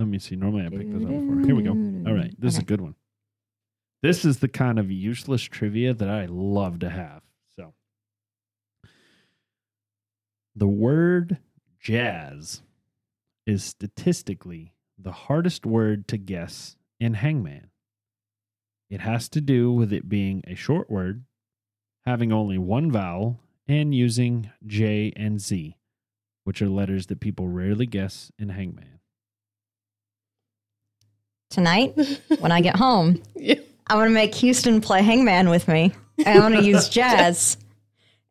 Let 0.00 0.08
me 0.08 0.18
see. 0.18 0.34
Normally 0.34 0.66
I 0.66 0.68
pick 0.68 0.92
this 0.92 1.04
up 1.04 1.10
for. 1.10 1.46
Here 1.46 1.54
we 1.54 1.62
go. 1.62 1.70
All 1.70 2.12
right, 2.16 2.34
this 2.40 2.54
is 2.54 2.58
a 2.58 2.64
good 2.64 2.80
one. 2.80 2.96
This 4.02 4.24
is 4.24 4.40
the 4.40 4.48
kind 4.48 4.80
of 4.80 4.90
useless 4.90 5.42
trivia 5.42 5.94
that 5.94 6.10
I 6.10 6.26
love 6.26 6.80
to 6.80 6.90
have. 6.90 7.22
So, 7.54 7.72
the 10.56 10.66
word 10.66 11.38
jazz 11.78 12.62
is 13.46 13.62
statistically 13.62 14.74
the 14.98 15.12
hardest 15.12 15.64
word 15.64 16.08
to 16.08 16.18
guess 16.18 16.76
in 16.98 17.14
Hangman. 17.14 17.70
It 18.90 19.00
has 19.00 19.28
to 19.30 19.40
do 19.40 19.70
with 19.72 19.92
it 19.92 20.08
being 20.08 20.42
a 20.46 20.54
short 20.54 20.90
word, 20.90 21.24
having 22.06 22.32
only 22.32 22.58
one 22.58 22.90
vowel, 22.90 23.38
and 23.66 23.94
using 23.94 24.50
J 24.66 25.12
and 25.14 25.40
Z, 25.40 25.76
which 26.44 26.62
are 26.62 26.68
letters 26.68 27.06
that 27.06 27.20
people 27.20 27.48
rarely 27.48 27.84
guess 27.86 28.32
in 28.38 28.48
Hangman. 28.50 29.00
Tonight, 31.50 31.94
when 32.40 32.52
I 32.52 32.60
get 32.60 32.76
home, 32.84 33.22
Yeah. 33.34 33.56
I'm 33.90 33.96
going 33.96 34.08
to 34.08 34.14
make 34.14 34.34
Houston 34.34 34.80
play 34.82 35.02
Hangman 35.02 35.48
with 35.48 35.66
me. 35.66 35.94
I'm 36.26 36.40
going 36.40 36.52
to 36.52 36.62
use 36.62 36.88
jazz. 36.90 37.56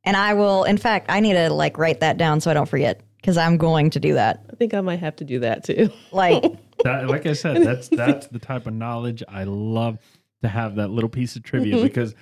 And 0.03 0.15
I 0.15 0.35
will, 0.35 0.63
in 0.65 0.77
fact, 0.77 1.07
I 1.09 1.19
need 1.19 1.33
to 1.33 1.49
like 1.51 1.77
write 1.79 1.99
that 2.01 2.17
down 2.17 2.41
so 2.41 2.51
I 2.51 2.53
don't 2.53 2.69
forget 2.69 3.01
because 3.17 3.37
I'm 3.37 3.57
going 3.57 3.89
to 3.91 3.99
do 3.99 4.13
that. 4.13 4.45
I 4.51 4.55
think 4.55 4.73
I 4.75 4.81
might 4.81 4.99
have 4.99 5.15
to 5.17 5.23
do 5.25 5.39
that 5.39 5.63
too. 5.63 5.89
Like, 6.11 6.43
that, 6.83 7.07
like 7.07 7.25
I 7.25 7.33
said, 7.33 7.63
that's 7.63 7.89
that's 7.89 8.27
the 8.27 8.37
type 8.39 8.67
of 8.67 8.73
knowledge 8.75 9.23
I 9.27 9.45
love 9.45 9.97
to 10.41 10.47
have 10.47 10.75
that 10.75 10.89
little 10.89 11.09
piece 11.09 11.35
of 11.35 11.43
trivia 11.43 11.81
because 11.81 12.13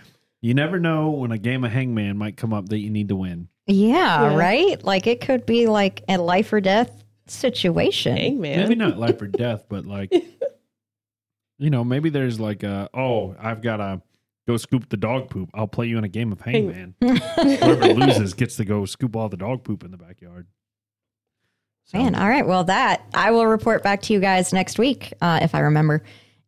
you 0.42 0.54
never 0.54 0.80
know 0.80 1.10
when 1.12 1.32
a 1.32 1.38
game 1.38 1.64
of 1.64 1.72
hangman 1.72 2.18
might 2.18 2.38
come 2.38 2.54
up 2.54 2.70
that 2.70 2.80
you 2.80 2.90
need 2.90 3.10
to 3.10 3.16
win. 3.16 3.48
yeah, 3.68 4.30
Yeah. 4.32 4.36
right? 4.36 4.84
Like, 4.84 5.08
it 5.08 5.22
could 5.22 5.46
be 5.46 5.68
like 5.68 6.04
a 6.08 6.18
life 6.18 6.52
or 6.54 6.62
death 6.62 7.04
situation. 7.28 8.16
Hangman. 8.18 8.60
Maybe 8.60 8.76
not 8.76 8.98
life 8.98 9.22
or 9.22 9.28
death, 9.28 9.66
but 9.70 9.86
like 9.86 10.14
you 11.58 11.70
know, 11.70 11.84
maybe 11.84 12.10
there's 12.10 12.40
like 12.40 12.64
a 12.64 12.90
oh, 12.94 13.36
I've 13.40 13.62
got 13.62 13.80
a 13.80 14.02
go 14.48 14.58
scoop 14.58 14.90
the 14.90 14.98
dog 14.98 15.30
poop. 15.30 15.50
I'll 15.54 15.68
play 15.68 15.88
you 15.88 15.98
in 15.98 16.04
a 16.04 16.10
game 16.10 16.32
of 16.32 16.42
hangman. 16.42 16.96
Whoever 17.02 17.94
loses 17.94 18.34
gets 18.34 18.56
to 18.58 18.66
go 18.66 18.86
scoop 18.86 19.16
all 19.16 19.30
the 19.30 19.38
dog 19.38 19.64
poop 19.64 19.84
in 19.84 19.92
the 19.92 19.98
backyard. 19.98 20.48
So, 21.86 21.98
Man, 22.00 22.16
all 22.16 22.28
right. 22.28 22.46
Well, 22.46 22.64
that 22.66 23.04
I 23.14 23.32
will 23.32 23.46
report 23.46 23.84
back 23.84 24.02
to 24.04 24.14
you 24.14 24.20
guys 24.20 24.52
next 24.54 24.78
week 24.80 25.14
uh, 25.22 25.40
if 25.42 25.54
I 25.56 25.60
remember, 25.60 26.04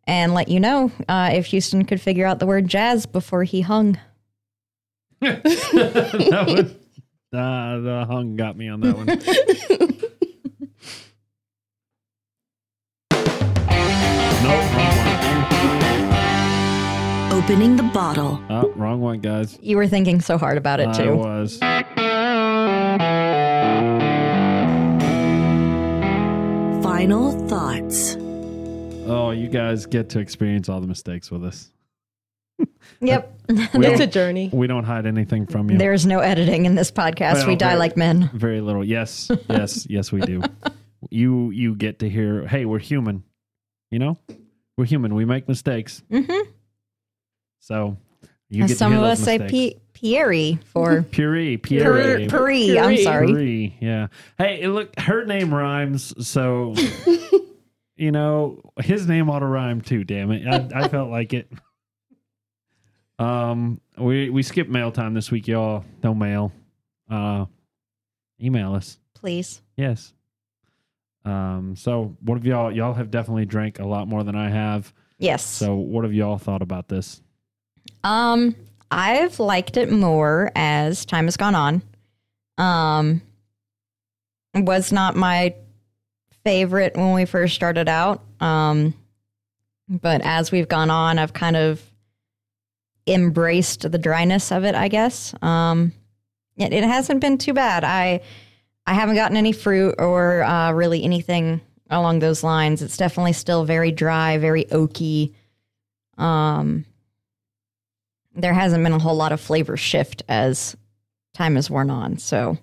and 0.08 0.34
let 0.34 0.48
you 0.48 0.60
know 0.60 0.92
uh, 1.08 1.30
if 1.34 1.46
Houston 1.48 1.86
could 1.86 2.02
figure 2.02 2.26
out 2.26 2.40
the 2.40 2.48
word 2.48 2.68
jazz 2.68 3.06
before 3.06 3.44
he 3.44 3.62
hung. 3.62 4.00
that 5.22 6.46
one, 6.48 6.76
uh, 7.40 7.80
the 7.80 8.06
hung 8.08 8.36
got 8.38 8.58
me 8.58 8.70
on 8.70 8.80
that 8.82 8.96
one. 8.96 9.06
nope, 14.44 14.76
wrong 14.76 14.98
one. 14.98 15.08
Opening 17.44 17.76
the 17.76 17.84
bottle. 17.94 18.40
Oh, 18.50 18.72
wrong 18.76 19.02
one, 19.02 19.20
guys. 19.20 19.58
You 19.62 19.78
were 19.78 19.88
thinking 19.88 20.22
so 20.22 20.38
hard 20.38 20.58
about 20.58 20.80
it 20.80 20.88
I 20.88 20.94
too. 20.94 21.16
was. 21.16 21.60
Final 26.84 27.32
thoughts. 27.48 28.16
Oh, 29.10 29.32
you 29.32 29.48
guys 29.48 29.86
get 29.86 30.10
to 30.10 30.20
experience 30.20 30.70
all 30.70 30.82
the 30.82 30.88
mistakes 30.88 31.32
with 31.32 31.44
us. 31.46 31.72
Yep. 33.02 33.40
It's 33.50 34.00
a 34.02 34.08
journey. 34.08 34.50
we 34.52 34.66
don't 34.68 34.84
hide 34.84 35.06
anything 35.06 35.46
from 35.46 35.70
you. 35.70 35.78
There's 35.78 36.06
no 36.06 36.20
editing 36.20 36.66
in 36.66 36.76
this 36.76 36.90
podcast. 36.92 37.36
Well, 37.36 37.48
we 37.48 37.56
die 37.56 37.70
very- 37.70 37.80
like 37.80 37.98
men. 37.98 38.30
Very 38.34 38.62
little. 38.62 38.84
Yes, 38.84 39.30
yes, 39.50 39.86
yes, 39.90 40.12
we 40.12 40.22
do. 40.22 40.42
You 41.12 41.52
you 41.52 41.76
get 41.76 42.00
to 42.00 42.10
hear, 42.10 42.48
hey, 42.48 42.66
we're 42.66 42.80
human. 42.80 43.24
You 43.92 44.00
know, 44.00 44.18
we're 44.78 44.86
human. 44.86 45.14
We 45.16 45.26
make 45.26 45.48
mistakes. 45.48 46.02
Mm-hmm. 46.12 46.50
So 47.60 47.98
you 48.50 48.64
As 48.64 48.72
get 48.72 48.78
some 48.78 48.92
to 48.94 48.98
of 49.00 49.04
us 49.04 49.20
those 49.20 49.26
say. 49.26 49.48
P- 49.48 49.78
Pierre 49.94 50.58
for 50.66 51.02
Puree, 51.04 51.58
Puri. 51.58 51.58
puree, 51.58 52.28
Puri. 52.28 52.80
I'm 52.80 52.98
sorry. 52.98 53.28
Puree, 53.28 53.78
Yeah. 53.82 54.08
Hey, 54.38 54.68
look, 54.68 54.98
her 55.00 55.26
name 55.26 55.52
rhymes, 55.54 56.14
so 56.28 56.76
you 57.98 58.12
know 58.12 58.62
his 58.80 59.08
name 59.08 59.30
ought 59.30 59.40
to 59.40 59.46
rhyme 59.46 59.82
too. 59.82 60.04
Damn 60.04 60.32
it, 60.32 60.48
I, 60.48 60.84
I 60.84 60.88
felt 60.90 61.10
like 61.10 61.34
it. 61.34 61.52
Um, 63.20 63.82
we 63.98 64.30
we 64.30 64.44
skipped 64.44 64.70
mail 64.70 64.92
time 64.92 65.14
this 65.14 65.32
week, 65.32 65.48
y'all. 65.48 65.84
No 66.04 66.14
mail. 66.14 66.52
Uh, 67.10 67.46
email 68.42 68.76
us. 68.76 69.00
Please. 69.16 69.62
Yes. 69.76 70.14
Um. 71.26 71.76
So, 71.76 72.16
what 72.22 72.36
have 72.36 72.46
y'all? 72.46 72.72
Y'all 72.72 72.94
have 72.94 73.12
definitely 73.12 73.46
drank 73.46 73.80
a 73.80 73.86
lot 73.86 74.08
more 74.08 74.24
than 74.24 74.36
I 74.36 74.50
have. 74.50 74.94
Yes. 75.18 75.44
So, 75.44 75.76
what 75.76 76.04
have 76.04 76.14
y'all 76.14 76.38
thought 76.38 76.62
about 76.62 76.88
this? 76.88 77.22
Um, 78.04 78.56
I've 78.92 79.40
liked 79.40 79.78
it 79.78 79.92
more 79.92 80.52
as 80.56 81.06
time 81.06 81.26
has 81.26 81.38
gone 81.38 81.56
on. 81.56 81.82
Um, 82.58 83.22
was 84.54 84.92
not 84.92 85.16
my 85.16 85.56
favorite 86.48 86.96
when 86.96 87.14
we 87.14 87.26
first 87.26 87.56
started 87.56 87.90
out. 87.90 88.24
Um, 88.40 88.94
but 89.90 90.22
as 90.24 90.50
we've 90.50 90.70
gone 90.70 90.90
on, 90.90 91.20
I've 91.20 91.34
kind 91.34 91.58
of 91.58 91.82
embraced 93.06 93.92
the 93.92 93.98
dryness 93.98 94.50
of 94.50 94.64
it. 94.64 94.74
I 94.74 94.88
guess. 94.88 95.36
Um, 95.42 95.92
it, 96.56 96.72
it 96.72 96.86
hasn't 96.86 97.20
been 97.20 97.38
too 97.38 97.54
bad. 97.54 97.84
I 97.84 98.22
I 98.86 98.94
haven't 98.94 99.16
gotten 99.16 99.36
any 99.36 99.52
fruit 99.52 99.96
or 99.98 100.42
uh, 100.44 100.72
really 100.72 101.04
anything 101.04 101.60
along 101.90 102.20
those 102.20 102.44
lines. 102.44 102.82
It's 102.82 102.96
definitely 102.96 103.34
still 103.34 103.66
very 103.66 103.92
dry, 103.92 104.38
very 104.38 104.64
oaky. 104.66 105.34
Um, 106.18 106.86
there 108.36 108.54
hasn't 108.54 108.84
been 108.86 108.94
a 108.94 109.00
whole 109.00 109.16
lot 109.16 109.34
of 109.34 109.42
flavor 109.42 109.76
shift 109.76 110.24
as 110.30 110.78
time 111.34 111.56
has 111.56 111.70
worn 111.70 111.90
on. 111.90 112.18
So 112.18 112.58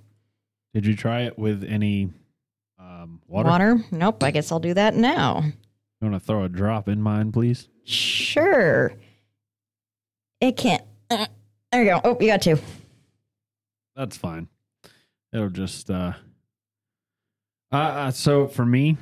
Did 0.73 0.87
you 0.87 0.97
try 0.97 1.23
it 1.23 1.39
with 1.39 1.65
any 1.65 2.11
um, 3.05 3.21
water? 3.29 3.49
water? 3.49 3.85
Nope. 3.91 4.23
I 4.23 4.31
guess 4.31 4.51
I'll 4.51 4.61
do 4.61 4.75
that 4.75 4.95
now. 4.95 5.43
You 5.45 6.11
want 6.11 6.15
to 6.15 6.27
throw 6.27 6.45
a 6.45 6.49
drop 6.49 6.89
in 6.89 7.01
mine, 7.01 7.33
please? 7.33 7.69
Sure. 7.85 8.93
It 10.41 10.57
can't. 10.57 10.83
uh, 11.11 11.27
there 11.71 11.85
you 11.85 11.91
go. 11.91 12.01
Oh, 12.05 12.17
you 12.21 12.27
got 12.27 12.43
two. 12.43 12.59
That's 13.97 14.17
fine. 14.17 14.49
It'll 15.33 15.51
just 15.51 15.91
uh 15.91 16.13
uh, 17.73 18.13
so 18.13 18.47
for 18.47 18.65
me, 18.65 18.97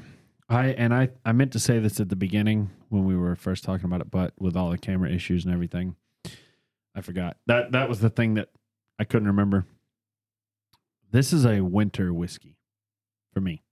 I 0.49 0.69
and 0.69 0.95
I 0.95 1.11
I 1.27 1.33
meant 1.33 1.53
to 1.53 1.59
say 1.59 1.79
this 1.79 2.01
at 2.01 2.09
the 2.09 2.17
beginning 2.17 2.71
when 2.89 3.05
we 3.05 3.17
were 3.17 3.37
first 3.37 3.65
talking 3.65 3.85
about 3.85 4.01
it, 4.01 4.11
but 4.11 4.33
with 4.39 4.57
all 4.57 4.71
the 4.71 4.79
camera 4.79 5.11
issues 5.11 5.45
and 5.45 5.53
everything, 5.53 5.97
I 6.95 7.03
forgot. 7.03 7.37
That 7.47 7.73
that 7.73 7.89
was 7.89 8.01
the 8.01 8.09
thing 8.09 8.35
that 8.35 8.49
I 8.99 9.05
couldn't 9.05 9.29
remember. 9.29 9.67
This 11.11 11.35
is 11.35 11.45
a 11.45 11.61
winter 11.61 12.15
whiskey 12.15 12.57
for 13.35 13.41
me. 13.41 13.63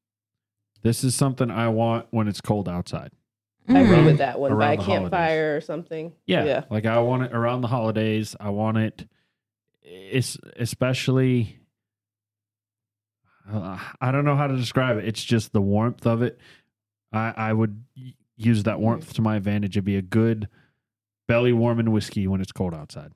This 0.82 1.04
is 1.04 1.14
something 1.14 1.50
I 1.50 1.68
want 1.68 2.06
when 2.10 2.26
it's 2.28 2.40
cold 2.40 2.68
outside. 2.68 3.12
I 3.68 3.80
agree 3.80 3.96
Mm. 3.98 4.04
with 4.06 4.18
that 4.18 4.40
one. 4.40 4.50
By 4.50 4.56
Around 4.56 4.72
a 4.72 4.76
the 4.78 4.82
campfire 4.84 5.56
or 5.56 5.60
something. 5.60 6.12
Yeah, 6.26 6.44
Yeah. 6.44 6.64
like 6.70 6.86
I 6.86 6.98
want 7.00 7.24
it 7.24 7.32
around 7.32 7.60
the 7.60 7.68
holidays. 7.68 8.34
I 8.40 8.50
want 8.50 8.78
it. 8.78 9.08
It's 9.82 10.36
especially. 10.56 11.58
Uh, 13.50 13.78
I 14.00 14.12
don't 14.12 14.24
know 14.24 14.36
how 14.36 14.46
to 14.46 14.56
describe 14.56 14.98
it. 14.98 15.04
It's 15.06 15.22
just 15.24 15.52
the 15.52 15.60
warmth 15.60 16.06
of 16.06 16.22
it. 16.22 16.38
I 17.12 17.32
I 17.36 17.52
would 17.52 17.84
y- 17.96 18.14
use 18.36 18.62
that 18.64 18.80
warmth 18.80 19.12
to 19.14 19.22
my 19.22 19.36
advantage. 19.36 19.76
It'd 19.76 19.84
be 19.84 19.96
a 19.96 20.02
good 20.02 20.48
belly 21.26 21.52
warming 21.52 21.90
whiskey 21.90 22.26
when 22.26 22.40
it's 22.40 22.52
cold 22.52 22.74
outside. 22.74 23.12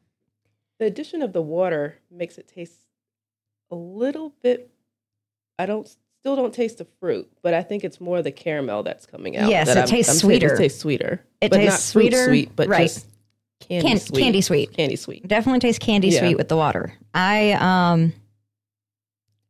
The 0.79 0.87
addition 0.87 1.23
of 1.23 1.33
the 1.33 1.43
water 1.43 2.01
makes 2.11 2.37
it 2.39 2.49
taste 2.49 2.81
a 3.71 3.75
little 3.77 4.31
bit. 4.43 4.71
I 5.59 5.67
don't 5.67 5.89
still 6.25 6.37
don't 6.37 6.55
taste 6.55 6.79
the 6.79 6.87
fruit, 7.01 7.31
but 7.43 7.53
I 7.53 7.63
think 7.63 7.85
it's 7.85 8.01
more 8.01 8.23
the 8.23 8.33
caramel 8.33 8.83
that's 8.83 9.05
coming 9.05 9.37
out. 9.37 9.51
Yes, 9.51 9.67
that 9.67 9.77
it 9.77 9.81
I'm- 9.81 9.89
tastes 9.89 10.11
I'm 10.11 10.17
saying 10.17 10.41
sweeter. 10.41 10.55
It 10.55 10.57
tastes 10.57 10.81
sweeter. 10.81 11.21
It 11.43 11.51
but 11.51 11.59
tastes 11.59 11.71
not 11.91 11.93
fruit 11.93 12.03
sweeter, 12.13 12.25
sweet, 12.25 12.57
but 12.57 12.67
right. 12.69 12.85
just 12.89 13.07
candy 13.61 13.89
Can- 13.89 13.99
sweet. 13.99 14.23
candy 14.23 14.41
sweet. 14.41 14.73
Candy 14.73 14.97
sweet. 14.97 15.29
Definitely 15.29 15.61
tastes 15.61 15.85
candy 15.85 16.09
Yeah. 16.09 16.21
sweet 16.21 16.37
with 16.39 16.49
the 16.49 16.57
water. 16.57 16.95
I 17.13 17.53
um 17.61 18.15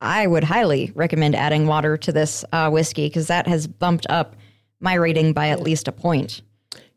I 0.00 0.26
would 0.26 0.42
highly 0.42 0.90
recommend 0.96 1.36
adding 1.36 1.68
water 1.68 1.96
to 1.96 2.10
this 2.10 2.44
uh, 2.52 2.68
whiskey 2.70 3.06
because 3.06 3.28
that 3.28 3.46
has 3.46 3.68
bumped 3.68 4.06
up 4.10 4.34
my 4.80 4.94
rating 4.94 5.32
by 5.32 5.50
at 5.50 5.60
least 5.60 5.86
a 5.86 5.92
point. 5.92 6.42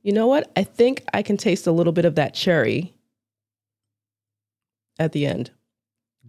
You 0.02 0.12
know 0.12 0.26
what? 0.26 0.52
I 0.58 0.64
think 0.64 1.04
I 1.14 1.22
can 1.22 1.38
taste 1.38 1.68
a 1.68 1.72
little 1.72 1.94
bit 1.94 2.04
of 2.06 2.16
that 2.16 2.34
cherry 2.34 2.96
at 4.98 5.12
the 5.12 5.28
end 5.28 5.52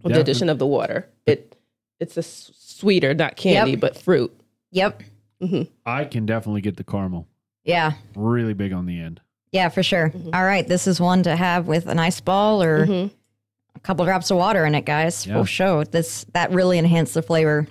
with 0.03 0.13
the 0.13 0.21
addition 0.21 0.49
of 0.49 0.59
the 0.59 0.67
water. 0.67 1.09
It 1.25 1.57
it's 1.99 2.15
a 2.15 2.19
s- 2.19 2.51
sweeter, 2.79 3.13
not 3.13 3.35
candy, 3.35 3.71
Yep. 3.71 3.79
but 3.81 3.97
fruit. 3.97 4.31
Yep. 4.71 5.03
I 5.85 6.05
can 6.05 6.25
definitely 6.25 6.61
get 6.61 6.77
the 6.77 6.83
caramel. 6.83 7.27
Yeah. 7.63 7.93
Really 8.15 8.53
big 8.53 8.73
on 8.73 8.85
the 8.85 8.99
end. 8.99 9.21
Yeah, 9.51 9.69
for 9.69 9.83
sure. 9.83 10.09
Mhm. 10.09 10.33
All 10.35 10.43
right. 10.43 10.67
This 10.67 10.85
is 10.87 10.99
one 10.99 11.23
to 11.23 11.35
have 11.35 11.67
with 11.67 11.87
an 11.87 11.97
ice 11.99 12.19
ball 12.21 12.61
or 12.61 12.85
Mhm. 12.85 13.11
a 13.75 13.79
couple 13.79 14.05
drops 14.05 14.29
of 14.31 14.37
water 14.37 14.65
in 14.65 14.75
it, 14.75 14.85
guys. 14.85 15.25
Yeah. 15.25 15.35
Full 15.35 15.45
show. 15.45 15.83
This 15.83 16.25
that 16.33 16.51
really 16.51 16.77
enhanced 16.77 17.13
the 17.13 17.21
flavor. 17.21 17.67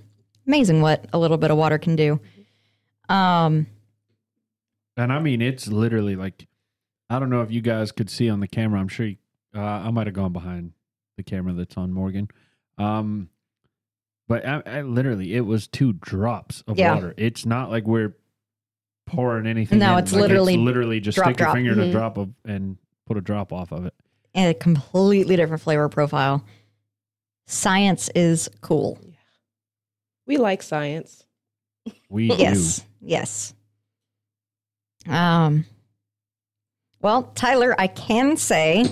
Amazing 0.47 0.81
what 0.81 1.07
a 1.13 1.19
little 1.19 1.37
bit 1.37 1.51
of 1.51 1.57
water 1.59 1.79
can 1.79 1.95
do. 1.95 2.21
Um 3.09 3.67
and 4.97 5.13
I 5.13 5.19
mean 5.21 5.41
it's 5.43 5.69
literally 5.69 6.17
like 6.17 6.47
I 7.11 7.19
don't 7.19 7.31
know 7.31 7.43
if 7.43 7.51
you 7.51 7.61
guys 7.61 7.93
could 7.93 8.11
see 8.11 8.29
on 8.29 8.41
the 8.41 8.49
camera. 8.49 8.81
I'm 8.81 8.89
sure 8.89 9.07
you, 9.07 9.17
uh, 9.55 9.61
I 9.61 9.91
might 9.91 10.07
have 10.07 10.15
gone 10.15 10.33
behind 10.33 10.73
the 11.17 11.23
camera 11.23 11.55
that's 11.55 11.77
on 11.79 11.91
Morgan. 11.93 12.29
Um, 12.77 13.31
but 14.29 14.47
I, 14.47 14.63
I 14.67 14.83
literally 14.83 15.35
it 15.35 15.41
was 15.41 15.67
two 15.67 15.95
drops 15.95 16.63
of 16.69 16.79
Yeah. 16.79 16.95
water. 16.95 17.15
It's 17.17 17.45
not 17.45 17.71
like 17.71 17.85
we're 17.85 18.15
pouring 19.07 19.47
anything. 19.47 19.79
No, 19.79 19.95
in. 19.95 19.99
it's 20.05 20.13
Like, 20.13 20.21
literally 20.23 20.57
literally 20.57 21.01
just 21.01 21.17
drop, 21.17 21.29
stick 21.31 21.41
your 21.41 21.47
drop. 21.47 21.55
finger 21.57 21.73
in 21.73 21.81
a 21.81 21.85
Mhm. 21.85 21.93
drop 21.93 22.17
of 22.19 22.31
and 22.45 22.77
put 23.07 23.17
a 23.17 23.21
drop 23.21 23.53
off 23.53 23.73
of 23.73 23.85
it. 23.87 23.95
and 24.35 24.51
a 24.51 24.55
completely 24.55 25.35
different 25.37 25.63
flavor 25.63 25.89
profile. 25.89 26.45
Science 27.47 28.11
is 28.15 28.49
cool. 28.61 28.99
We 30.27 30.37
like 30.37 30.63
science. 30.63 31.25
We 32.11 32.27
Yes. 32.39 32.85
Yes. 33.01 33.55
Um 35.09 35.65
well, 37.01 37.31
Tyler, 37.35 37.75
I 37.79 37.87
can 37.87 38.37
say 38.37 38.85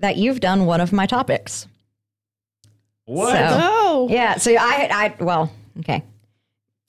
that 0.00 0.16
you've 0.16 0.40
done 0.40 0.64
one 0.66 0.80
of 0.80 0.92
my 0.92 1.06
topics. 1.06 1.68
Do. 3.10 3.14
What? 3.18 3.32
So- 3.36 3.58
Oh, 3.92 4.06
Yeah, 4.10 4.36
so 4.36 4.52
I 4.52 4.88
I 5.18 5.22
well, 5.24 5.52
okay. 5.80 6.02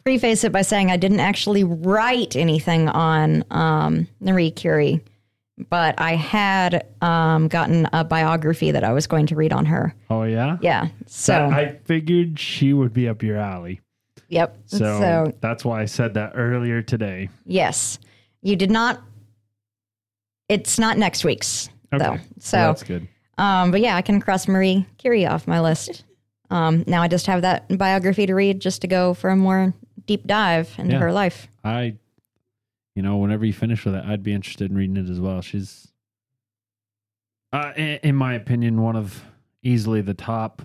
Preface 0.03 0.43
it 0.43 0.51
by 0.51 0.61
saying 0.63 0.89
I 0.91 0.97
didn't 0.97 1.19
actually 1.19 1.63
write 1.63 2.35
anything 2.35 2.89
on 2.89 3.43
um 3.51 4.07
Marie 4.19 4.49
Curie, 4.51 5.01
but 5.69 5.99
I 5.99 6.15
had 6.15 6.85
um 7.01 7.47
gotten 7.47 7.87
a 7.93 8.03
biography 8.03 8.71
that 8.71 8.83
I 8.83 8.93
was 8.93 9.05
going 9.07 9.27
to 9.27 9.35
read 9.35 9.53
on 9.53 9.65
her. 9.67 9.93
Oh 10.09 10.23
yeah. 10.23 10.57
Yeah. 10.61 10.87
So, 11.07 11.33
That- 11.33 11.53
I 11.53 11.79
figured 11.85 12.39
she 12.39 12.73
would 12.73 12.93
be 12.93 13.07
up 13.07 13.21
your 13.23 13.37
alley. 13.37 13.79
yep. 14.29 14.57
So, 14.67 14.77
so 14.77 15.33
that's 15.41 15.63
why 15.65 15.81
I 15.81 15.85
said 15.85 16.13
that 16.15 16.33
earlier 16.35 16.81
today. 16.81 17.29
Yes. 17.45 17.99
You 18.41 18.55
did 18.55 18.71
not 18.71 19.01
it's 20.49 20.77
not 20.79 20.97
next 20.97 21.23
week's 21.23 21.69
Okay. 21.93 22.03
though. 22.03 22.11
Well, 22.11 22.19
So 22.39 22.57
that's 22.57 22.83
good. 22.83 23.07
um 23.37 23.71
but 23.71 23.81
yeah, 23.81 23.95
I 23.95 24.01
can 24.01 24.19
cross 24.19 24.47
Marie 24.47 24.85
Curie 24.97 25.25
off 25.27 25.47
my 25.47 25.59
list. 25.61 26.05
Um 26.51 26.83
now 26.85 27.01
I 27.01 27.07
just 27.07 27.25
have 27.25 27.41
that 27.41 27.67
biography 27.77 28.25
to 28.27 28.35
read 28.35 28.59
just 28.59 28.81
to 28.81 28.87
go 28.87 29.13
for 29.15 29.29
a 29.31 29.35
more 29.35 29.73
deep 30.05 30.27
dive 30.27 30.73
into 30.77 30.93
Yeah. 30.93 30.99
her 30.99 31.11
life. 31.11 31.47
I, 31.63 31.95
you 32.95 33.01
know, 33.01 33.17
whenever 33.17 33.45
you 33.45 33.53
finish 33.53 33.85
with 33.85 33.95
it, 33.95 34.03
I'd 34.05 34.21
be 34.23 34.33
interested 34.33 34.69
in 34.69 34.75
reading 34.77 34.97
it 34.97 35.09
as 35.09 35.19
well. 35.19 35.41
She's, 35.41 35.87
uh, 37.53 37.71
in, 37.75 37.99
in 38.03 38.15
my 38.15 38.33
opinion, 38.33 38.81
one 38.81 38.95
of 38.95 39.23
easily 39.63 40.01
the 40.01 40.13
top. 40.13 40.61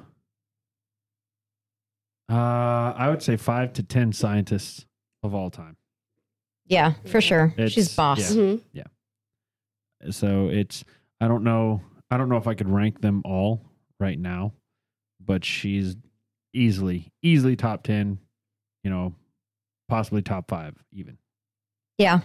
Uh, 2.29 2.93
I 2.97 3.09
would 3.09 3.23
say 3.23 3.37
five 3.37 3.73
to 3.75 3.83
ten 3.83 4.13
scientists 4.13 4.85
of 5.23 5.35
all 5.35 5.51
time. 5.51 5.77
Yeah, 6.67 6.95
for 7.07 7.21
sure. 7.21 7.55
She's 7.69 7.95
boss. 7.95 8.35
yeah. 8.35 8.57
Mhm. 10.03 10.13
So 10.13 10.49
it's 10.49 10.85
I 11.21 11.29
don't 11.29 11.45
know 11.45 11.81
I 12.11 12.17
don't 12.17 12.29
know 12.29 12.37
if 12.37 12.47
I 12.49 12.55
could 12.55 12.69
rank 12.69 13.01
them 13.01 13.23
all 13.25 13.63
right 14.01 14.19
now, 14.19 14.53
but 15.27 15.45
she's 15.45 15.97
easily 16.55 17.13
easily 17.23 17.57
top 17.57 17.83
ten, 17.83 18.19
you 18.85 18.91
know, 18.91 19.15
possibly 19.89 20.23
top 20.23 20.49
five 20.49 20.75
even. 20.93 21.19
Yeah. 21.99 22.21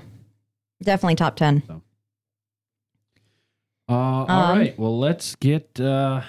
Definitely 0.83 1.15
top 1.15 1.35
10. 1.35 1.61
Uh, 1.69 1.79
all 3.93 4.29
Um, 4.29 4.57
right. 4.57 4.79
Well, 4.79 4.97
let's 4.97 5.35
get 5.35 5.79
uh, 5.79 6.21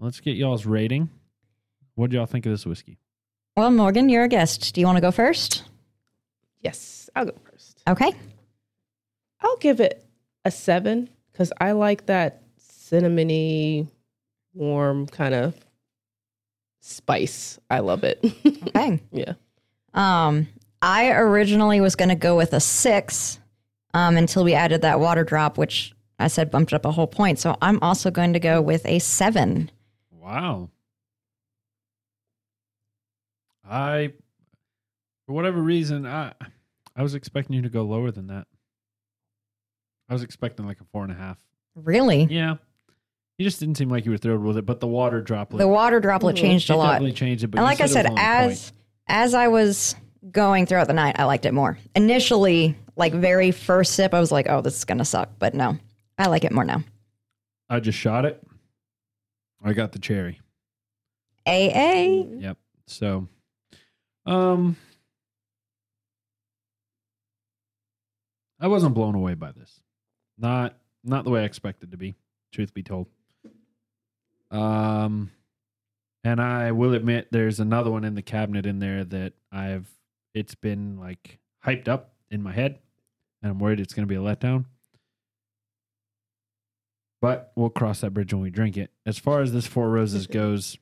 let's 0.00 0.20
get 0.20 0.36
y'all's 0.36 0.64
rating. 0.64 1.10
What 1.94 2.10
do 2.10 2.16
y'all 2.16 2.26
think 2.26 2.46
of 2.46 2.52
this 2.52 2.64
whiskey? 2.64 2.98
Well, 3.56 3.70
Morgan, 3.70 4.08
you're 4.08 4.24
a 4.24 4.28
guest. 4.28 4.74
Do 4.74 4.80
you 4.80 4.86
want 4.86 4.96
to 4.96 5.02
go 5.02 5.10
first? 5.10 5.64
Yes, 6.60 7.10
I'll 7.14 7.26
go 7.26 7.34
first. 7.50 7.82
Okay. 7.88 8.12
I'll 9.40 9.56
give 9.58 9.80
it 9.80 10.04
a 10.44 10.50
seven 10.50 11.10
because 11.32 11.52
I 11.60 11.72
like 11.72 12.06
that 12.06 12.42
cinnamony, 12.58 13.88
warm 14.54 15.06
kind 15.06 15.34
of 15.34 15.54
spice. 16.80 17.58
I 17.70 17.80
love 17.80 18.04
it. 18.04 18.24
Okay. 18.74 19.00
yeah. 19.12 19.34
Um, 19.92 20.48
I 20.80 21.10
originally 21.10 21.80
was 21.82 21.94
going 21.94 22.08
to 22.08 22.14
go 22.14 22.36
with 22.36 22.54
a 22.54 22.60
six 22.60 23.38
um, 23.92 24.16
until 24.16 24.44
we 24.44 24.54
added 24.54 24.80
that 24.80 24.98
water 24.98 25.24
drop, 25.24 25.58
which 25.58 25.92
I 26.18 26.28
said 26.28 26.50
bumped 26.50 26.72
up 26.72 26.86
a 26.86 26.90
whole 26.90 27.06
point. 27.06 27.38
So 27.38 27.56
I'm 27.60 27.78
also 27.82 28.10
going 28.10 28.32
to 28.32 28.40
go 28.40 28.62
with 28.62 28.86
a 28.86 28.98
seven. 28.98 29.70
Wow. 30.10 30.70
I, 33.68 34.12
for 35.26 35.32
whatever 35.34 35.60
reason, 35.60 36.06
I 36.06 36.32
I 36.96 37.02
was 37.02 37.14
expecting 37.14 37.56
you 37.56 37.62
to 37.62 37.68
go 37.70 37.82
lower 37.82 38.10
than 38.10 38.28
that. 38.28 38.46
I 40.08 40.14
was 40.14 40.22
expecting 40.22 40.66
like 40.66 40.80
a 40.80 40.84
four 40.92 41.02
and 41.04 41.12
a 41.12 41.16
half. 41.16 41.38
Really? 41.74 42.24
Yeah. 42.24 42.56
You 43.42 43.48
just 43.48 43.58
didn't 43.58 43.74
seem 43.74 43.88
like 43.88 44.04
you 44.04 44.12
were 44.12 44.18
thrilled 44.18 44.44
with 44.44 44.56
it, 44.56 44.66
but 44.66 44.78
the 44.78 44.86
water 44.86 45.20
droplet. 45.20 45.58
The 45.58 45.66
water 45.66 45.98
droplet 45.98 46.36
changed 46.36 46.70
a 46.70 46.76
lot. 46.76 46.92
definitely 46.92 47.12
changed 47.12 47.42
it. 47.42 47.48
But 47.48 47.58
and 47.58 47.64
like 47.64 47.80
I 47.80 47.86
said, 47.86 48.04
was 48.04 48.10
only 48.10 48.22
a 48.22 48.24
as 48.24 48.70
point. 48.70 48.82
as 49.08 49.34
I 49.34 49.48
was 49.48 49.96
going 50.30 50.66
throughout 50.66 50.86
the 50.86 50.92
night, 50.92 51.16
I 51.18 51.24
liked 51.24 51.44
it 51.44 51.52
more. 51.52 51.76
Initially, 51.96 52.76
like 52.94 53.12
very 53.12 53.50
first 53.50 53.94
sip, 53.94 54.14
I 54.14 54.20
was 54.20 54.30
like, 54.30 54.48
"Oh, 54.48 54.60
this 54.60 54.76
is 54.76 54.84
gonna 54.84 55.04
suck," 55.04 55.28
but 55.40 55.54
no, 55.54 55.76
I 56.16 56.28
like 56.28 56.44
it 56.44 56.52
more 56.52 56.62
now. 56.64 56.84
I 57.68 57.80
just 57.80 57.98
shot 57.98 58.24
it. 58.26 58.40
I 59.60 59.72
got 59.72 59.90
the 59.90 59.98
cherry. 59.98 60.38
AA. 61.44 62.22
Yep. 62.38 62.58
So, 62.86 63.26
um, 64.24 64.76
I 68.60 68.68
wasn't 68.68 68.94
blown 68.94 69.16
away 69.16 69.34
by 69.34 69.50
this. 69.50 69.80
Not 70.38 70.78
not 71.02 71.24
the 71.24 71.30
way 71.30 71.40
I 71.40 71.44
expected 71.44 71.90
to 71.90 71.96
be. 71.96 72.14
Truth 72.52 72.72
be 72.72 72.84
told. 72.84 73.08
Um, 74.52 75.30
and 76.22 76.40
I 76.40 76.72
will 76.72 76.94
admit 76.94 77.28
there's 77.30 77.58
another 77.58 77.90
one 77.90 78.04
in 78.04 78.14
the 78.14 78.22
cabinet 78.22 78.66
in 78.66 78.78
there 78.78 79.04
that 79.04 79.32
I've. 79.50 79.88
It's 80.34 80.54
been 80.54 80.98
like 80.98 81.38
hyped 81.64 81.88
up 81.88 82.14
in 82.30 82.42
my 82.42 82.52
head, 82.52 82.78
and 83.42 83.50
I'm 83.50 83.58
worried 83.58 83.80
it's 83.80 83.92
going 83.92 84.06
to 84.06 84.12
be 84.12 84.14
a 84.14 84.22
letdown. 84.22 84.66
But 87.20 87.52
we'll 87.54 87.70
cross 87.70 88.00
that 88.00 88.12
bridge 88.12 88.32
when 88.32 88.42
we 88.42 88.50
drink 88.50 88.76
it. 88.76 88.90
As 89.06 89.18
far 89.18 89.42
as 89.42 89.52
this 89.52 89.66
Four 89.66 89.88
Roses 89.90 90.26
goes, 90.28 90.76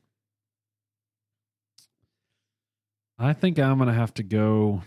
I 3.18 3.34
think 3.34 3.58
I'm 3.58 3.78
gonna 3.78 3.92
have 3.92 4.14
to 4.14 4.22
go. 4.22 4.82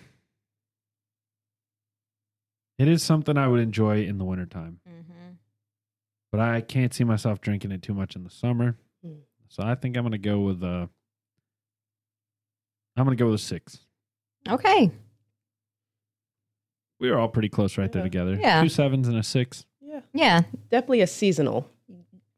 It 2.80 2.88
is 2.88 3.04
something 3.04 3.38
I 3.38 3.48
would 3.48 3.60
enjoy 3.60 4.04
in 4.04 4.18
the 4.18 4.26
wintertime, 4.26 4.80
but 6.34 6.40
I 6.42 6.62
can't 6.62 6.92
see 6.92 7.04
myself 7.04 7.42
drinking 7.42 7.72
it 7.72 7.84
too 7.84 7.94
much 7.94 8.16
in 8.16 8.24
the 8.24 8.30
summer. 8.32 8.76
Mm. 9.06 9.18
So 9.50 9.62
I 9.62 9.76
think 9.76 9.96
I'm 9.96 10.04
gonna 10.04 10.18
go 10.18 10.40
with 10.40 10.64
a. 10.64 10.90
I'm 12.98 13.04
gonna 13.04 13.16
go 13.16 13.28
with 13.28 13.36
a 13.36 13.38
six. 13.38 13.78
Okay. 14.50 14.90
We 17.00 17.12
were 17.12 17.20
all 17.20 17.28
pretty 17.28 17.50
close 17.50 17.78
right 17.78 17.92
there 17.92 18.02
together. 18.02 18.36
Yeah. 18.42 18.64
Two 18.64 18.70
sevens 18.70 19.08
and 19.08 19.16
a 19.16 19.22
six. 19.22 19.68
Yeah. 19.80 20.00
Yeah, 20.12 20.42
Definitely 20.72 21.02
a 21.02 21.08
seasonal. 21.08 21.70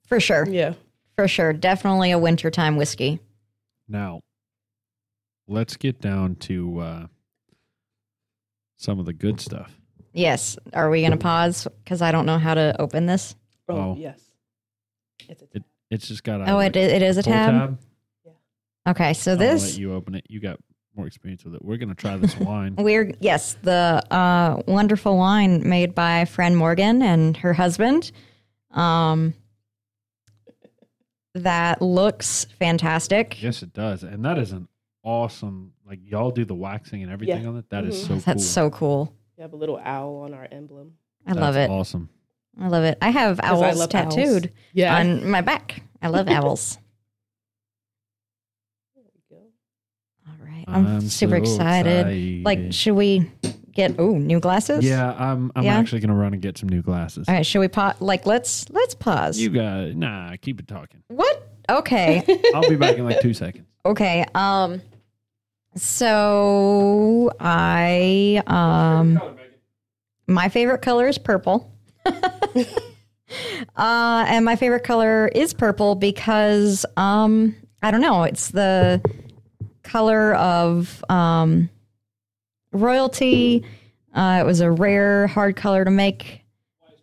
for 0.06 0.20
sure. 0.20 0.46
Yeah. 0.50 0.74
For 1.16 1.30
sure. 1.30 1.54
Definitely 1.54 2.12
a 2.12 2.20
wintertime 2.20 2.76
whiskey. 2.76 3.20
Now, 3.88 4.20
let's 5.48 5.78
get 5.78 6.02
down 6.02 6.36
to 6.36 6.80
uh, 6.80 7.08
some 8.76 9.00
of 9.00 9.06
the 9.06 9.14
good 9.14 9.40
stuff. 9.40 9.72
Yes. 10.12 10.58
Are 10.74 10.90
we 10.90 11.00
going 11.02 11.12
to 11.12 11.18
pause? 11.18 11.66
Because 11.84 12.02
I 12.02 12.12
don't 12.12 12.26
know 12.26 12.40
how 12.40 12.56
to 12.56 12.76
open 12.80 13.06
this. 13.06 13.36
Oh, 13.68 13.76
Oh. 13.76 13.96
yes. 13.98 14.22
It's 15.30 15.42
a 15.42 15.48
It, 15.54 15.64
it's 15.90 16.08
just 16.08 16.24
got 16.24 16.42
a 16.42 16.52
Oh, 16.52 16.60
it, 16.60 16.76
it 16.76 17.02
is 17.02 17.18
a 17.18 17.24
pull 17.24 17.34
tab? 17.34 17.80
Yeah. 18.26 18.32
Okay, 18.88 19.14
so 19.14 19.32
I'll 19.32 19.38
this. 19.38 19.72
let 19.72 19.80
you 19.80 19.94
open 19.94 20.16
it. 20.16 20.26
You 20.30 20.40
got 20.40 20.60
more 20.96 21.08
experience 21.08 21.44
with 21.44 21.56
it. 21.56 21.64
We're 21.66 21.78
gonna 21.78 21.96
try 21.96 22.16
this 22.18 22.38
wine. 22.38 22.76
We're 22.78 23.12
yes, 23.20 23.58
the 23.64 24.04
uh, 24.12 24.62
wonderful 24.68 25.18
wine 25.18 25.68
made 25.68 25.94
by 25.96 26.26
Fran 26.26 26.56
Morgan 26.56 27.02
and 27.02 27.36
her 27.38 27.54
husband. 27.54 28.12
Um, 28.72 29.34
that 31.34 31.82
looks 31.82 32.46
fantastic. 32.60 33.42
yes, 33.42 33.62
it 33.62 33.74
does, 33.74 34.04
and 34.04 34.24
that 34.26 34.38
is 34.38 34.52
an 34.52 34.68
awesome. 35.04 35.74
Like 35.86 36.00
y'all 36.04 36.32
do 36.32 36.46
the 36.46 36.56
waxing 36.56 37.04
and 37.04 37.12
everything 37.12 37.44
Yeah. 37.44 37.50
on 37.50 37.58
it. 37.58 37.70
That 37.70 37.84
is 37.86 38.04
Mhm. 38.04 38.08
so 38.08 38.14
That's 38.16 38.26
cool. 38.26 38.40
so 38.40 38.70
cool. 38.70 39.14
We 39.38 39.42
have 39.42 39.54
a 39.54 39.58
little 39.58 39.78
owl 39.84 40.16
on 40.24 40.34
our 40.34 40.48
emblem. 40.52 40.94
I 41.28 41.34
love 41.34 41.56
it. 41.58 41.70
Awesome. 41.70 42.10
I 42.60 42.68
love 42.70 42.84
it. 42.84 42.98
I 43.02 43.10
have 43.10 43.40
'Cause 43.40 43.62
I 43.62 43.70
owls 43.70 43.82
owls. 43.82 43.88
tattooed 43.90 44.52
Yeah. 44.74 44.98
on 44.98 45.30
my 45.30 45.42
back. 45.42 45.82
I 46.02 46.08
love 46.08 46.28
owls. 46.30 46.78
There 48.96 49.04
we 49.14 49.36
go. 49.36 49.44
All 50.28 50.46
right, 50.46 50.64
I'm, 50.68 51.02
super 51.02 51.38
so 51.38 51.42
excited. 51.54 52.44
Like, 52.46 52.72
should 52.72 52.94
we 52.96 53.30
get 53.74 53.96
oh 54.00 54.18
new 54.18 54.40
glasses? 54.40 54.86
yeah, 54.86 55.14
I'm. 55.18 55.52
I'm 55.56 55.64
Yeah? 55.64 55.78
actually 55.78 56.00
gonna 56.02 56.16
run 56.16 56.32
and 56.34 56.42
get 56.42 56.58
some 56.58 56.70
new 56.70 56.82
glasses. 56.82 57.28
All 57.28 57.36
right, 57.36 57.46
should 57.46 57.60
we 57.60 57.68
pause? 57.68 57.96
Like, 58.00 58.26
let's 58.26 58.70
let's 58.70 58.96
pause. 58.96 59.38
You 59.38 59.50
got 59.50 59.96
nah. 59.96 60.36
Keep 60.42 60.62
it 60.62 60.68
talking. 60.68 61.04
what? 61.08 61.50
Okay. 61.70 62.24
I'll 62.56 62.70
be 62.70 62.76
back 62.76 62.96
in 62.98 63.04
like 63.06 63.20
two 63.22 63.34
seconds. 63.34 63.66
Okay. 63.86 64.24
Um 64.36 64.82
so 65.76 67.32
I 67.40 68.42
um 68.48 69.20
my 70.28 70.48
favorite 70.50 70.82
color 70.82 71.08
is 71.08 71.18
purple. 71.18 71.72
uh, 73.76 74.26
and 74.28 74.46
my 74.46 74.56
favorite 74.56 74.84
color 74.84 75.28
is 75.34 75.54
purple 75.54 75.96
because 75.96 76.86
um, 76.98 77.56
I 77.82 77.92
don't 77.92 78.02
know, 78.02 78.24
it's 78.24 78.52
the 78.52 79.02
color 79.84 80.34
of 80.36 81.04
um, 81.10 81.70
royalty. 82.72 83.64
Uh, 84.14 84.40
it 84.42 84.46
was 84.46 84.62
a 84.62 84.72
rare, 84.72 85.28
hard 85.28 85.56
color 85.56 85.86
to 85.86 85.92
make. 85.92 86.42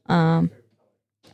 Um, 0.06 0.50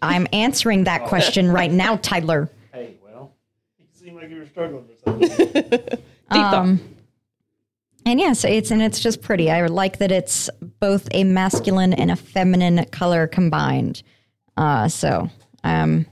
I'm 0.02 0.26
answering 0.32 0.84
that 0.84 1.04
question 1.04 1.50
right 1.50 1.70
now, 1.70 1.96
Tyler. 1.96 2.50
Hey, 2.72 2.96
well, 3.04 3.32
you 3.78 3.86
seem 3.92 4.14
like 4.16 4.30
you 4.30 4.38
were 4.38 4.46
struggling 4.46 4.86
with 4.86 5.00
something. 5.04 5.80
Deep 5.88 6.00
thought. 6.30 6.54
Um, 6.54 6.80
and 8.08 8.18
yes, 8.18 8.42
it's 8.42 8.70
and 8.70 8.80
it's 8.80 9.00
just 9.00 9.20
pretty. 9.20 9.50
I 9.50 9.66
like 9.66 9.98
that 9.98 10.10
it's 10.10 10.48
both 10.80 11.08
a 11.12 11.24
masculine 11.24 11.92
and 11.92 12.10
a 12.10 12.16
feminine 12.16 12.86
color 12.86 13.26
combined. 13.26 14.02
Uh, 14.56 14.88
so 14.88 15.28
um, 15.62 16.06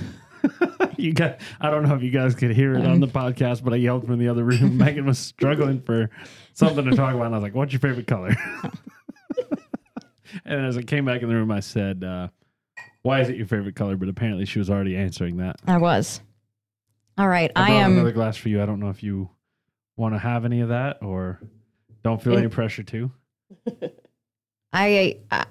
you 0.96 1.12
got. 1.12 1.40
I 1.60 1.70
don't 1.70 1.84
know 1.84 1.94
if 1.94 2.02
you 2.02 2.10
guys 2.10 2.34
could 2.34 2.50
hear 2.50 2.74
it 2.74 2.84
on 2.84 2.98
the 2.98 3.06
podcast, 3.06 3.62
but 3.62 3.72
I 3.72 3.76
yelled 3.76 4.06
from 4.06 4.18
the 4.18 4.28
other 4.28 4.42
room. 4.42 4.76
Megan 4.78 5.06
was 5.06 5.20
struggling 5.20 5.80
for 5.80 6.10
something 6.52 6.84
to 6.84 6.96
talk 6.96 7.14
about, 7.14 7.26
and 7.26 7.34
I 7.34 7.38
was 7.38 7.42
like, 7.44 7.54
"What's 7.54 7.72
your 7.72 7.80
favorite 7.80 8.08
color?" 8.08 8.34
and 10.44 10.66
as 10.66 10.76
I 10.76 10.82
came 10.82 11.04
back 11.04 11.22
in 11.22 11.28
the 11.28 11.34
room, 11.36 11.52
I 11.52 11.60
said, 11.60 12.02
uh, 12.02 12.26
"Why 13.02 13.20
is 13.20 13.28
it 13.28 13.36
your 13.36 13.46
favorite 13.46 13.76
color?" 13.76 13.96
But 13.96 14.08
apparently, 14.08 14.46
she 14.46 14.58
was 14.58 14.68
already 14.68 14.96
answering 14.96 15.36
that. 15.36 15.60
I 15.68 15.76
was. 15.76 16.20
All 17.16 17.28
right, 17.28 17.52
I 17.54 17.70
I 17.70 17.74
am. 17.76 17.92
another 17.92 18.10
glass 18.10 18.36
for 18.36 18.48
you. 18.48 18.60
I 18.60 18.66
don't 18.66 18.80
know 18.80 18.90
if 18.90 19.04
you 19.04 19.30
want 19.96 20.14
to 20.14 20.18
have 20.18 20.44
any 20.44 20.60
of 20.60 20.68
that 20.70 21.02
or 21.02 21.40
don't 22.02 22.22
feel 22.22 22.36
any 22.36 22.48
pressure 22.48 22.82
to. 22.84 23.10
I, 24.72 25.18
I 25.30 25.46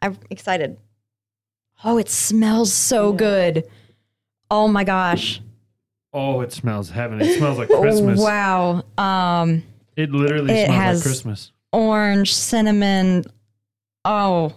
I'm 0.00 0.18
excited. 0.30 0.78
Oh, 1.84 1.98
it 1.98 2.08
smells 2.08 2.72
so 2.72 3.12
good. 3.12 3.64
Oh 4.50 4.68
my 4.68 4.84
gosh. 4.84 5.40
Oh, 6.12 6.40
it 6.40 6.52
smells 6.52 6.90
heaven. 6.90 7.20
It 7.20 7.38
smells 7.38 7.58
like 7.58 7.68
Christmas. 7.80 8.20
Oh, 8.20 8.24
wow. 8.24 8.82
Um, 8.98 9.62
It 9.96 10.10
literally 10.10 10.52
It 10.52 10.66
smells 10.66 10.80
has- 10.80 10.98
like 10.98 11.02
Christmas. 11.04 11.52
orange, 11.72 12.34
cinnamon. 12.34 13.24
Oh, 14.04 14.52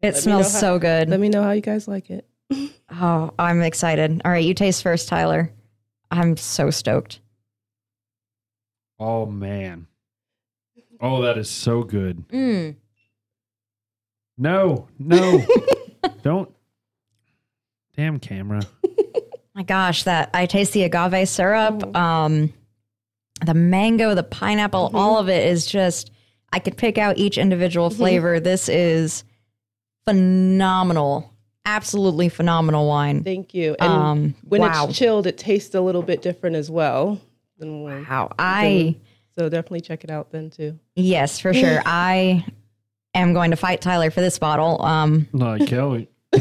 it 0.00 0.14
me 0.14 0.20
smells 0.20 0.48
know 0.48 0.52
how- 0.52 0.60
so 0.60 0.78
good. 0.78 1.08
Let 1.08 1.20
me 1.20 1.28
know 1.28 1.42
how 1.42 1.52
you 1.52 1.60
guys 1.60 1.88
like 1.88 2.10
it. 2.10 2.26
Oh, 2.94 3.32
I'm 3.38 3.62
excited. 3.62 4.20
All 4.22 4.30
right, 4.30 4.44
you 4.44 4.52
taste 4.52 4.82
first, 4.82 5.08
Tyler. 5.08 5.50
I'm 6.10 6.36
so 6.36 6.68
stoked. 6.68 7.20
Oh 9.04 9.26
man. 9.26 9.88
Oh, 11.00 11.22
that 11.22 11.36
is 11.36 11.50
so 11.50 11.82
good. 11.82 12.24
Mm. 12.28 12.76
No, 14.38 14.86
no. 14.96 15.44
don't. 16.22 16.48
Damn 17.96 18.20
camera. 18.20 18.62
My 19.56 19.64
gosh, 19.64 20.04
that 20.04 20.30
I 20.32 20.46
taste 20.46 20.72
the 20.72 20.84
agave 20.84 21.28
syrup, 21.28 21.96
um, 21.96 22.54
the 23.44 23.54
mango, 23.54 24.14
the 24.14 24.22
pineapple, 24.22 24.92
all 24.94 25.18
of 25.18 25.28
it 25.28 25.48
is 25.48 25.66
just. 25.66 26.12
I 26.52 26.60
could 26.60 26.76
pick 26.76 26.96
out 26.96 27.18
each 27.18 27.38
individual 27.38 27.90
flavor. 27.90 28.38
This 28.38 28.68
is 28.68 29.24
phenomenal, 30.06 31.34
absolutely 31.64 32.28
phenomenal 32.28 32.86
wine. 32.86 33.24
Thank 33.24 33.52
you. 33.52 33.74
And 33.80 33.92
Um, 33.92 34.34
when 34.44 34.60
wow, 34.60 34.86
it's 34.86 34.96
chilled, 34.96 35.26
it 35.26 35.38
tastes 35.38 35.74
a 35.74 35.80
little 35.80 36.02
bit 36.02 36.22
different 36.22 36.54
as 36.54 36.70
well. 36.70 37.20
Than 37.62 37.82
when, 37.84 38.04
wow. 38.08 38.32
I 38.40 38.96
so 39.38 39.48
definitely 39.48 39.82
check 39.82 40.02
it 40.02 40.10
out 40.10 40.32
then 40.32 40.50
too. 40.50 40.80
yes, 40.96 41.38
for 41.38 41.54
sure. 41.54 41.80
I 41.86 42.44
am 43.14 43.34
going 43.34 43.52
to 43.52 43.56
fight 43.56 43.80
Tyler 43.80 44.10
for 44.10 44.20
this 44.20 44.36
bottle. 44.40 44.84
Um, 44.84 45.28
No, 45.32 45.56
Kelly. 45.64 46.08
I 46.34 46.38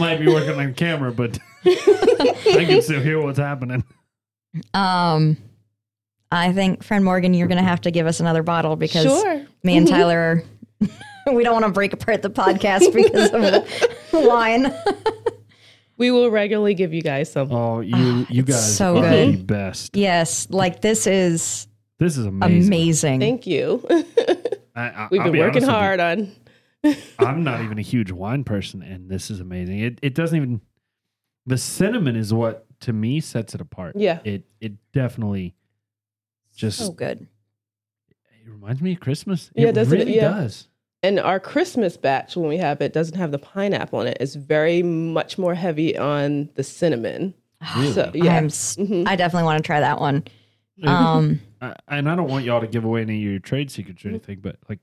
might 0.00 0.20
be 0.20 0.28
working 0.28 0.58
on 0.58 0.72
camera, 0.74 1.12
but 1.12 1.38
I 1.66 2.64
can 2.66 2.80
still 2.82 3.00
hear 3.02 3.20
what's 3.20 3.38
happening. 3.38 3.84
um, 4.74 5.36
I 6.30 6.52
think, 6.52 6.82
friend 6.82 7.04
Morgan, 7.04 7.34
you're 7.34 7.48
going 7.48 7.62
to 7.62 7.68
have 7.68 7.80
to 7.82 7.90
give 7.90 8.06
us 8.06 8.20
another 8.20 8.42
bottle 8.42 8.76
because 8.76 9.04
Sure. 9.04 9.42
me 9.62 9.76
and 9.76 9.86
Tyler 9.86 10.18
are. 10.18 10.42
we 11.34 11.44
don't 11.44 11.52
want 11.52 11.66
to 11.66 11.72
break 11.72 11.92
apart 11.92 12.22
the 12.22 12.30
podcast 12.30 12.92
because 12.94 13.30
of 13.32 13.42
the 13.42 14.26
wine. 14.28 14.72
We 16.02 16.10
will 16.10 16.32
regularly 16.32 16.74
give 16.74 16.92
you 16.92 17.00
guys 17.00 17.30
some. 17.30 17.52
Oh, 17.52 17.78
you 17.78 17.94
ah, 17.94 18.26
you 18.28 18.42
guys 18.42 18.76
so 18.76 18.96
are 18.96 19.02
good. 19.08 19.34
the 19.34 19.42
best. 19.44 19.96
yes, 19.96 20.48
like 20.50 20.80
this 20.80 21.06
is 21.06 21.68
This 22.00 22.18
is 22.18 22.26
amazing. 22.26 22.66
amazing. 22.66 23.20
Thank 23.20 23.46
you. 23.46 23.86
I, 24.74 24.82
I, 24.82 25.08
We've 25.12 25.20
I'll 25.20 25.26
been 25.26 25.32
be 25.34 25.38
working 25.38 25.62
honest 25.62 25.66
you. 25.68 25.72
hard 25.72 26.00
on. 26.00 26.32
I'm 27.20 27.44
not 27.44 27.60
even 27.62 27.78
a 27.78 27.82
huge 27.82 28.10
wine 28.10 28.42
person, 28.42 28.82
and 28.82 29.08
this 29.08 29.30
is 29.30 29.38
amazing. 29.38 29.78
It 29.78 30.00
it 30.02 30.16
doesn't 30.16 30.36
even 30.36 30.60
the 31.46 31.56
cinnamon 31.56 32.16
is 32.16 32.34
what 32.34 32.66
to 32.80 32.92
me 32.92 33.20
sets 33.20 33.54
it 33.54 33.60
apart. 33.60 33.94
Yeah. 33.94 34.18
It 34.24 34.42
it 34.60 34.72
definitely 34.92 35.54
just 36.56 36.78
so 36.78 36.90
good. 36.90 37.28
it 38.44 38.50
reminds 38.50 38.82
me 38.82 38.94
of 38.94 38.98
Christmas. 38.98 39.52
Yeah, 39.54 39.68
it 39.68 39.72
doesn't 39.76 40.00
it? 40.00 40.08
Yeah. 40.08 40.30
does. 40.30 40.66
And 41.04 41.18
our 41.18 41.40
Christmas 41.40 41.96
batch, 41.96 42.36
when 42.36 42.48
we 42.48 42.58
have 42.58 42.80
it, 42.80 42.92
doesn't 42.92 43.16
have 43.16 43.32
the 43.32 43.38
pineapple 43.38 44.00
in 44.02 44.06
it. 44.08 44.18
It's 44.20 44.34
very 44.36 44.82
much 44.82 45.36
more 45.36 45.54
heavy 45.54 45.96
on 45.98 46.48
the 46.54 46.62
cinnamon. 46.64 47.34
Really? 47.76 47.92
So 47.92 48.10
yeah, 48.14 48.36
I'm 48.36 48.46
s- 48.46 48.76
Mhm. 48.76 49.06
I 49.06 49.14
definitely 49.16 49.44
want 49.44 49.58
to 49.62 49.66
try 49.66 49.80
that 49.80 50.00
one. 50.00 50.24
Um, 50.84 51.38
I, 51.60 51.76
and 51.86 52.10
I 52.10 52.16
don't 52.16 52.28
want 52.28 52.44
y'all 52.44 52.60
to 52.60 52.66
give 52.66 52.84
away 52.84 53.02
any 53.02 53.16
of 53.16 53.22
your 53.30 53.38
trade 53.38 53.70
secrets 53.70 54.04
or 54.04 54.08
Mm-hmm. 54.08 54.14
anything, 54.16 54.40
but 54.40 54.56
like, 54.68 54.80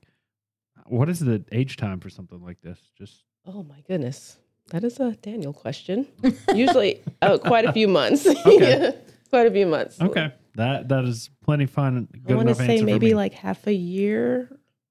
what 0.86 1.10
is 1.10 1.18
the 1.20 1.44
age 1.52 1.76
time 1.76 2.00
for 2.00 2.08
something 2.08 2.40
like 2.42 2.58
this? 2.62 2.78
Just 2.96 3.24
Oh 3.44 3.62
my 3.64 3.80
goodness, 3.86 4.38
that 4.70 4.82
is 4.84 4.98
a 5.00 5.12
Daniel 5.20 5.52
question. 5.52 6.06
Usually, 6.54 7.02
oh, 7.22 7.38
quite 7.38 7.66
a 7.66 7.72
few 7.72 7.86
months. 7.88 8.24
Okay. 8.26 8.94
quite 9.30 9.46
a 9.46 9.50
few 9.50 9.66
months. 9.66 10.00
okay. 10.00 10.32
That 10.54 10.88
that 10.88 11.04
is 11.04 11.28
plenty 11.44 11.66
fun. 11.66 12.08
I 12.28 12.34
want 12.34 12.48
to 12.48 12.54
say 12.54 12.80
maybe 12.82 13.12
like 13.14 13.34
half 13.34 13.66
a 13.66 13.74
year. 13.74 14.48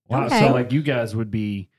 Wow. 0.10 0.26
Okay. 0.26 0.48
So 0.48 0.54
like 0.54 0.72
you 0.74 0.82
guys 0.82 1.16
would 1.16 1.32
be 1.32 1.70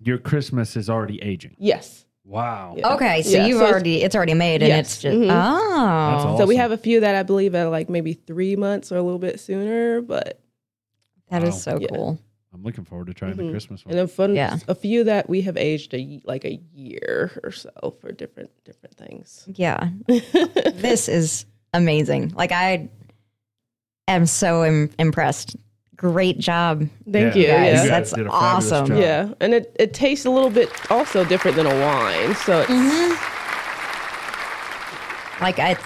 your 0.00 0.18
Christmas 0.18 0.76
is 0.76 0.88
already 0.90 1.22
aging. 1.22 1.54
Yes. 1.58 2.04
Wow. 2.24 2.74
Yeah. 2.76 2.94
okay, 2.94 3.22
so 3.22 3.30
Yeah, 3.30 3.46
you've 3.46 3.58
so 3.58 3.66
already 3.66 4.02
it's 4.02 4.14
already 4.14 4.34
made 4.34 4.62
and 4.62 4.68
Yes. 4.68 4.80
it's 4.94 5.02
just 5.02 5.16
Mhm. 5.16 5.30
oh 5.30 6.26
That's 6.26 6.38
So 6.40 6.46
we 6.46 6.56
have 6.56 6.72
a 6.72 6.76
few 6.76 7.00
that 7.00 7.14
I 7.14 7.22
believe 7.22 7.54
are 7.54 7.68
like 7.70 7.88
maybe 7.88 8.12
three 8.14 8.54
months 8.56 8.92
or 8.92 8.96
a 8.96 9.02
little 9.02 9.18
bit 9.18 9.40
sooner, 9.40 10.02
but 10.02 10.38
that 11.30 11.42
is 11.42 11.54
Wow. 11.54 11.58
so 11.60 11.78
Yeah. 11.80 11.88
cool. 11.88 12.18
I'm 12.52 12.62
looking 12.62 12.84
forward 12.84 13.06
to 13.08 13.14
trying 13.14 13.36
the 13.36 13.44
Mhm. 13.44 13.50
Christmas 13.50 13.84
one. 13.84 13.92
and 13.92 13.98
then 13.98 14.06
fun, 14.08 14.34
Yeah. 14.34 14.56
a 14.68 14.74
few 14.74 15.04
that 15.04 15.28
we 15.28 15.42
have 15.42 15.56
aged 15.56 15.94
a, 15.94 15.98
y- 16.02 16.20
like 16.24 16.44
a 16.44 16.58
year 16.74 17.30
or 17.44 17.50
so 17.50 17.70
for 18.00 18.10
different 18.12 18.50
different 18.64 18.96
things. 18.96 19.44
Yeah, 19.54 19.90
this 20.08 21.08
is 21.08 21.44
amazing. 21.74 22.32
Like 22.34 22.52
I 22.52 22.88
am 24.06 24.26
so 24.26 24.64
Im- 24.64 24.90
impressed. 24.98 25.56
Great 25.98 26.38
job. 26.38 26.88
Thank 27.10 27.34
Yeah, 27.34 27.40
you. 27.42 27.46
guys. 27.48 27.64
Yeah. 27.66 27.74
guys 27.76 27.88
That's 27.88 28.12
did 28.12 28.26
a 28.26 28.30
fabulous 28.30 28.72
awesome. 28.72 28.86
job. 28.86 28.98
Yeah, 28.98 29.28
and 29.40 29.52
it, 29.52 29.76
it 29.78 29.92
tastes 29.92 30.24
a 30.24 30.30
little 30.30 30.48
bit 30.50 30.70
also 30.90 31.24
different 31.24 31.56
than 31.56 31.66
a 31.66 31.80
wine. 31.80 32.34
So 32.36 32.60
it's, 32.66 33.20
Like 35.40 35.58
I 35.58 35.76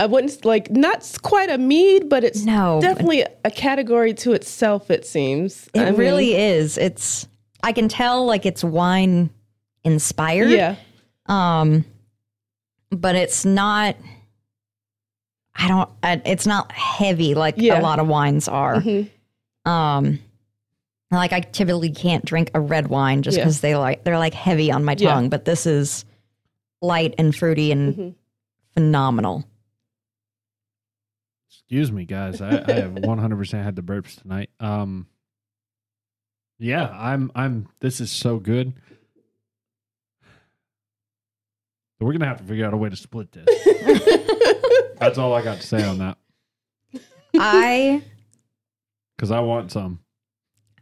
I 0.00 0.06
wouldn't 0.06 0.44
like 0.44 0.70
not 0.70 1.18
quite 1.22 1.50
a 1.50 1.56
mead, 1.58 2.08
but 2.08 2.24
it's 2.24 2.42
No. 2.44 2.80
definitely 2.80 3.24
a 3.44 3.50
category 3.50 4.12
to 4.14 4.32
itself. 4.32 4.90
It 4.90 5.06
seems. 5.06 5.68
it 5.74 5.80
I 5.80 5.84
mean, 5.90 5.94
really 5.96 6.34
is. 6.34 6.76
It's 6.78 7.28
I 7.62 7.72
can 7.72 7.88
tell 7.88 8.26
like 8.26 8.44
it's 8.44 8.64
wine 8.64 9.30
inspired. 9.84 10.50
Yeah. 10.50 10.76
Um, 11.26 11.84
but 12.90 13.14
it's 13.14 13.44
not. 13.44 13.96
I 15.56 15.68
don't. 15.68 15.88
I, 16.02 16.20
it's 16.24 16.46
not 16.46 16.72
heavy 16.72 17.34
like 17.34 17.54
Yeah. 17.58 17.80
a 17.80 17.82
lot 17.82 17.98
of 17.98 18.08
wines 18.08 18.48
are. 18.48 18.76
Mhm. 18.76 19.10
Um, 19.64 20.18
like 21.10 21.32
I 21.32 21.40
typically 21.40 21.90
can't 21.90 22.24
drink 22.24 22.50
a 22.54 22.60
red 22.60 22.88
wine 22.88 23.22
just 23.22 23.36
Yeah. 23.38 23.44
because 23.44 23.60
they 23.60 23.76
like 23.76 24.02
they're 24.04 24.18
like 24.18 24.34
heavy 24.34 24.72
on 24.72 24.84
my 24.84 24.96
Yeah. 24.98 25.10
tongue. 25.14 25.28
But 25.28 25.44
this 25.44 25.64
is 25.66 26.04
light 26.82 27.14
and 27.18 27.34
fruity 27.34 27.70
and 27.72 27.94
Mhm. 27.94 28.14
phenomenal. 28.74 29.44
Excuse 31.48 31.90
me, 31.92 32.04
guys. 32.04 32.40
I, 32.40 32.48
I 32.66 32.72
have 32.72 32.92
100% 32.92 33.64
had 33.64 33.76
the 33.76 33.82
burps 33.82 34.20
tonight. 34.20 34.50
Um, 34.60 35.06
yeah, 36.58 36.88
I'm. 36.92 37.30
I'm. 37.34 37.68
This 37.80 38.00
is 38.00 38.10
so 38.10 38.38
good. 38.38 38.74
We're 42.00 42.12
gonna 42.12 42.26
have 42.26 42.38
to 42.38 42.44
figure 42.44 42.66
out 42.66 42.74
a 42.74 42.76
way 42.76 42.88
to 42.90 42.96
split 42.96 43.32
this. 43.32 43.46
That's 44.98 45.18
all 45.18 45.32
I 45.32 45.42
got 45.42 45.60
to 45.60 45.66
say 45.66 45.82
on 45.84 45.98
that 45.98 46.18
I 47.38 48.02
because 49.16 49.30
I 49.30 49.40
want 49.40 49.72
some. 49.72 50.00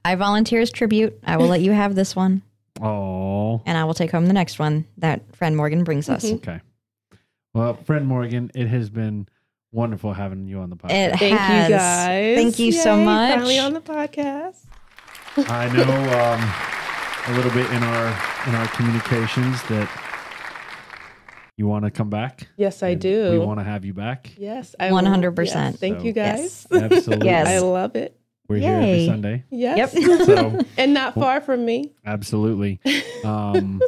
I 0.04 0.14
volunteer 0.16 0.60
as 0.60 0.70
tribute. 0.70 1.18
I 1.24 1.36
will 1.36 1.46
let 1.46 1.60
you 1.60 1.70
have 1.72 1.94
this 1.94 2.16
one, 2.16 2.42
Oh, 2.80 3.62
and 3.66 3.78
I 3.78 3.84
will 3.84 3.94
take 3.94 4.10
home 4.10 4.26
the 4.26 4.32
next 4.32 4.58
one 4.58 4.84
that 4.98 5.36
friend 5.36 5.56
Morgan 5.56 5.84
brings 5.84 6.08
us. 6.08 6.24
Mhm. 6.24 6.34
okay. 6.36 6.60
Well, 7.54 7.74
friend 7.74 8.06
Morgan, 8.06 8.50
it 8.54 8.66
has 8.66 8.90
been 8.90 9.28
wonderful 9.70 10.12
having 10.12 10.46
you 10.46 10.58
on 10.60 10.70
the 10.70 10.76
podcast. 10.76 10.90
It 11.14 11.18
Thank 11.18 11.38
has. 11.38 11.68
you 11.68 11.74
guys. 11.76 12.36
Thank 12.36 12.58
you 12.58 12.72
so 12.72 12.96
much. 12.96 13.34
Finally 13.34 13.58
on 13.58 13.74
the 13.74 13.80
podcast. 13.80 14.64
I 15.36 15.68
know 15.72 15.84
um, 16.20 17.34
a 17.34 17.36
little 17.36 17.52
bit 17.52 17.70
in 17.70 17.82
our 17.82 18.06
in 18.48 18.54
our 18.54 18.66
communications 18.68 19.62
that 19.64 19.88
you 21.56 21.66
want 21.66 21.84
to 21.84 21.90
come 21.90 22.10
back. 22.10 22.48
Yes, 22.56 22.82
I 22.82 22.88
and 22.90 23.00
do. 23.00 23.30
We 23.32 23.38
want 23.38 23.60
to 23.60 23.64
have 23.64 23.84
you 23.84 23.92
back. 23.94 24.30
Yes, 24.36 24.74
I 24.80 24.88
100%. 24.90 25.46
yes, 25.46 25.76
thank 25.76 25.98
So- 26.00 26.04
you 26.04 26.12
guys. 26.12 26.66
Absolutely. 26.72 27.26
Yes. 27.28 27.48
I 27.48 27.58
love 27.58 27.94
it. 27.96 28.18
We're 28.48 28.56
here 28.58 28.74
every 28.74 29.06
Sunday. 29.06 29.44
Yes. 29.50 29.94
Yep. 29.94 30.02
So 30.26 30.60
and 30.76 30.92
not 30.94 31.14
far 31.14 31.40
from 31.40 31.64
me. 31.64 31.92
absolutely. 32.04 32.80
Um, 33.24 33.80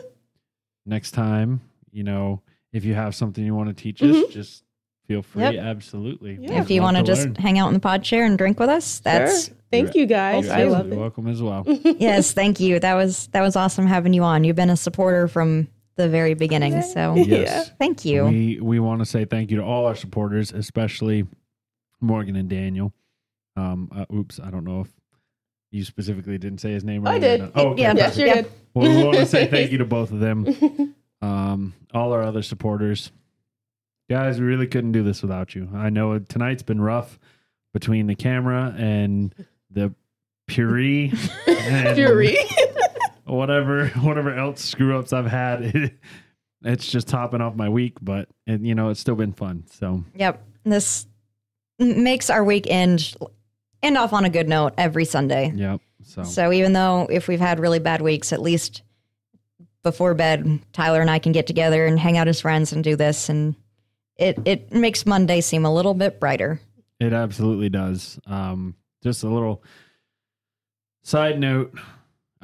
next 0.86 1.11
time, 1.11 1.61
you 1.91 2.05
know, 2.05 2.41
if 2.73 2.85
you 2.85 2.95
have 2.95 3.15
something 3.16 3.45
you 3.45 3.55
want 3.55 3.77
to 3.77 3.82
teach 3.82 4.01
us, 4.03 4.32
just 4.32 4.62
feel 5.09 5.23
free. 5.23 5.43
Yep. 5.43 5.55
Absolutely. 5.57 6.39
Yeah. 6.41 6.61
if 6.61 6.70
you 6.70 6.82
want 6.82 6.97
to 6.99 7.03
just 7.03 7.24
learn. 7.27 7.35
hang 7.35 7.59
out 7.59 7.69
in 7.69 7.74
the 7.74 7.81
pod 7.81 8.05
chair 8.05 8.24
and 8.24 8.39
drink 8.39 8.61
with 8.61 8.69
us, 8.69 9.01
that's 9.01 9.47
sure. 9.49 9.57
Thank 9.73 9.97
you 9.97 10.07
guys. 10.07 10.45
You're 10.47 10.55
I 10.55 10.65
love 10.65 10.73
absolutely 10.86 10.97
it. 10.97 11.01
welcome 11.01 11.27
as 11.27 11.43
well. 11.43 11.65
yes, 11.66 12.32
thank 12.32 12.61
you. 12.61 12.78
That 12.78 12.95
was 12.95 13.27
that 13.32 13.41
was 13.43 13.57
awesome 13.57 13.86
having 13.89 14.12
you 14.12 14.23
on. 14.23 14.45
You've 14.45 14.55
been 14.55 14.70
a 14.70 14.77
supporter 14.77 15.27
from 15.27 15.66
the 15.96 16.08
very 16.08 16.34
beginning. 16.34 16.82
So 16.82 17.14
Yes. 17.16 17.70
thank 17.78 18.04
you. 18.04 18.24
We 18.26 18.58
we 18.60 18.80
want 18.80 19.00
to 19.00 19.06
say 19.06 19.24
thank 19.24 19.50
you 19.50 19.56
to 19.58 19.62
all 19.62 19.86
our 19.86 19.94
supporters, 19.94 20.52
especially 20.52 21.26
Morgan 22.00 22.36
and 22.36 22.48
Daniel. 22.48 22.92
Um, 23.56 23.88
uh, 23.94 24.04
oops, 24.14 24.40
I 24.40 24.50
don't 24.50 24.64
know 24.64 24.80
if 24.82 24.88
you 25.70 25.84
specifically 25.84 26.38
didn't 26.38 26.58
say 26.60 26.72
his 26.72 26.84
name. 26.84 27.06
I 27.06 27.12
right 27.12 27.16
or 27.18 27.20
did. 27.20 27.40
not. 27.40 27.52
Oh, 27.54 27.68
okay, 27.70 27.82
Yeah. 27.82 27.94
Yes, 27.96 28.16
perfect. 28.16 28.18
you're 28.18 28.36
Yeah. 28.36 28.42
Well, 28.74 28.96
we 28.96 29.04
want 29.04 29.16
to 29.18 29.26
say 29.26 29.46
thank 29.50 29.70
you 29.72 29.78
to 29.78 29.84
both 29.84 30.10
of 30.12 30.20
them. 30.20 30.94
Um, 31.22 31.72
all 31.94 32.12
our 32.12 32.22
other 32.22 32.42
supporters, 32.42 33.10
guys. 34.10 34.38
We 34.38 34.44
really 34.44 34.66
couldn't 34.66 34.92
do 34.92 35.02
this 35.02 35.22
without 35.22 35.54
you. 35.54 35.70
I 35.74 35.88
know 35.88 36.18
tonight's 36.18 36.62
been 36.62 36.82
rough 36.82 37.18
between 37.72 38.08
the 38.08 38.14
camera 38.14 38.74
and 38.76 39.34
the 39.70 39.94
puree, 40.46 41.14
and 41.46 41.96
Fury. 41.96 42.36
Whatever 43.26 43.88
whatever 44.01 44.34
else 44.34 44.62
screw 44.64 44.98
ups 44.98 45.12
I've 45.12 45.26
had. 45.26 45.92
it's 46.62 46.90
just 46.90 47.09
topping 47.09 47.40
off 47.40 47.55
my 47.56 47.68
week, 47.68 47.94
but 48.01 48.28
and 48.46 48.66
you 48.66 48.74
know 48.74 48.88
it's 48.90 49.01
still 49.01 49.16
been 49.16 49.32
fun. 49.32 49.64
So 49.70 50.05
Yep. 50.16 50.42
This 50.64 51.06
makes 51.78 52.30
our 52.30 52.42
weekend 52.42 53.14
end 53.82 53.98
off 53.98 54.12
on 54.12 54.24
a 54.24 54.30
good 54.30 54.48
note 54.48 54.72
every 54.78 55.05
Sunday. 55.05 55.52
yep. 55.55 55.80
So, 56.02 56.22
So 56.22 56.52
even 56.52 56.72
though 56.72 57.06
if 57.10 57.28
we've 57.28 57.40
had 57.40 57.59
really 57.59 57.78
bad 57.78 58.01
weeks, 58.02 58.32
at 58.32 58.40
least 58.40 58.82
before 59.82 60.14
bed, 60.14 60.60
Tyler 60.72 61.01
and 61.01 61.10
I 61.10 61.18
can 61.18 61.32
get 61.32 61.46
together 61.46 61.84
and 61.86 61.98
hang 61.98 62.16
out 62.16 62.28
as 62.28 62.40
friends 62.40 62.72
and 62.72 62.82
do 62.82 62.96
this, 62.96 63.28
and 63.28 63.55
it 64.16 64.38
it 64.44 64.72
makes 64.72 65.05
Monday 65.05 65.40
seem 65.40 65.64
a 65.64 65.72
little 65.74 65.94
bit 65.94 66.20
brighter. 66.20 66.60
It 67.01 67.12
absolutely 67.12 67.68
does. 67.68 68.18
Um, 68.26 68.76
just 69.02 69.24
a 69.24 69.28
little 69.28 69.62
side 71.02 71.38
note, 71.38 71.74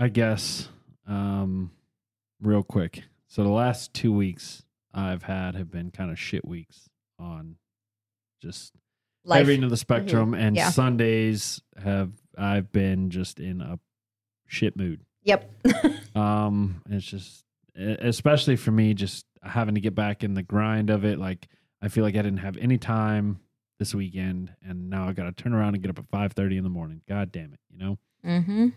I 0.01 0.09
guess, 0.09 0.71
um, 1.07 1.73
real 2.41 2.63
quick. 2.63 3.03
So 3.29 3.45
the 3.45 3.51
last 3.51 3.93
two 3.93 4.13
weeks 4.15 4.65
I've 4.95 5.23
had 5.25 5.55
have 5.55 5.71
been 5.71 5.91
kind 5.91 6.11
of 6.11 6.19
shit 6.19 6.43
weeks 6.43 6.89
on 7.19 7.57
just 8.41 8.73
Life. 9.25 9.47
of 9.47 9.69
the 9.69 9.77
spectrum, 9.77 10.33
and 10.33 10.57
Yeah. 10.57 10.71
Sundays 10.71 11.61
have 11.77 12.13
I've 12.39 12.73
been 12.73 13.11
just 13.11 13.39
in 13.39 13.61
a 13.61 13.79
shit 14.47 14.75
mood. 14.77 15.05
Yep. 15.25 15.51
Um, 16.13 16.83
it's 16.91 17.07
just, 17.07 17.45
especially 17.77 18.57
for 18.57 18.73
me, 18.73 18.95
just 18.95 19.25
having 19.45 19.77
to 19.77 19.81
get 19.81 19.95
back 19.95 20.25
in 20.25 20.35
the 20.35 20.43
grind 20.43 20.91
of 20.91 21.05
it. 21.05 21.21
Like 21.21 21.47
I 21.81 21.87
feel 21.87 22.03
like 22.03 22.15
I 22.17 22.23
didn't 22.23 22.39
have 22.39 22.57
any 22.57 22.79
time 22.79 23.39
this 23.79 23.95
weekend, 23.95 24.53
and 24.61 24.91
now 24.91 25.09
I 25.09 25.13
got 25.13 25.25
to 25.25 25.33
turn 25.33 25.53
around 25.55 25.75
and 25.75 25.83
get 25.85 25.91
up 25.91 26.01
at 26.01 26.09
five 26.11 26.33
thirty 26.33 26.57
in 26.57 26.65
the 26.65 26.69
morning. 26.71 27.03
God 27.09 27.31
damn 27.31 27.53
it, 27.53 27.61
you 27.71 27.79
know. 27.79 27.99
mm-hmm. 28.27 28.69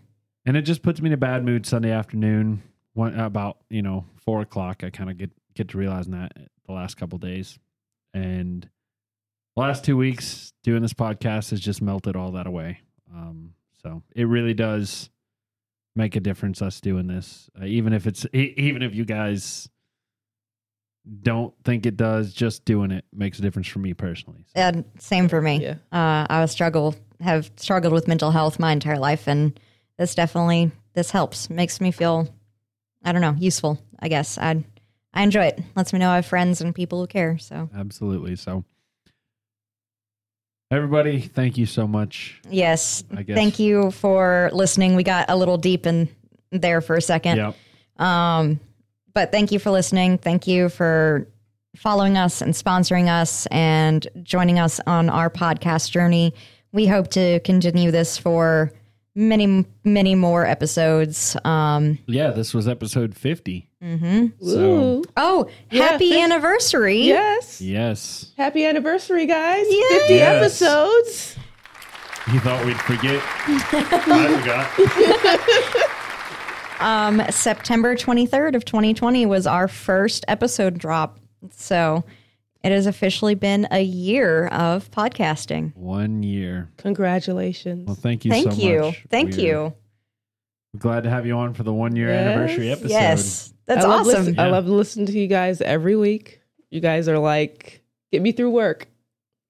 And 0.46 0.56
it 0.56 0.62
just 0.62 0.82
puts 0.82 1.00
me 1.00 1.08
in 1.08 1.14
a 1.14 1.18
bad 1.18 1.44
mood 1.44 1.66
Sunday 1.66 1.90
afternoon. 1.90 2.62
One, 2.92 3.18
about 3.18 3.58
you 3.70 3.82
know 3.82 4.04
four 4.24 4.40
o'clock, 4.40 4.84
I 4.84 4.90
kind 4.90 5.10
of 5.10 5.18
get 5.18 5.30
get 5.54 5.68
to 5.70 5.78
realizing 5.78 6.12
that 6.12 6.32
the 6.66 6.72
last 6.72 6.96
couple 6.96 7.18
days, 7.18 7.58
and 8.12 8.68
the 9.56 9.62
last 9.62 9.84
two 9.84 9.96
weeks 9.96 10.52
doing 10.62 10.82
this 10.82 10.92
podcast 10.92 11.50
has 11.50 11.60
just 11.60 11.80
melted 11.82 12.16
all 12.16 12.32
that 12.32 12.46
away. 12.46 12.80
Um, 13.12 13.54
so 13.82 14.02
it 14.14 14.24
really 14.24 14.54
does 14.54 15.10
make 15.96 16.16
a 16.16 16.20
difference 16.20 16.60
us 16.60 16.80
doing 16.80 17.06
this, 17.06 17.48
uh, 17.60 17.64
even 17.64 17.92
if 17.92 18.06
it's 18.06 18.26
e- 18.34 18.54
even 18.56 18.82
if 18.82 18.94
you 18.94 19.04
guys 19.04 19.68
don't 21.22 21.54
think 21.64 21.86
it 21.86 21.96
does. 21.96 22.32
Just 22.32 22.64
doing 22.64 22.90
it 22.90 23.04
makes 23.12 23.38
a 23.38 23.42
difference 23.42 23.68
for 23.68 23.78
me 23.78 23.94
personally. 23.94 24.44
So, 24.54 24.60
And 24.60 24.84
same 24.98 25.28
for 25.28 25.40
me. 25.40 25.62
Yeah. 25.62 25.74
Uh, 25.92 26.26
I 26.28 26.40
was 26.40 26.50
struggle 26.50 26.94
have 27.20 27.50
struggled 27.56 27.92
with 27.92 28.08
mental 28.08 28.30
health 28.30 28.58
my 28.58 28.72
entire 28.72 28.98
life, 28.98 29.26
and 29.26 29.58
this 29.98 30.14
definitely 30.14 30.70
this 30.94 31.10
helps. 31.10 31.50
Makes 31.50 31.80
me 31.80 31.90
feel, 31.90 32.28
I 33.04 33.12
don't 33.12 33.20
know, 33.20 33.34
useful. 33.38 33.78
I 33.98 34.08
guess 34.08 34.38
I 34.38 34.64
I 35.12 35.22
enjoy 35.22 35.46
it. 35.46 35.62
Lets 35.76 35.92
me 35.92 35.98
know 35.98 36.10
I 36.10 36.16
have 36.16 36.26
friends 36.26 36.60
and 36.60 36.74
people 36.74 37.00
who 37.00 37.06
care. 37.06 37.38
So 37.38 37.68
absolutely. 37.76 38.36
So. 38.36 38.64
Everybody, 40.70 41.20
thank 41.20 41.56
you 41.56 41.66
so 41.66 41.86
much. 41.86 42.40
yes, 42.50 43.04
I 43.16 43.22
guess. 43.22 43.36
thank 43.36 43.58
you 43.60 43.92
for 43.92 44.50
listening. 44.52 44.96
We 44.96 45.04
got 45.04 45.26
a 45.28 45.36
little 45.36 45.58
deep 45.58 45.86
in 45.86 46.08
there 46.50 46.80
for 46.80 46.96
a 46.96 47.02
second. 47.02 47.36
Yep. 47.36 48.04
Um, 48.04 48.58
but 49.12 49.30
thank 49.30 49.52
you 49.52 49.60
for 49.60 49.70
listening. 49.70 50.18
Thank 50.18 50.48
you 50.48 50.68
for 50.68 51.28
following 51.76 52.16
us 52.16 52.40
and 52.40 52.54
sponsoring 52.54 53.08
us 53.08 53.46
and 53.46 54.06
joining 54.22 54.58
us 54.58 54.80
on 54.86 55.10
our 55.10 55.30
podcast 55.30 55.90
journey. 55.90 56.34
We 56.72 56.86
hope 56.86 57.08
to 57.10 57.38
continue 57.40 57.90
this 57.90 58.18
for 58.18 58.72
many, 59.14 59.64
many 59.84 60.14
more 60.14 60.44
episodes. 60.46 61.36
Um, 61.44 61.98
Yeah, 62.06 62.30
this 62.30 62.52
was 62.54 62.66
episode 62.68 63.14
50. 63.16 63.68
Mm-hmm. 63.82 64.26
So, 64.48 65.02
Oh, 65.16 65.48
happy 65.70 66.10
thank- 66.10 66.24
anniversary! 66.24 67.02
Yes. 67.02 67.60
yes. 67.60 68.32
Happy 68.36 68.64
anniversary, 68.64 69.26
guys. 69.26 69.66
Yay. 69.68 69.82
50 69.90 70.14
Yes. 70.14 70.42
episodes. 70.62 71.36
You 72.32 72.40
thought 72.40 72.64
we'd 72.64 72.80
forget? 72.80 73.22
I 73.46 74.38
forgot. 74.40 75.90
Um, 76.80 77.22
September 77.30 77.94
23rd 77.94 78.56
of 78.56 78.64
2020 78.64 79.24
was 79.26 79.46
our 79.46 79.68
first 79.68 80.24
episode 80.28 80.76
drop. 80.76 81.18
So 81.50 82.04
it 82.64 82.72
has 82.72 82.86
officially 82.86 83.34
been 83.34 83.68
a 83.70 83.82
year 83.82 84.46
of 84.48 84.90
podcasting. 84.90 85.74
One 85.76 86.22
year. 86.22 86.70
Congratulations. 86.78 87.86
Well, 87.86 87.94
thank 87.96 88.24
you 88.24 88.30
Thank 88.30 88.52
so 88.52 88.58
you. 88.58 88.80
much. 88.80 89.04
Thank 89.10 89.32
We're 89.36 89.40
you. 89.40 89.74
Glad 90.78 91.04
to 91.04 91.10
have 91.10 91.26
you 91.26 91.34
on 91.36 91.54
for 91.54 91.62
the 91.62 91.72
one 91.72 91.94
year 91.94 92.08
Yes. 92.08 92.26
anniversary 92.26 92.70
episode. 92.70 92.90
Yes. 92.90 93.52
That's 93.66 93.84
I 93.84 93.88
awesome. 93.88 94.06
listen- 94.26 94.40
I 94.40 94.48
love 94.50 94.66
listening 94.66 95.06
to 95.06 95.18
you 95.18 95.26
guys 95.28 95.60
every 95.60 95.96
week. 95.96 96.40
You 96.70 96.80
guys 96.80 97.08
are 97.08 97.18
like, 97.18 97.82
get 98.10 98.20
me 98.22 98.32
through 98.32 98.50
work. 98.50 98.88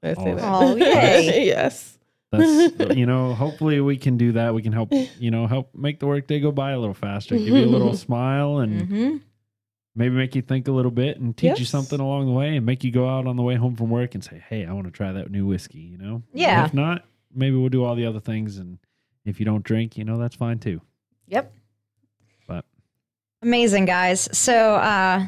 I 0.02 0.12
say 0.14 0.34
that. 0.34 0.44
Oh, 0.44 0.76
yay. 0.76 1.46
yes. 1.46 1.98
That's 2.30 2.90
you 2.96 3.06
know, 3.06 3.32
hopefully 3.32 3.80
we 3.80 3.96
can 3.96 4.16
do 4.18 4.32
that. 4.32 4.52
We 4.54 4.60
can 4.60 4.72
help, 4.72 4.92
you 4.92 5.30
know, 5.30 5.46
help 5.46 5.74
make 5.74 5.98
the 6.00 6.06
workday 6.06 6.40
go 6.40 6.52
by 6.52 6.72
a 6.72 6.78
little 6.78 6.92
faster, 6.94 7.36
give 7.38 7.46
you 7.48 7.64
a 7.64 7.66
little 7.66 7.94
smile 7.96 8.58
and 8.58 8.82
hmm 8.88 9.16
maybe 9.94 10.14
make 10.16 10.34
you 10.34 10.42
think 10.42 10.68
a 10.68 10.72
little 10.72 10.90
bit 10.90 11.18
and 11.18 11.36
teach 11.36 11.58
you 11.58 11.64
something 11.64 12.00
along 12.00 12.26
the 12.26 12.32
way 12.32 12.56
and 12.56 12.66
make 12.66 12.82
you 12.84 12.90
go 12.90 13.08
out 13.08 13.26
on 13.26 13.36
the 13.36 13.42
way 13.42 13.54
home 13.54 13.76
from 13.76 13.90
work 13.90 14.14
and 14.14 14.24
say, 14.24 14.42
Hey, 14.48 14.66
I 14.66 14.72
want 14.72 14.86
to 14.86 14.90
try 14.90 15.12
that 15.12 15.30
new 15.30 15.46
whiskey, 15.46 15.78
you 15.80 15.98
know? 15.98 16.22
Yeah. 16.32 16.64
If 16.64 16.74
not, 16.74 17.04
maybe 17.34 17.56
we'll 17.56 17.68
do 17.68 17.84
all 17.84 17.94
the 17.94 18.06
other 18.06 18.20
things 18.20 18.58
and 18.58 18.78
if 19.24 19.38
you 19.40 19.46
don't 19.46 19.64
drink, 19.64 19.96
you 19.96 20.04
know, 20.04 20.18
that's 20.18 20.36
fine 20.36 20.58
too. 20.58 20.80
Yep. 21.28 21.52
But 22.46 22.64
Amazing, 23.42 23.86
guys. 23.86 24.28
So, 24.36 24.74
uh, 24.74 25.26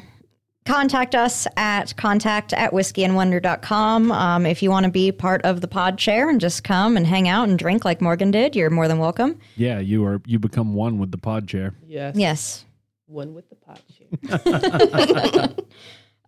contact 0.67 1.15
us 1.15 1.47
at 1.57 1.97
contact 1.97 2.53
at 2.53 2.73
whiskeyandwonder.com. 2.73 4.11
Um, 4.13 4.47
if 4.47 4.63
you 4.63 4.71
want 4.71 4.85
to 4.85 4.91
be 4.91 5.13
part 5.13 5.41
of 5.43 5.61
the 5.61 5.69
pod 5.69 5.97
chair 5.97 6.29
and 6.29 6.41
just 6.41 6.65
come 6.65 6.97
and 6.97 7.07
hang 7.07 7.29
out 7.29 7.49
and 7.49 7.59
drink 7.59 7.85
like 7.85 8.01
Morgan 8.01 8.31
did, 8.33 8.57
you're 8.57 8.69
more 8.69 8.89
than 8.89 8.99
welcome. 8.99 9.39
yeah, 9.57 9.79
you 9.79 10.05
are 10.05 10.21
you 10.27 10.39
become 10.39 10.75
one 10.75 10.99
with 10.99 11.11
the 11.13 11.19
pod 11.19 11.47
chair. 11.49 11.73
Yes. 11.87 12.17
Yes. 12.17 12.65
One 13.07 13.33
with 13.33 13.49
the 13.49 13.55
pod 13.55 13.81
share. 13.96 13.96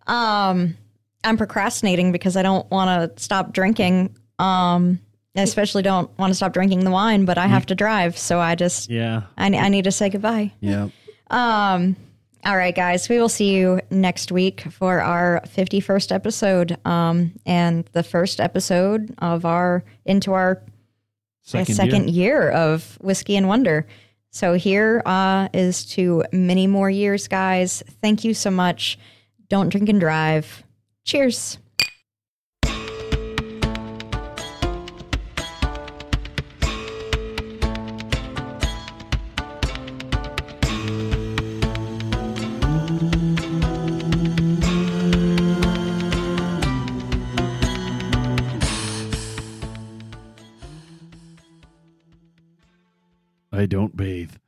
Um, 0.07 0.75
I'm 1.23 1.37
procrastinating 1.37 2.11
because 2.11 2.35
I 2.35 2.41
don't 2.41 2.69
want 2.71 3.15
to 3.15 3.21
stop 3.23 3.53
drinking. 3.53 4.15
Um, 4.39 4.99
I 5.37 5.41
especially 5.41 5.83
don't 5.83 6.09
want 6.17 6.31
to 6.31 6.35
stop 6.35 6.51
drinking 6.53 6.83
the 6.83 6.89
wine, 6.91 7.25
but 7.25 7.37
I 7.37 7.45
have 7.47 7.67
to 7.67 7.75
drive. 7.75 8.17
So 8.17 8.39
I 8.39 8.55
just, 8.55 8.89
Yeah. 8.89 9.23
I, 9.37 9.45
I 9.55 9.69
need 9.69 9.83
to 9.83 9.91
say 9.91 10.09
goodbye. 10.09 10.51
Yeah. 10.61 10.89
Um, 11.29 11.95
all 12.43 12.57
right, 12.57 12.73
guys, 12.75 13.07
we 13.07 13.19
will 13.19 13.29
see 13.29 13.53
you 13.55 13.81
next 13.91 14.31
week 14.31 14.61
for 14.71 14.99
our 15.01 15.41
51st 15.45 16.11
episode. 16.11 16.77
Um, 16.87 17.33
and 17.45 17.85
the 17.93 18.01
first 18.03 18.39
episode 18.39 19.13
of 19.19 19.45
our, 19.45 19.83
into 20.05 20.33
our 20.33 20.63
Second, 21.43 21.75
second, 21.75 22.09
year. 22.09 22.41
year. 22.43 22.49
of 22.51 22.97
Whiskey 23.01 23.35
and 23.35 23.47
Wonder. 23.47 23.85
So 24.31 24.53
here 24.53 25.01
uh, 25.05 25.49
is 25.53 25.85
to 25.87 26.23
many 26.31 26.67
more 26.67 26.89
years, 26.89 27.27
guys. 27.27 27.83
Thank 28.01 28.23
you 28.23 28.33
so 28.33 28.51
much. 28.51 28.99
Don't 29.49 29.69
drink 29.69 29.89
and 29.89 29.99
drive. 29.99 30.63
Cheers. 31.03 31.57